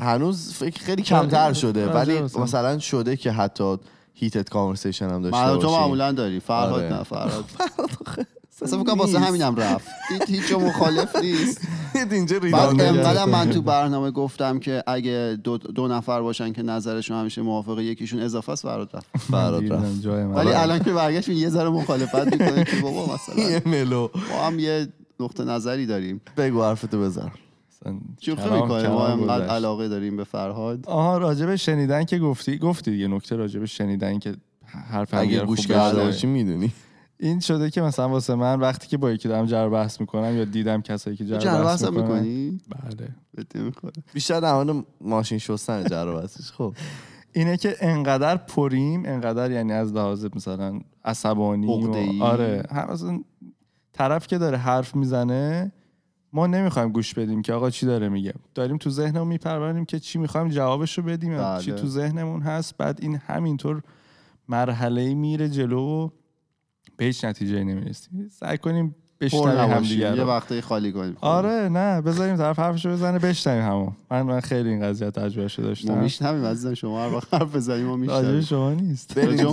هنوز 0.00 0.52
فکر 0.52 0.82
خیلی 0.84 1.02
کمتر 1.02 1.52
شده. 1.52 1.86
راجع 1.86 1.94
ولی 1.98 2.20
مثلا. 2.22 2.42
مثلا 2.42 2.78
شده 2.78 3.16
که 3.16 3.32
حتی 3.32 3.76
هیتد 4.14 4.48
کانورسیشن 4.48 5.10
هم 5.10 5.22
داشته 5.22 5.54
باشیم. 5.54 5.70
معمولا 5.70 6.12
داری. 6.12 6.40
فرهاد 6.40 6.72
آره. 6.82 6.92
نه 6.92 7.02
فرهاد. 7.02 7.44
اصلا 8.62 8.78
فکر 8.78 8.86
کنم 8.92 9.00
واسه 9.00 9.18
همینم 9.18 9.56
رفت. 9.56 9.88
دید 10.08 10.22
هیچ 10.22 10.52
مخالف 10.52 11.16
نیست. 11.16 11.68
اینجا 12.12 12.40
بعد 12.40 12.80
انقدر 12.80 13.24
من 13.24 13.50
تو 13.50 13.62
برنامه 13.62 14.10
گفتم 14.10 14.58
که 14.58 14.82
اگه 14.86 15.38
دو, 15.44 15.58
دو 15.58 15.88
نفر 15.88 16.20
باشن 16.20 16.52
که 16.52 16.62
نظرشون 16.62 17.16
همیشه 17.16 17.42
موافقه 17.42 17.84
یکیشون 17.84 18.20
اضافه 18.20 18.52
است 18.52 18.62
فرهاد 18.62 18.90
رفت. 18.96 19.06
فراد 19.30 19.60
دیدم 19.62 19.82
رفت. 19.82 20.06
ولی 20.36 20.52
الان 20.52 20.78
که 20.78 20.92
برگشت 20.92 21.28
یه 21.28 21.48
ذره 21.48 21.68
مخالفت 21.68 22.32
می‌کنه 22.32 22.64
که 22.64 22.76
بابا 22.76 23.14
مثلا 23.14 23.44
یه 23.50 23.62
ملو. 23.66 24.08
ما 24.30 24.46
هم 24.46 24.58
یه 24.58 24.88
نقطه 25.20 25.44
نظری 25.44 25.86
داریم. 25.86 26.20
بگو 26.36 26.62
حرفتو 26.62 27.00
بزن 27.00 27.30
شوخی 28.20 28.50
می‌کنه 28.50 28.88
ما 28.88 29.06
انقدر. 29.06 29.46
علاقه 29.46 29.88
داریم 29.88 30.16
به 30.16 30.24
فرهاد. 30.24 30.86
آها 30.86 31.18
راجب 31.18 31.56
شنیدن 31.56 32.04
که 32.04 32.18
گفتی 32.18 32.58
گفتی 32.58 32.96
یه 32.96 33.08
نکته 33.08 33.36
راجب 33.36 33.64
شنیدن 33.64 34.18
که 34.18 34.34
حرف 34.90 35.14
اگه 35.14 35.40
گوش 35.40 35.66
کرده 35.66 35.88
بشنوه. 35.88 36.04
باشی 36.04 36.26
می‌دونی. 36.26 36.72
این 37.20 37.40
شده 37.40 37.70
که 37.70 37.82
مثلا 37.82 38.08
واسه 38.08 38.34
من 38.34 38.60
وقتی 38.60 38.88
که 38.88 38.96
با 38.96 39.10
یکی 39.10 39.28
دارم 39.28 39.46
جر 39.46 39.68
بحث 39.68 40.00
می‌کنم 40.00 40.36
یا 40.36 40.44
دیدم 40.44 40.82
کسایی 40.82 41.16
که 41.16 41.24
جر 41.24 41.38
جر 41.38 41.64
بحث 41.64 41.84
بحث 41.84 41.92
می‌کنی؟ 41.92 42.60
بله 42.68 43.08
بیشتر 44.14 44.40
در 44.40 44.82
ماشین 45.00 45.38
شستن 45.38 45.84
جر 45.84 46.12
بحثش. 46.12 46.52
خب 46.52 46.74
اینه 47.32 47.56
که 47.56 47.76
انقدر 47.80 48.36
پریم 48.36 49.02
انقدر 49.06 49.50
یعنی 49.50 49.72
از 49.72 49.92
لحاظ 49.92 50.26
مثلا 50.36 50.80
عصبانی 51.04 51.66
و. 51.66 52.22
آره 52.22 52.62
هم 52.70 52.92
مثلا 52.92 53.20
طرف 53.92 54.26
که 54.26 54.38
داره 54.38 54.56
حرف 54.56 54.96
می‌زنه 54.96 55.72
ما 56.32 56.46
نمی‌خوایم 56.46 56.88
گوش 56.88 57.14
بدیم 57.14 57.42
که 57.42 57.52
آقا 57.52 57.70
چی 57.70 57.86
داره 57.86 58.08
میگه 58.08 58.34
داریم 58.54 58.76
تو 58.76 58.90
ذهنمون 58.90 59.28
میپروریم 59.28 59.84
که 59.84 59.98
چی 59.98 60.18
می‌خوایم 60.18 60.48
جوابش 60.48 60.98
رو 60.98 61.04
بدیم 61.04 61.38
بله. 61.38 61.62
چی 61.62 61.72
تو 61.72 61.86
ذهنمون 61.86 62.42
هست 62.42 62.76
بعد 62.76 62.98
این 63.02 63.16
همینطور 63.16 63.82
مرحله 64.48 65.14
میره 65.14 65.48
جلو 65.48 65.80
و 65.80 66.08
به 66.96 67.04
هیچ 67.04 67.24
نتیجه 67.24 67.64
نمی‌رسیم. 67.64 68.28
سعی 68.40 68.58
کنیم 68.58 68.94
بشنویم 69.20 69.70
هم 69.70 69.82
دیگه 69.82 70.16
یه 70.16 70.24
وقتایی 70.24 70.60
خالی 70.60 70.92
کنیم 70.92 71.16
آره 71.20 71.68
نه 71.68 72.00
بذاریم 72.00 72.36
طرف 72.36 72.58
حرفشو 72.58 72.90
بزنه 72.90 73.18
بشنویم 73.18 73.62
همون. 73.64 73.92
من 74.10 74.22
من 74.22 74.40
خیلی 74.40 74.68
این 74.68 74.82
قضیه 74.82 75.10
تجربهشو 75.10 75.62
ما 75.62 75.68
داشتم 75.68 75.98
میشنویم 75.98 76.44
عزیزم 76.44 76.74
شما 76.74 77.04
هر 77.04 77.14
وقت 77.14 77.34
حرف 77.34 77.56
بزنیم 77.56 77.86
ما 77.86 77.96
میشنویم. 77.96 78.40
شما 78.40 78.72
نیست. 78.72 79.14
بریم. 79.14 79.50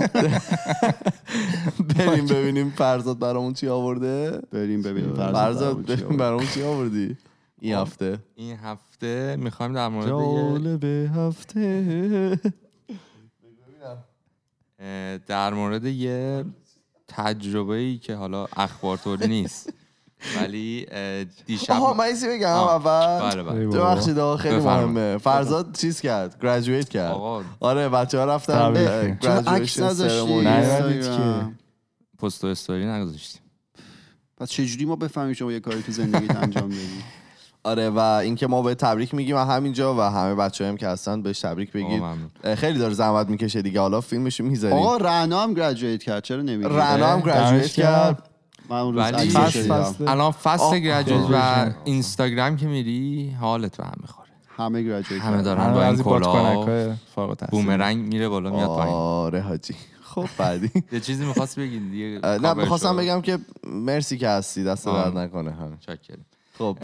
بریم. 1.96 2.26
ببینیم 2.26 2.70
فرزاد 2.70 3.18
برامون 3.18 3.52
چی 3.52 3.68
آورده. 3.68 4.40
بریم 4.52 4.82
ببینیم 4.82 5.14
فرزاد 5.14 5.32
برامون 5.76 5.84
چی 5.96 5.96
بریم 6.04 6.16
برامون 6.16 6.46
چی 6.46 6.62
آوردی؟ 6.62 7.16
این 7.60 7.74
هفته. 7.74 8.18
این 8.34 8.56
هفته 8.56 9.36
می‌خوایم 9.40 9.72
در 9.72 9.88
مورد 9.88 10.06
یه- 10.06 10.12
جالب 10.14 10.84
هفته. 11.16 12.40
در 15.26 15.54
مورد 15.54 15.84
یه 15.84 16.44
تجربه 17.08 17.74
ای 17.74 17.98
که 17.98 18.14
حالا 18.14 18.46
اخبار 18.56 18.96
طوری 18.96 19.26
نیست. 19.36 19.72
ولی 20.40 20.86
دیشب 21.46 21.72
آها 21.72 21.94
من 21.94 22.04
ایسی 22.04 22.28
بگم 22.28 22.48
اول. 22.48 23.30
بله 23.30 23.42
بله. 23.42 23.66
ببخشید 23.66 24.18
آقا 24.18 24.36
خیلی. 24.36 24.56
مهمه. 24.56 25.18
فرزاد 25.18 25.76
چیز 25.76 26.00
کرد؟ 26.00 26.42
گریجویت 26.42 26.88
کرد. 26.88 27.12
آقا. 27.12 27.42
آره 27.60 27.88
بچه 27.88 28.18
ها 28.18 28.24
رفتن 28.24 28.76
عکس 28.76 29.26
graduation 29.26 29.84
نذاشتی؟ 29.84 31.54
پست 32.18 32.44
و 32.44 32.46
استوری 32.46 32.86
نگذاشتیم. 32.86 33.40
پس 34.36 34.50
چجوری 34.50 34.84
ما 34.84 34.96
بفهمیم 34.96 35.32
شما 35.32 35.52
یه 35.52 35.60
کاری 35.60 35.82
تو 35.82 35.92
زندگیت 35.92 36.36
انجام 36.36 36.68
بدی 36.68 37.02
آره 37.64 37.90
و 37.90 37.98
اینکه 37.98 38.46
ما 38.46 38.62
به 38.62 38.74
تبریک 38.74 39.14
میگیم 39.14 39.36
و 39.36 39.38
همینجا 39.38 39.94
و 39.94 40.00
همه 40.00 40.34
بچه 40.34 40.66
هم 40.66 40.76
که 40.76 40.88
هستن 40.88 41.22
بهش 41.22 41.40
تبریک 41.40 41.72
بگید. 41.72 42.02
خیلی 42.54 42.78
داره 42.78 42.94
زحمت 42.94 43.28
می‌کشه 43.28 43.62
دیگه. 43.62 43.80
حالا 43.80 44.00
فیلمشو 44.00 44.44
می‌ذاریم. 44.44 44.76
آقا 44.76 44.96
رعنا 44.96 45.42
هم 45.42 45.54
graduate 45.54 46.02
کرد. 46.02 46.22
چرا 46.22 46.42
نمیگی؟ 46.42 46.74
رعنا 46.74 47.06
هم 47.06 47.20
graduate 47.20 47.66
کرد. 47.66 48.30
من 48.68 48.94
ولی 48.94 49.30
فصل 49.30 50.08
الان 50.08 50.30
فصل 50.30 50.78
graduate 50.78 51.26
و. 51.30 51.70
اینستاگرام 51.84 52.56
که 52.56 52.66
میری 52.66 53.30
حالت 53.40 53.76
به 53.76 53.84
هم 53.84 53.98
می‌خوره. 54.00 54.28
همه 54.56 54.82
گریجویت 54.82 55.22
همه 55.22 55.36
کردن. 55.36 55.42
دارن 55.42 55.60
همه 55.60 55.74
با 55.74 55.84
این 55.84 56.02
کلا. 56.02 57.36
بومرنگ 57.50 58.06
میره 58.06 58.28
بالا 58.28 58.50
میاد 58.50 58.68
پایین. 58.68 58.94
آره 58.94 59.40
حاجی. 59.40 59.74
خب 60.02 60.26
بعدی. 60.38 60.70
یه 60.92 61.00
چیزی 61.00 61.26
می‌خواست 61.26 61.58
بگی 61.58 61.78
دیگه. 61.78 62.20
نه 62.38 62.54
می‌خواستم. 62.54 62.96
بگم 62.96 63.20
که 63.20 63.38
مرسی 63.66 64.18
که 64.18 64.28
هستی. 64.28 64.64
دست. 64.64 64.86
درد 64.86 65.18
نکنه. 65.18 65.50
همین 65.50 65.78
چاکریم. 65.86 66.26
خب. 66.58 66.78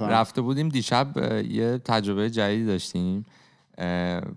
رفته 0.00 0.40
بودیم 0.40 0.68
دیشب 0.68 1.08
یه 1.50 1.78
تجربه 1.78 2.30
جدیدی 2.30 2.66
داشتیم 2.66 3.26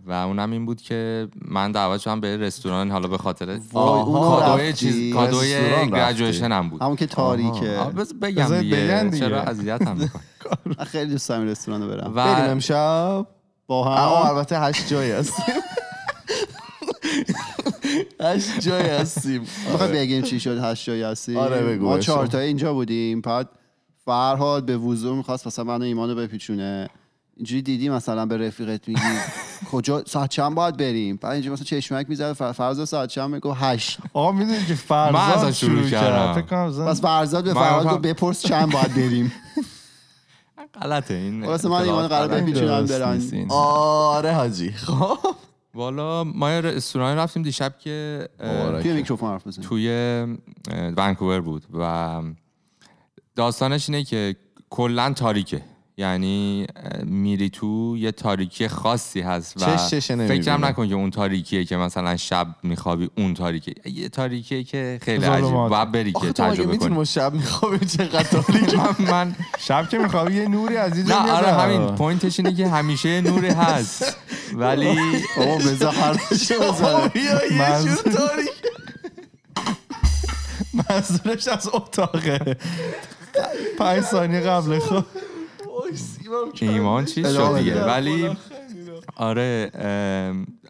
و 0.05 0.12
اونم 0.12 0.51
این 0.51 0.65
بود 0.65 0.81
که 0.81 1.27
من 1.41 1.71
دعوت 1.71 1.99
شدم 1.99 2.19
به 2.19 2.38
رستوران 2.38 2.91
حالا 2.91 3.07
به 3.07 3.17
خاطر 3.17 3.59
کادوی؟ 3.73 4.73
چیز 4.73 5.13
کادوی 5.13 5.55
گریجویشن 5.91 6.51
هم 6.51 6.69
بود. 6.69 6.81
همون 6.81 6.95
که 6.95 7.05
تاریکه. 7.05 7.79
بگم 8.21 8.59
دیگه. 8.59 9.09
چرا 9.19 9.41
اذیت 9.41 9.81
هم 9.81 9.97
می‌کنی؟ 9.97 10.21
من 10.77 10.85
خیلی 10.85 11.12
دوست 11.12 11.29
دارم 11.29 11.47
رستوران 11.47 11.81
رو 11.81 11.88
برم. 11.88 12.13
بریم 12.13 12.51
امشب. 12.51 13.27
با 13.67 13.95
اما 13.95 14.23
هم 14.23 14.35
البته 14.35 14.59
هشت 14.59 14.88
جایی 14.88 15.12
هستیم. 15.12 15.45
هشت 18.21 18.59
جایی 18.59 18.89
هستیم. 18.89 19.47
بخوای 19.73 19.91
بگیم 19.91 20.21
چی 20.21 20.39
شد؟ 20.39 20.63
هشت 20.63 20.85
جایی 20.85 21.01
هستی 21.01 21.38
آره، 21.38 21.62
بگو، 21.62 21.85
ما. 21.85 21.99
چهار 21.99 22.27
تایی 22.27 22.47
اینجا 22.47 22.73
بودیم. 22.73 23.21
بعد 23.21 23.49
فرهاد 24.10 24.65
به 24.65 24.78
وضوع 24.78 25.15
می‌خواست 25.17 25.48
مثلا 25.48 25.65
منو 25.65 25.84
ایمانو 25.84 26.15
بپیچونه. 26.15 26.89
اینجوری 27.38 27.62
دیدی 27.62 27.89
مثلا 27.89 28.26
به 28.26 28.38
رفیقت 28.38 28.88
میگی؟ 28.88 29.02
کجا؟ 29.72 30.04
ساعت 30.06 30.30
چند 30.30 30.56
باید 30.56 30.78
بریم؟ 30.78 31.15
بعد 31.15 31.32
اینجا 31.32 31.52
مثلا 31.52 31.65
چشمک 31.65 32.10
می‌زد 32.10 32.34
فرض 32.52 32.89
ساعت 32.89 33.10
چند 33.10 33.30
میگو 33.30 33.52
هشت. 33.54 33.98
آقا 34.13 34.32
می‌دونی 34.32 34.65
که 34.65 34.78
من 34.89 35.12
فرزاد 35.12 35.52
شروع 35.52 35.89
کردم. 35.89 36.41
پس 36.86 37.02
فرزاد 37.02 37.43
به 37.43 37.54
من 37.54 37.62
فرهاد 37.62 37.86
گفتم- 37.86 37.95
گفت 37.98 38.08
بپرس 38.08 38.41
چند 38.41 38.72
باید 38.72 38.95
بریم. 38.95 39.32
غلطه 40.82 41.13
این 41.13 41.43
واسه 41.45 41.69
من 41.69 41.82
ایمان 41.82 42.08
قرار. 42.08 42.28
بپیچونم 42.28 42.86
برن. 42.86 43.22
آره 43.50 44.34
حاجی. 44.34 44.72
خب. 44.72 45.17
والا 45.74 46.24
ما 46.24 46.52
یه 46.52 46.62
رستوران 46.62 47.17
رفتیم 47.17 47.43
دیشب 47.43 47.78
که. 47.80 48.30
توی 48.82 48.93
میکروفون 48.93 49.30
حرف 49.30 49.43
توی 49.43 49.88
ونکوور 50.98 51.41
بود 51.41 51.63
و 51.74 52.22
داستانش 53.39 53.89
اینه 53.89 54.04
که 54.04 54.36
کلا 54.69 55.13
تاریکه. 55.13 55.62
یعنی 55.97 56.67
میری 57.04 57.49
تو 57.49 57.95
یه 57.97 58.12
تاریکی 58.12 58.67
خاصی 58.67 59.21
هست 59.21 59.62
و. 59.62 59.78
فکرم 60.28 60.65
نکن 60.65 60.88
که 60.88 60.95
اون 60.95 61.10
تاریکیه 61.10 61.65
که 61.65 61.78
مثلا 61.78 62.17
شب 62.17 62.47
میخوابی 62.63 63.10
اون 63.17 63.34
تاریکه. 63.34 63.73
یه 63.86 64.10
تاریکیه 64.10 64.63
که 64.63 64.99
خیلی. 65.02 65.25
عجیب 65.25 65.52
باید 65.52 65.91
بری 65.91 66.12
آخه 66.15 66.28
که 66.28 66.34
تجربه 66.34 66.78
کنی. 66.78 66.95
ما 66.95 67.04
شب 67.04 67.34
میخوابیم 67.34 67.80
چقدر 67.80 68.23
تاریک 68.23 68.73
من, 68.99 69.12
من 69.12 69.36
شب 69.60 69.89
که 69.89 69.97
میخوابی 69.97 70.34
یه 70.36 70.47
نوری 70.47 70.78
از 70.78 70.97
اینجا 70.97 71.23
نه. 71.23 71.32
آره 71.32 71.52
همین 71.52 71.95
پوینتش 71.95 72.39
اینه 72.39 72.56
که 72.56 72.67
همیشه 72.67 73.21
نوری 73.21 73.49
هست. 73.49 74.17
ولی 74.62 74.95
بابا 75.38 75.56
بذار 75.56 75.93
حرفشو 75.93 76.60
بزنه. 76.60 77.95
تاریک. 77.95 78.49
منظورش 80.89 81.47
از 81.47 81.69
اتاقه. 81.73 82.58
پنج 83.80 84.04
ثانیه 84.04 84.39
قبل 84.39 84.80
خب. 84.80 85.04
ایمان 86.62 87.06
چیز 87.06 87.28
شد 87.28 87.58
دیگه. 87.58 87.86
ولی 87.86 88.38
آره 89.15 89.71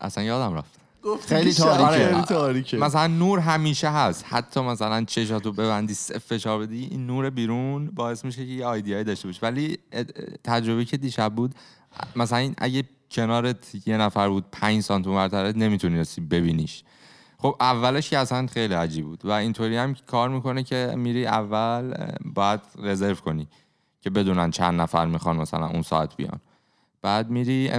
اصلا 0.01 0.23
یادم 0.23 0.53
رفت. 0.55 0.79
خیلی 1.27 1.53
شب 1.53 1.63
تاریکه. 1.63 2.05
خیلی 2.05 2.21
تاریکه. 2.21 2.77
مثلا 2.77 3.08
نور 3.08 3.39
همیشه 3.39 3.89
هست. 3.89 4.25
حتی 4.27 4.60
مثلا 4.62 5.03
چشاتو 5.03 5.51
ببندی 5.51 5.93
صفر 5.93 6.19
فشار 6.19 6.60
بدی 6.60 6.88
این 6.91 7.08
نور 7.08 7.29
بیرون 7.29 7.86
باعث 7.86 8.25
میشه 8.25 8.45
که 8.45 8.51
یه 8.51 8.65
آیدیایی 8.65 9.03
داشته 9.03 9.27
باشی. 9.27 9.39
ولی 9.41 9.77
تجربه 10.43 10.86
که 10.86 10.97
دیشب 10.97 11.34
بود 11.36 11.55
مثلا 12.15 12.38
این 12.38 12.55
اگه 12.58 12.84
کنارت 13.12 13.88
یه 13.88 13.97
نفر 13.97 14.29
بود 14.29 14.45
پنج 14.51 14.84
سانتی 14.84 15.10
متر 15.10 15.51
نمی‌تونستی 15.51 16.21
ببینیش. 16.21 16.84
خب 17.41 17.56
اولش 17.60 18.10
که 18.10 18.17
اصلا 18.17 18.47
خیلی 18.47 18.73
عجیب 18.73 19.06
بود 19.06 19.25
و 19.25 19.32
اینطوری 19.32 19.78
هم 19.78 19.95
کار 20.08 20.30
می‌کنه 20.30 20.63
که 20.63 20.93
میری 20.97 21.25
اول 21.25 21.93
باید 22.25 22.60
رزرو 22.80 23.15
کنی 23.15 23.47
که 24.02 24.10
بدونن 24.10 24.52
چند 24.52 24.82
نفر 24.82 25.06
می‌خوان 25.06 25.38
مثلا 25.38 25.67
اون 25.67 25.82
ساعت 25.82 26.15
بیان. 26.15 26.39
بعد 27.02 27.30
میری 27.30 27.71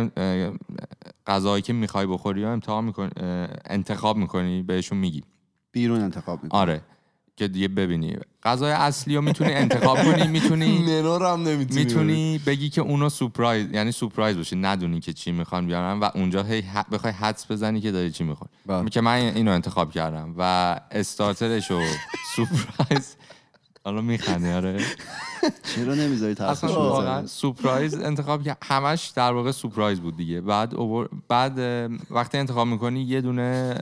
غذایی 1.26 1.62
که 1.62 1.72
می‌خوای 1.72 2.06
بخوری 2.06 2.42
رو 2.42 2.50
امتحان 2.50 2.84
می‌کنی 2.84 3.10
انتخاب 3.64 4.16
می‌کنی 4.16 4.62
بهشون 4.62 4.98
میگی. 4.98 5.24
بیرون 5.72 6.00
انتخاب 6.00 6.42
می‌کنه 6.42 6.60
آره. 6.60 6.80
که 7.40 7.48
دیگه 7.48 7.68
ببینی. 7.68 8.16
غذای 8.42 8.72
اصلی 8.72 9.16
رو 9.16 9.22
می‌تونی 9.22 9.52
انتخاب 9.52 10.04
کنی 10.04 10.26
می‌تونی 10.26 10.78
منو 10.78 11.18
رو 11.18 11.26
هم 11.26 11.42
نمی‌تونی 11.42 11.84
می‌تونی 11.84 12.40
بگی 12.46 12.70
که 12.70 12.80
اونو 12.80 13.08
سورپرایز 13.08 13.70
یعنی 13.72 13.92
سورپرایز 13.92 14.36
باشی 14.36 14.56
ندونی 14.56 15.00
که 15.00 15.12
چی 15.12 15.32
می‌خوان 15.32 15.66
بیارن 15.66 16.00
و 16.00 16.10
اونجا 16.14 16.42
هی 16.42 16.62
ح- 16.62 16.90
بخوای 16.92 17.12
حدس 17.12 17.50
بزنی 17.50 17.80
که 17.80 17.90
داری 17.92 18.10
چی 18.10 18.24
می‌خوای. 18.24 18.48
بله. 18.66 18.90
که 18.90 19.00
من 19.00 19.14
اینو 19.14 19.50
انتخاب 19.50 19.92
کردم 19.92 20.34
و 20.38 20.42
استارترش 20.90 21.70
و 21.70 21.80
سورپرایز 22.36 23.16
حالا 23.84 24.00
میخنده 24.00 24.56
آره. 24.56 24.84
چرا 25.76 25.94
نمی‌ذاری 25.94 26.34
اصلا 26.38 27.26
سورپرایز 27.26 27.94
انتخاب 27.94 28.42
که 28.42 28.56
همش 28.62 29.12
در 29.16 29.32
واقع 29.32 29.50
سورپرایز 29.50 30.00
بود 30.00 30.16
دیگه. 30.16 30.40
بعد 30.40 30.74
بعد 31.28 31.58
وقتی 32.10 32.38
انتخاب 32.38 32.66
می‌کنی 32.66 33.02
یه 33.02 33.20
دونه 33.20 33.78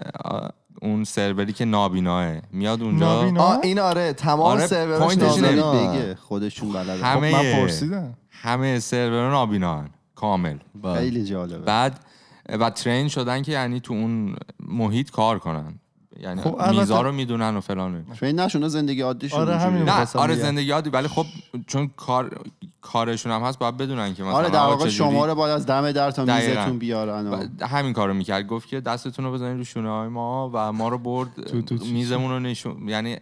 اون 0.82 1.04
سروری 1.04 1.52
که 1.52 1.64
نابیناه 1.64 2.36
میاد 2.52 2.82
اونجا 2.82 3.14
نابینا؟ 3.14 3.42
آه 3.42 3.60
این 3.62 3.78
آره 3.78 4.12
تمام 4.12 4.40
آره، 4.40 4.72
اینه. 4.72 5.26
نابینا 5.26 5.72
بگه 5.72 6.14
خودشون 6.14 6.72
بلده 6.72 7.04
همه 7.04 7.32
خب 7.32 7.36
من 7.36 7.52
پرسیدم 7.52 8.14
همه 8.30 8.78
سرور 8.78 9.30
نابینا 9.30 9.84
کامل 10.14 10.56
بله. 10.82 10.98
خیلی 10.98 11.24
جالبه 11.24 11.58
بعد 11.58 12.00
و 12.48 12.70
ترین 12.70 13.08
شدن 13.08 13.42
که 13.42 13.52
یعنی 13.52 13.80
تو 13.80 13.94
اون 13.94 14.36
محیط 14.60 15.10
کار 15.10 15.38
کنن 15.38 15.80
یعنی 16.20 16.42
خب، 16.42 16.70
میزا 16.70 17.02
رو 17.02 17.12
می‌دونن 17.12 17.56
و 17.56 17.60
فلان 17.60 18.04
ترین 18.20 18.40
نشونه 18.40 18.68
زندگی 18.68 19.00
عادی 19.00 19.28
آره،. 19.32 19.56
همین 19.56 19.82
نه 19.82 20.06
آره. 20.14 20.34
زندگی 20.34 20.70
عادی 20.70 20.90
ولی 20.90 21.08
خب 21.08 21.26
چون 21.66 21.90
کار 21.96 22.40
کارشون 22.80 23.32
هم 23.32 23.42
هست 23.42 23.58
باید 23.58 23.76
بدونن 23.76 24.14
که 24.14 24.22
مثلا 24.22 24.34
آره 24.36 24.50
در 24.50 24.58
واقع 24.58 24.88
شما 24.88 25.26
رو 25.26 25.34
باید 25.34 25.54
از 25.54 25.66
دم 25.66 25.92
در 25.92 26.10
تا. 26.10 26.24
میزتون 26.24 26.78
بیارن 26.78 27.50
همین 27.62 27.92
کارو 27.92 28.14
می‌کرد 28.14 28.46
گفت 28.46 28.68
که 28.68 28.80
دستتون 28.80 29.24
رو 29.24 29.32
بزنید 29.32 29.58
رو 29.58 29.64
شونه 29.64 29.90
های 29.90 30.08
ما 30.08 30.50
و 30.54 30.72
ما 30.72 30.88
رو 30.88 30.98
برد 30.98 31.52
میزمون 31.92 32.30
رو 32.30 32.38
نشون 32.40 32.88
یعنی 32.88 33.16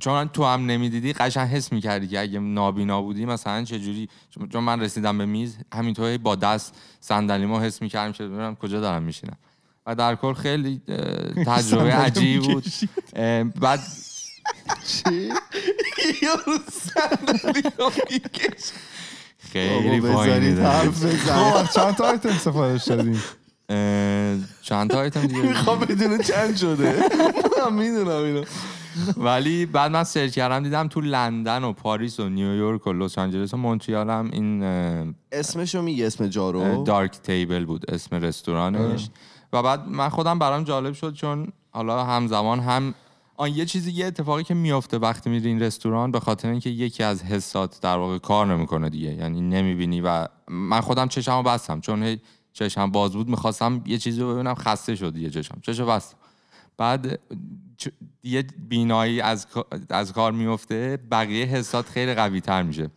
چون 0.00 0.28
تو 0.28 0.44
هم 0.44 0.66
نمی‌دیدی 0.66 1.12
قشنگ 1.12 1.48
حس 1.48 1.72
می‌کردی 1.72 2.08
که 2.08 2.20
اگه 2.20 2.38
نابینا 2.38 3.02
بودی 3.02 3.24
مثلا 3.24 3.64
چجوری 3.64 4.08
چون- 4.30 4.48
چون 4.48 4.64
من 4.64 4.80
رسیدم 4.80 5.18
به 5.18 5.26
میز 5.26 5.56
همینطوری 5.74 6.18
با 6.18 6.34
دست 6.34 6.74
صندلیمو 7.00 7.58
حس 7.58 7.82
می‌کردم 7.82 8.12
که 8.12 8.24
ببینم 8.24 8.54
کجا 8.56 8.80
دارم 8.80 9.02
میشینم. 9.02 9.36
و 9.86 9.94
در 9.94 10.14
کل 10.14 10.32
خیلی 10.32 10.82
تجربه 11.46 11.94
عجیب 11.94 12.42
بود. 12.42 12.64
بعد 13.60 13.80
چی؟ 14.86 15.32
یارو 16.22 16.58
صندلی 16.70 17.62
رو 17.78 17.90
می‌کشه. 18.10 18.72
خیلی 19.38 20.00
داره. 20.00 20.68
حرف 20.68 21.06
خب. 21.06 21.72
چند 21.74 21.94
تا 21.94 22.04
آیتم 22.04 22.32
سفارش 22.32 22.84
دادیم 22.84 23.22
اه، 23.68 24.36
چند 24.62 24.90
تا 24.90 24.98
آیتم 24.98 25.26
دیگه 25.26 25.42
می‌خوام 25.42 25.78
بدونه 25.78 26.18
چند 26.18 26.56
شده. 26.56 27.02
من 27.66 27.72
می‌دونم. 27.72 28.24
اینو 28.24 28.44
ولی 29.16 29.66
بعد 29.66 29.90
من 29.90 30.04
search 30.04 30.34
کردم 30.34 30.62
دیدم 30.62 30.88
تو 30.88 31.00
لندن 31.00 31.64
و 31.64 31.72
پاریس 31.72 32.20
و 32.20 32.28
نیویورک 32.28 32.86
و 32.86 32.92
لس 32.92 33.18
آنجلس 33.18 33.54
و 33.54 33.56
مونتریال 33.56 34.10
هم 34.10 34.30
این 34.32 34.62
اسمشو 35.32 35.82
میگه 35.82 36.06
اسم 36.06 36.26
جارو؟ 36.26 36.84
Dark 36.84 37.18
Table 37.22 37.64
بود 37.64 37.90
اسم 37.90 38.16
رستورانش. 38.16 39.08
و 39.52 39.62
بعد 39.62 39.88
من 39.88 40.08
خودم 40.08 40.38
برام 40.38 40.64
جالب 40.64 40.94
شد 40.94 41.14
چون 41.14 41.52
حالا 41.70 42.04
همزمان 42.04 42.60
هم 42.60 42.94
آن 43.38 43.54
یه 43.54 43.64
چیزی 43.64 43.90
یه 43.92 44.06
اتفاقی 44.06 44.42
که 44.42 44.54
میافته 44.54 44.98
وقتی 44.98 45.30
میری 45.30 45.48
این 45.48 45.62
رستوران 45.62 46.10
به 46.10 46.20
خاطر 46.20 46.48
اینکه 46.48 46.70
یکی 46.70 47.02
از 47.02 47.22
حسات 47.22 47.80
در 47.80 47.96
واقع 47.96 48.18
کار 48.18 48.46
نمی‌کنه 48.46 48.90
دیگه. 48.90 49.14
یعنی 49.14 49.40
نمی‌بینی 49.40 50.00
و 50.00 50.28
من 50.48 50.80
خودم 50.80 51.08
چشمو 51.08 51.42
بستم. 51.42 51.80
چون 51.80 52.02
هی 52.02 52.20
چشم 52.52 52.90
باز 52.90 53.12
بود 53.12 53.28
می‌خواستم 53.28 53.82
یه 53.86 53.98
چیزی 53.98 54.20
رو 54.20 54.34
ببینم 54.34 54.54
خسته 54.54 54.96
شد 54.96 55.16
یه 55.16 55.30
چشم 55.30 55.58
چشم 55.62 55.86
بستم. 55.86 56.16
بعد 56.76 57.20
یه 58.22 58.42
بینایی 58.68 59.20
از, 59.20 59.46
از 59.90 60.12
کار 60.12 60.32
میفته 60.32 60.98
بقیه 61.10 61.46
حسات 61.46 61.86
خیلی 61.88 62.14
قوی 62.14 62.40
تر 62.40 62.62
میشه. 62.62 62.90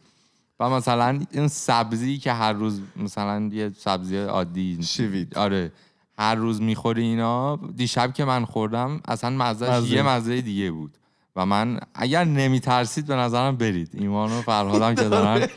و 0.59 0.69
مثلا 0.69 1.19
این 1.31 1.47
سبزی 1.47 2.17
که 2.17 2.33
هر 2.33 2.53
روز 2.53 2.81
مثلا 2.95 3.49
یه 3.53 3.71
سبزی 3.77 4.17
عادی 4.17 4.83
شوید. 4.83 5.37
آره. 5.37 5.71
هر 6.19 6.35
روز 6.35 6.61
می‌خوری 6.61 7.01
اینا 7.01 7.59
دیشب 7.75 8.13
که 8.13 8.25
من 8.25 8.45
خوردم 8.45 9.01
اصلا 9.07 9.29
مزهش 9.29 9.69
مزه. 9.69 9.95
یه 9.95 10.01
مزه. 10.01 10.41
دیگه 10.41 10.71
بود. 10.71 10.91
و 11.35 11.45
من 11.45 11.79
اگر 11.93 12.23
نمیترسید 12.23 13.05
به 13.05 13.15
نظرم 13.15 13.55
برید. 13.57 13.89
ایمان 13.93 14.31
و 14.31 14.41
فرهادم 14.41 14.95
که 14.95 15.03
دارن 15.03 15.47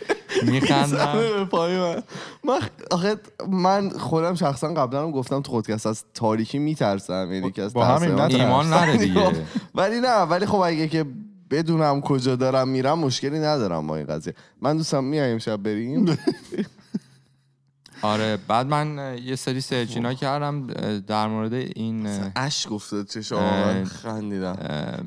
میخندم 0.43 1.49
من. 1.53 2.03
من 2.45 2.61
آخه 2.91 3.17
من 3.49 3.91
خودم 3.91 4.35
شخصا 4.35 4.69
قبلا 4.75 5.03
هم 5.03 5.11
گفتم 5.11 5.41
تو 5.41 5.51
خودکست 5.53 5.87
از 5.87 6.05
تاریکی 6.15 6.59
میترسم 6.59 7.29
یعنی 7.33 7.51
که 7.51 7.63
از 7.63 7.73
با 7.73 7.85
همین. 7.85 8.21
ایمان 8.21 8.67
نره 8.69 8.97
دیگه. 8.97 9.33
ولی 9.75 10.01
نه 10.01 10.17
ولی 10.23 10.47
خب 10.47 10.59
اگه 10.61 10.89
که 10.89 11.05
بدونم 11.51 12.01
کجا 12.01 12.37
دارم 12.37 12.69
میرم 12.69 12.99
مشکلی 12.99 13.39
ندارم 13.39 13.87
با 13.87 13.97
این 13.97 14.07
قضیه. 14.07 14.35
من 14.61 14.77
دوستم 14.77 15.05
میایم 15.05 15.39
شب 15.39 15.57
بریم. 15.57 16.07
آره 18.03 18.39
بعد 18.49 18.67
من 18.67 19.19
یه 19.25 19.37
سری 19.37 19.61
سرچینا 19.61 20.15
کردم 20.15 20.67
اه، 20.77 20.99
در 20.99 21.27
مورد 21.27 21.53
این 21.53 22.07
اش 22.37 22.67
گفته 22.71 23.05
چه 23.05 23.37
اه، 23.37 23.85
خندیدم. 23.85 24.57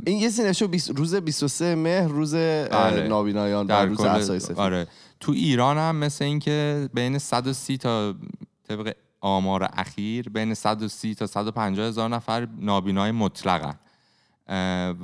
این 0.05 0.17
یه 0.17 0.29
سینشو 0.29 0.67
روز 0.95 1.15
23 1.15 1.75
مهر 1.75 2.07
روز 2.07 2.35
بله. 2.35 3.07
نابینایان 3.07 3.65
در 3.65 3.85
روز 3.85 3.97
کل 3.97 4.07
اسای 4.07 4.39
سفید. 4.39 4.59
آره. 4.59 4.87
تو 5.19 5.31
ایران 5.31 5.77
هم 5.77 5.95
مثل 5.95 6.25
اینکه 6.25 6.89
بین 6.93 7.17
130 7.17 7.77
تا 7.77 8.15
طبق 8.67 8.93
آمار 9.21 9.69
اخیر 9.73 10.29
بین 10.29 10.53
130 10.53 11.15
تا 11.15 11.27
150 11.27 11.87
هزار 11.87 12.09
نفر 12.09 12.47
نابینای 12.59 13.11
مطلقن. 13.11 13.75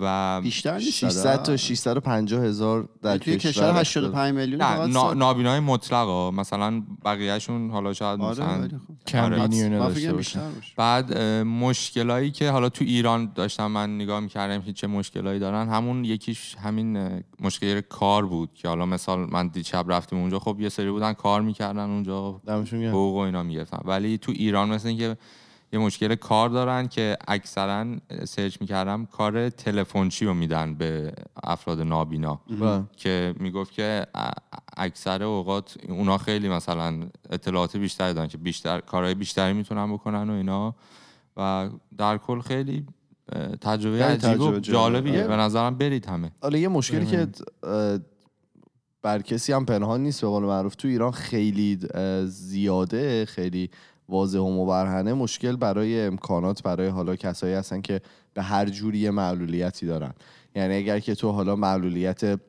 و 0.02 0.42
بیشتر 0.42 0.78
نیست 0.78 0.92
600 0.92 1.44
تا 1.44 1.58
650 1.58 2.44
هزار 2.44 2.90
در 3.02 3.18
توی 3.18 3.38
کشور 3.38 3.80
85 3.80 4.36
میلیون 4.36 4.62
نه 4.62 5.14
نابینای 5.14 5.60
مطلق 5.60 6.08
ها 6.08 6.32
مثلا 6.32 6.84
بقیهشون 7.06 7.72
حالا 7.72 7.94
شاید 7.94 8.22
آره 8.22 8.32
مثلا 8.32 8.70
ولی 9.88 10.10
خب. 10.10 10.16
باشه. 10.16 10.40
بعد 10.78 11.18
مشکلایی 11.44 12.32
که 12.32 12.52
حالا 12.52 12.70
تو 12.70 12.86
ایران 12.86 13.32
داشتم 13.36 13.68
من 13.68 13.96
نگاه 13.96 14.20
می‌کردم 14.20 14.62
که 14.62 14.74
چه 14.74 14.88
مشکلایی 14.88 15.40
دارن. 15.40 15.70
همون 15.70 16.06
یکیش 16.06 16.56
همین 16.56 17.24
مشکل 17.40 17.82
کار 17.82 18.26
بود 18.26 18.50
که 18.54 18.68
حالا 18.68 18.86
مثال 18.86 19.20
من 19.32 19.48
دیشب 19.48 19.86
رفتیم 19.88 20.20
اونجا. 20.20 20.40
خب 20.40 20.60
یه 20.60 20.70
سری 20.70 20.92
بودن 20.92 21.14
کار 21.14 21.42
می‌کردن 21.42 21.90
اونجا. 21.90 22.42
حقوق 22.72 23.16
و 23.16 23.18
اینا 23.18 23.44
می‌گرفتن. 23.44 23.80
ولی 23.86 24.18
تو 24.18 24.32
ایران 24.32 24.70
مثل 24.70 24.88
اینکه 24.88 25.18
یه 25.74 25.80
مشکل 25.80 26.16
کار 26.16 26.50
دارن 26.50 26.88
که 26.88 27.18
اکثرا 27.28 27.86
سرچ 28.24 28.62
می‌کردم 28.62 29.06
کار 29.06 29.50
تلفنچی 29.50 30.26
رو 30.26 30.34
میدن 30.34 30.76
به 30.76 31.14
افراد 31.44 31.82
نابینا 31.82 32.42
بله. 32.60 32.84
که 32.98 33.36
می‌گفت 33.40 33.74
که 33.74 34.06
اکثر 34.78 35.24
اوقات 35.24 35.78
اونا 35.90 36.18
خیلی 36.18 36.50
مثلا 36.50 37.00
اطلاعات 37.30 37.78
بیشتری 37.78 38.14
دارن 38.14 38.28
که 38.28 38.38
بیشتر 38.38 38.80
کارهای 38.80 39.14
بیشتری 39.14 39.54
می‌تونن 39.54 39.94
بکنن 39.94 40.30
و 40.30 40.34
اینا 40.34 40.76
و 41.38 41.70
در 41.98 42.18
کل 42.18 42.40
خیلی 42.40 42.86
تجربه 43.62 44.04
عجیب 44.04 44.42
و. 44.42 44.60
جالبیه 44.60 45.18
آره. 45.18 45.28
به 45.28 45.36
نظرم 45.36 45.78
برید 45.78 46.06
همه 46.06 46.32
حالا 46.42 46.58
یه 46.58 46.68
مشکلی 46.68 47.06
که 47.06 47.28
بر 49.02 49.22
کسی 49.22 49.54
هم 49.54 49.66
پنهان 49.66 50.04
نیست 50.04 50.22
به 50.22 50.28
قول 50.28 50.44
معروف 50.44 50.76
تو 50.76 50.88
ایران 50.88 51.12
خیلی 51.12 51.80
زیاده 52.26 53.26
خیلی 53.26 53.70
واضح 54.10 54.40
و 54.40 54.64
مبرهنه 54.64 55.14
مشکل 55.14 55.56
برای 55.56 56.02
امکانات 56.06 56.64
برای 56.64 56.88
حالا 56.88 57.16
کسایی 57.16 57.54
هستن 57.54 57.82
که 57.82 58.02
به 58.34 58.42
هر 58.42 58.66
جوری 58.66 59.10
معلولیتی 59.10 59.86
دارن. 59.86 60.14
یعنی 60.56 60.76
اگر 60.76 61.00
که 61.00 61.16
تو 61.16 61.32
حالا 61.32 61.56
معلولیت 61.56 62.40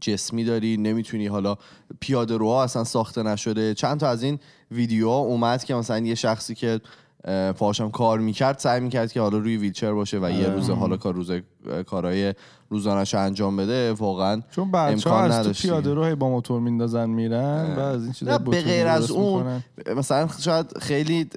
جسمی 0.00 0.44
داری 0.44 0.76
نمی‌تونی 0.76 1.26
حالا 1.26 1.56
پیاده 2.00 2.36
روها 2.36 2.64
اصلا 2.64 2.84
ساخته 2.84 3.22
نشده. 3.22 3.74
چند 3.74 4.00
تا 4.00 4.08
از 4.08 4.22
این 4.22 4.38
ویدیوها 4.70 5.18
اومد 5.18 5.64
که 5.64 5.74
مثلا 5.74 5.98
یه 5.98 6.14
شخصی 6.14 6.54
که 6.54 6.80
اه، 7.26 7.52
پاهاشم 7.52 7.90
کار 7.90 8.18
می‌کرد 8.18 8.58
سعی 8.58 8.80
می‌کرد 8.80 9.12
که 9.12 9.20
حالا 9.20 9.38
روی 9.38 9.56
ویلچر 9.56 9.92
باشه 9.92 10.18
و 10.18 10.30
یه 10.30 10.48
روز 10.48 10.70
حالا 10.70 10.96
کار 10.96 11.14
روز 11.14 11.30
کارهای 11.86 12.34
روزانش 12.70 13.14
انجام 13.14 13.56
بده 13.56 13.92
واقعا 13.92 14.42
چون 14.50 14.70
بچه 14.70 15.10
ها 15.10 15.20
از 15.20 15.46
تو. 15.46 15.52
پیاده 15.52 15.94
رو 15.94 16.04
هی 16.04 16.14
با 16.14 16.28
موتور 16.28 16.60
میندازن 16.60 17.10
میرن 17.10 17.74
و 17.76 17.80
از 17.80 18.02
این 18.02 18.12
چیزا 18.12 18.38
به 18.38 18.62
غیر 18.62 18.86
از 18.86 19.10
اون 19.10 19.38
می‌کنن. 19.38 19.62
مثلا 19.96 20.28
شاید 20.40 20.78
خیلی 20.78 21.28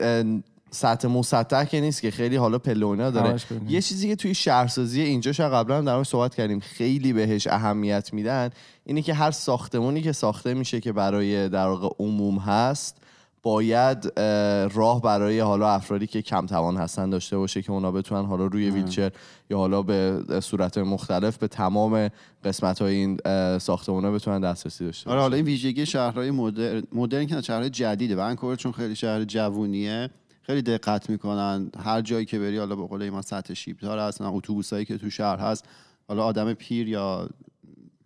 سطح 0.71 1.07
مسطح 1.07 1.65
که 1.65 1.81
نیست 1.81 2.01
که 2.01 2.11
خیلی 2.11 2.35
حالا 2.35 2.59
پلونا 2.59 3.11
داره. 3.11 3.35
یه 3.67 3.81
چیزی 3.81 4.07
که 4.07 4.15
توی 4.15 4.33
شهرسازی 4.33 5.01
اینجا 5.01 5.31
شاید 5.31 5.53
قبلا 5.53 5.77
هم 5.77 5.85
در 5.85 6.03
صحبت 6.03 6.35
کردیم 6.35 6.59
خیلی 6.59 7.13
بهش 7.13 7.47
اهمیت 7.47 8.13
میدن 8.13 8.49
اینه 8.85 9.01
که 9.01 9.13
هر 9.13 9.31
ساختمونی 9.31 10.01
که 10.01 10.11
ساخته 10.11 10.53
میشه 10.53 10.79
که 10.79 10.91
برای 10.91 11.49
در 11.49 11.67
واقع 11.67 11.89
عموم 11.99 12.37
هست 12.37 12.97
باید 13.43 14.13
اه، 14.17 14.67
راه 14.67 15.01
برای 15.01 15.39
حالا 15.39 15.69
افرادی 15.69 16.07
که 16.07 16.21
کم 16.21 16.45
توان 16.45 16.77
هستن 16.77 17.09
داشته 17.09 17.37
باشه 17.37 17.61
که 17.61 17.71
اونا 17.71 17.91
بتونن 17.91 18.25
حالا 18.25 18.45
روی 18.45 18.69
ویلچر 18.69 19.11
یا 19.49 19.57
حالا 19.57 19.81
به 19.81 20.23
صورت 20.43 20.77
مختلف 20.77 21.37
به 21.37 21.47
تمام 21.47 22.09
قسمت 22.43 22.81
های 22.81 22.95
این 22.95 23.17
ساختمونا 23.57 24.11
بتونن 24.11 24.41
دسترسی 24.41 24.85
داشته 24.85 25.09
آره 25.09 25.17
باشن. 25.17 25.21
حالا 25.21 25.35
این 25.35 25.45
ویژگی 25.45 25.85
شهرهای 25.85 26.31
مدرن 26.31 26.83
مدرن 26.91 27.25
که 27.25 27.41
شهرهای 27.41 27.69
جدیده. 27.69 28.15
ونکوور 28.15 28.55
چون 28.55 28.71
خیلی 28.71 28.95
شهر 28.95 29.23
جوونیه 29.23 30.09
خیلی 30.41 30.61
دقت 30.61 31.09
می‌کنن. 31.09 31.71
هر 31.83 32.01
جایی 32.01 32.25
که 32.25 32.39
بری 32.39 32.57
حالا 32.57 32.75
به 32.75 32.87
قول 32.87 33.09
ما 33.09 33.21
سطح 33.21 33.53
شیبدار 33.53 33.99
هست 33.99 34.21
اتوبوسایی 34.21 34.85
که 34.85 34.97
تو 34.97 35.09
شهر 35.09 35.37
هست. 35.37 35.65
حالا 36.07 36.23
آدم 36.23 36.53
پیر 36.53 36.87
یا 36.87 37.29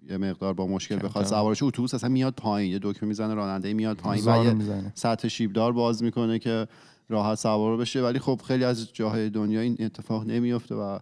یه 0.10 0.18
مقدار 0.18 0.54
با 0.54 0.68
مشکل 0.68 1.00
بخواد 1.04 1.26
سوارش 1.26 1.64
اتوبوس 1.64 1.94
اصلا 1.94 2.10
میاد 2.10 2.34
پایین. 2.34 2.72
یه 2.72 2.80
دکمه 2.82 3.08
می‌زنه 3.08 3.34
راننده 3.34 3.74
میاد 3.74 3.98
پایین 3.98 4.28
و 4.28 4.46
یه 4.46 4.54
می‌زنه. 4.54 4.92
سطح 4.96 5.28
شیبدار 5.28 5.72
باز 5.72 6.04
می‌کنه 6.04 6.40
که 6.40 6.68
راحت 7.10 7.38
سوار 7.38 7.78
بشه. 7.78 8.02
ولی 8.04 8.20
خب 8.20 8.42
خیلی 8.48 8.64
از 8.64 8.94
جاهای 8.94 9.30
دنیا 9.30 9.62
این 9.62 9.78
اتفاق 9.80 10.26
نمیفته 10.26 10.76
و 10.76 11.00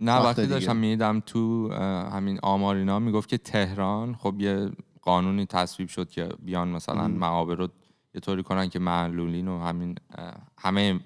نه 0.00 0.16
وقت 0.16 0.24
وقتی. 0.24 0.46
داشتم 0.46 0.76
میدم 0.76 1.22
تو 1.26 1.72
همین 2.12 2.38
آمار 2.42 2.76
اینا 2.76 2.98
می‌گفت 2.98 3.28
که 3.28 3.38
تهران 3.38 4.14
خب 4.14 4.40
یه 4.40 4.70
قانونی 5.02 5.46
تصویب 5.46 5.88
شد 5.88 6.10
که 6.10 6.28
بیان 6.42 6.68
مثلا 6.68 7.08
معابر 7.08 7.54
رو 7.54 7.68
یه 8.14 8.20
طوری 8.20 8.42
کنن 8.42 8.68
که 8.68 8.78
معلولین 8.78 9.48
و 9.48 9.60
همین 9.60 9.94
همه 10.58 11.00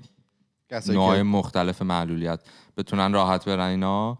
نوع 0.88 1.22
مختلف 1.22 1.82
معلولیت 1.82 2.40
بتونن 2.76 3.12
راحت 3.12 3.44
برن 3.44 3.68
اینا. 3.68 4.18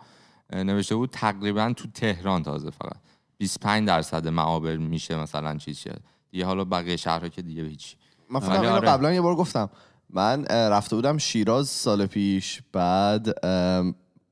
نوشته 0.52 0.94
بود 0.94 1.10
تقریبا 1.10 1.72
تو 1.76 1.88
تهران 1.88 2.42
تازه 2.42 2.70
فقط. 2.70 2.96
25 3.38 3.88
درصد 3.88 4.28
معابر 4.28 4.76
میشه 4.76 5.16
مثلا 5.16 5.56
چیز 5.58 5.78
شه. 5.78 5.94
دیگه 6.30 6.44
حالا 6.44 6.64
بقیه 6.64 6.96
شهرها 6.96 7.28
که 7.28 7.42
دیگه 7.42 7.64
هیچ. 7.64 7.96
من 8.30 8.40
فکر 8.40 8.66
آره. 8.66 8.88
قبلا 8.88 9.12
یه 9.12 9.20
بار 9.20 9.34
گفتم. 9.34 9.70
من 10.10 10.44
رفته 10.44 10.96
بودم 10.96 11.18
شیراز 11.18 11.68
سال 11.68 12.06
پیش 12.06 12.62
بعد 12.72 13.46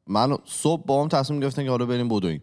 من 0.07 0.39
صبح 0.45 0.87
با 0.87 1.03
هم 1.03 1.09
تصمیم 1.09 1.41
گرفتن 1.41 1.65
که 1.65 1.71
حالا 1.71 1.87
بریم 1.87 2.09
بدویم. 2.09 2.43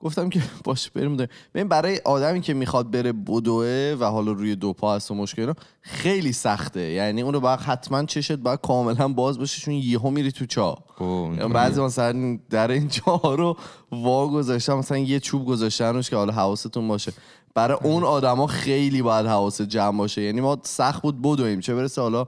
گفتم 0.00 0.28
که 0.28 0.42
باش 0.64 0.90
بریم 0.90 1.14
بدویم 1.14 1.28
ببین 1.54 1.68
برای 1.68 2.00
آدمی 2.04 2.40
که 2.40 2.54
می‌خواد 2.54 2.90
بره 2.90 3.12
بدوه 3.12 3.96
و 4.00 4.04
حالا 4.04 4.32
روی 4.32 4.56
دو 4.56 4.72
پا 4.72 4.94
هست 4.94 5.10
و 5.10 5.14
مشکل 5.14 5.52
خیلی 5.80 6.32
سخته. 6.32 6.80
یعنی 6.80 7.22
اونو 7.22 7.40
باید 7.40 7.60
حتما 7.60 8.04
چشت 8.04 8.32
باید 8.32 8.60
کاملا 8.60 9.08
باز 9.08 9.38
باشه 9.38 9.60
چون 9.60 9.74
یهو 9.74 10.10
میری 10.10 10.32
تو 10.32 10.46
چاه 10.46 10.84
اوه، 10.98 11.08
اونطوریه. 11.08 11.54
بعضی 11.54 11.80
مثلا 11.80 12.38
در 12.50 12.70
این 12.70 12.88
جاها 12.88 13.34
رو 13.34 13.56
وا 13.92 14.28
گذاشتن 14.28 14.74
مثلا 14.74 14.98
یه 14.98 15.20
چوب 15.20 15.46
گذاشتن 15.46 15.94
روش 15.94 16.10
که 16.10 16.16
حالا 16.16 16.32
حواستون 16.32 16.88
باشه. 16.88 17.12
برای 17.54 17.78
اون 17.82 18.04
آدما 18.04 18.46
خیلی 18.46 19.02
باید 19.02 19.26
حواست 19.26 19.62
جمع 19.62 19.98
باشه. 19.98 20.22
یعنی 20.22 20.40
ما 20.40 20.58
سخت 20.62 21.02
بود 21.02 21.22
بدویم. 21.22 21.60
چه 21.60 21.74
برسه 21.74 22.02
حالا 22.02 22.26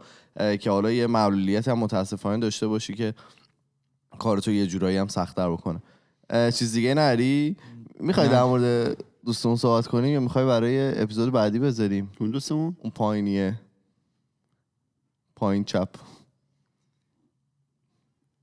که 0.60 0.70
حالا 0.70 0.92
یه 0.92 1.06
معلولیت 1.06 1.68
هم 1.68 1.78
متاسفانه 1.78 2.38
داشته 2.38 2.66
باشی 2.66 2.94
که 2.94 3.14
کارتو 4.18 4.52
یه 4.52 4.66
جورایی 4.66 4.96
هم 4.96 5.08
سخت‌تر 5.08 5.50
بکنه. 5.50 5.82
چیز 6.30 6.72
دیگه 6.72 6.94
نری؟ 6.94 7.56
می‌خوای 8.00 8.28
در 8.28 8.44
مورد 8.44 8.96
دوستمون 9.26 9.56
صحبت 9.56 9.86
کنیم 9.86 10.10
یا 10.12 10.20
می‌خوای 10.20 10.44
برای 10.44 11.02
اپیزود 11.02 11.32
بعدی 11.32 11.58
بذاریم؟ 11.58 12.10
اون 12.20 12.30
دوستمون؟ 12.30 12.76
اون 12.80 12.90
پایینیه. 12.90 13.60
پایین 15.36 15.64
چپ. 15.64 15.88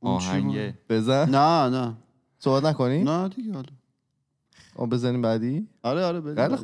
آهنگ 0.01 0.73
بزن. 0.89 1.29
نه 1.29 1.69
نه. 1.69 1.93
صحبت 2.39 2.63
نکنیم 2.63 3.09
نه 3.09 3.29
دیگه 3.29 3.53
حالا. 3.53 3.69
آه 4.75 4.89
بزنیم 4.89 5.21
بعدی؟ 5.21 5.67
آره 5.83 6.05
آره. 6.05 6.21
بعداً 6.21 6.57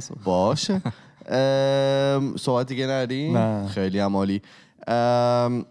صحبت. 0.00 0.24
باشه. 0.24 0.82
ام، 1.26 2.36
صحبت 2.36 2.66
دیگه 2.66 2.84
نداریم 2.84 3.36
نه. 3.36 3.68
خیلی 3.68 4.00
ام، 4.00 5.64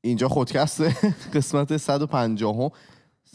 اینجا 0.00 0.28
خودکسته. 0.28 0.96
قسمت 1.34 1.76
150 1.76 2.56
هم 2.56 2.70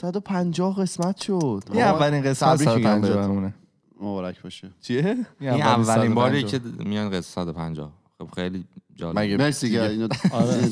150 0.02 0.76
قسمت 0.82 1.22
شد. 1.24 1.64
این 1.72 1.82
اولین 1.82 2.24
قسمت 2.24 2.50
تبریک 2.54 2.70
میگم 2.70 2.82
150 2.84 3.18
بهتون. 3.18 3.36
مونه 3.36 3.54
مبارک 4.02 4.42
باشه. 4.42 4.70
چیه؟ 4.82 5.18
این 5.40 5.50
اولین 5.64 6.14
باریه 6.16 6.48
150. 6.48 6.78
که 6.84 6.90
میان 6.90 7.10
قصه 7.10 7.22
150 7.22 7.92
خب 8.20 8.28
خیلی 8.36 8.66
جالب. 8.96 9.20
مگه 9.20 9.38
مرسی 9.38 9.72
که 9.72 9.90
اینو 9.90 10.08
آره. 10.32 10.70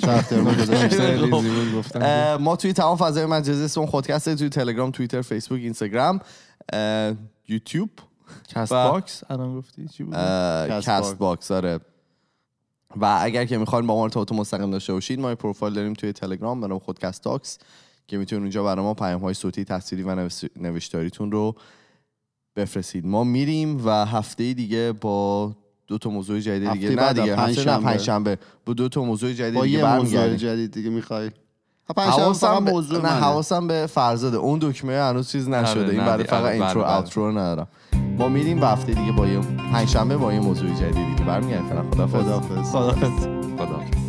اه، 2.02 2.38
ما 2.38 2.56
توی 2.56 2.74
تمام 2.74 2.98
فضای 2.98 3.26
مجازی 3.26 3.64
اسم 3.64 3.86
خودکسته 3.86 4.36
توی 4.36 4.50
تلگرام 4.50 4.92
توییتر 4.92 5.22
فیسبوک 5.22 5.60
اینستاگرام 5.62 6.20
یوتیوب. 7.50 7.90
Cast 8.50 8.72
و- 8.72 8.76
Box 8.92 9.24
الان 9.30 9.58
گفتی 9.58 9.88
چی 9.88 10.04
بود؟ 10.04 10.14
Castbox 10.82 11.52
آره. 11.52 11.80
و 13.02 13.18
اگر 13.22 13.46
که 13.46 13.58
می‌خواین 13.58 13.88
با 13.88 13.96
ما 13.96 14.04
ارتباط 14.04 14.32
مستقیم 14.32 14.72
داشته 14.72 14.94
باشید 14.94 15.20
ما 15.20 15.30
یه 15.30 15.36
پروفایل 15.36 15.74
داریم 15.74 15.94
توی 15.94 16.14
تلگرام 16.14 16.62
به 16.62 16.68
نام 16.68 16.80
خودکست 16.80 17.24
Talks 17.24 17.58
که 18.08 18.18
می‌تونید 18.18 18.42
اونجا 18.44 18.64
برای 18.64 18.86
ما 18.86 18.94
پیام 18.94 19.22
های 19.22 19.34
صوتی 19.34 19.64
تصویری 19.64 20.04
و 20.04 20.16
نوشت- 20.16 20.58
نوشتاریتون 20.62 21.32
رو 21.32 21.56
بفرستید. 22.56 23.06
ما 23.06 23.24
میریم 23.24 23.86
و 23.86 24.06
هفته 24.06 24.54
دیگه 24.54 24.94
با 25.02 25.52
دو 25.88 25.98
تا 25.98 26.10
موضوع 26.10 26.40
جدید 26.40 26.72
دیگه. 26.72 26.90
نه 26.90 27.14
دیگه 27.14 27.22
هفته 27.24 27.36
پنجشنبه. 27.36 27.84
پنجشنبه. 27.84 28.38
با 28.66 28.74
دو 28.74 28.90
تا 28.90 29.04
موضوع 29.04 29.34
جدید 29.34 29.54
با 29.54 29.64
دیگه 29.64 29.78
یه 29.80 29.96
موضوع 29.96 30.36
جدید 30.36 30.72
دیگه 30.72 30.90
می‌خوای؟ 30.90 31.32
حواسم 31.98 32.58
موضوع 32.58 33.02
نه. 33.02 33.10
حواسم 33.10 33.68
به 33.68 33.88
فرزاده. 33.88 34.38
اون 34.38 34.60
دکمه 34.60 35.00
هنوز 35.02 35.32
چیز 35.32 35.50
نشده. 35.50 35.92
این 35.92 36.06
برای. 36.06 36.24
فقط 36.24 36.44
آره، 36.44 36.54
intro 36.54 36.82
بله، 36.82 36.90
بله. 36.90 36.96
outro 36.98 37.32
ندارم. 37.32 37.68
ما 38.18 38.30
میریم 38.30 38.62
و 38.62 38.66
هفته 38.66 38.94
دیگه 38.94 39.12
با 39.12 39.28
یه 39.28 39.40
پنجشنبه 39.72 40.18
با 40.18 40.34
یه 40.34 40.40
موضوع 40.40 40.70
جدید 40.70 41.08
دیگه 41.08 41.24
برمیگردیم. 41.26 41.70
فعلا 41.70 41.84
خدافظ 41.92 42.24
خداحافظ. 42.24 42.72
خدافظ 42.72 43.24
خدا 43.58 44.03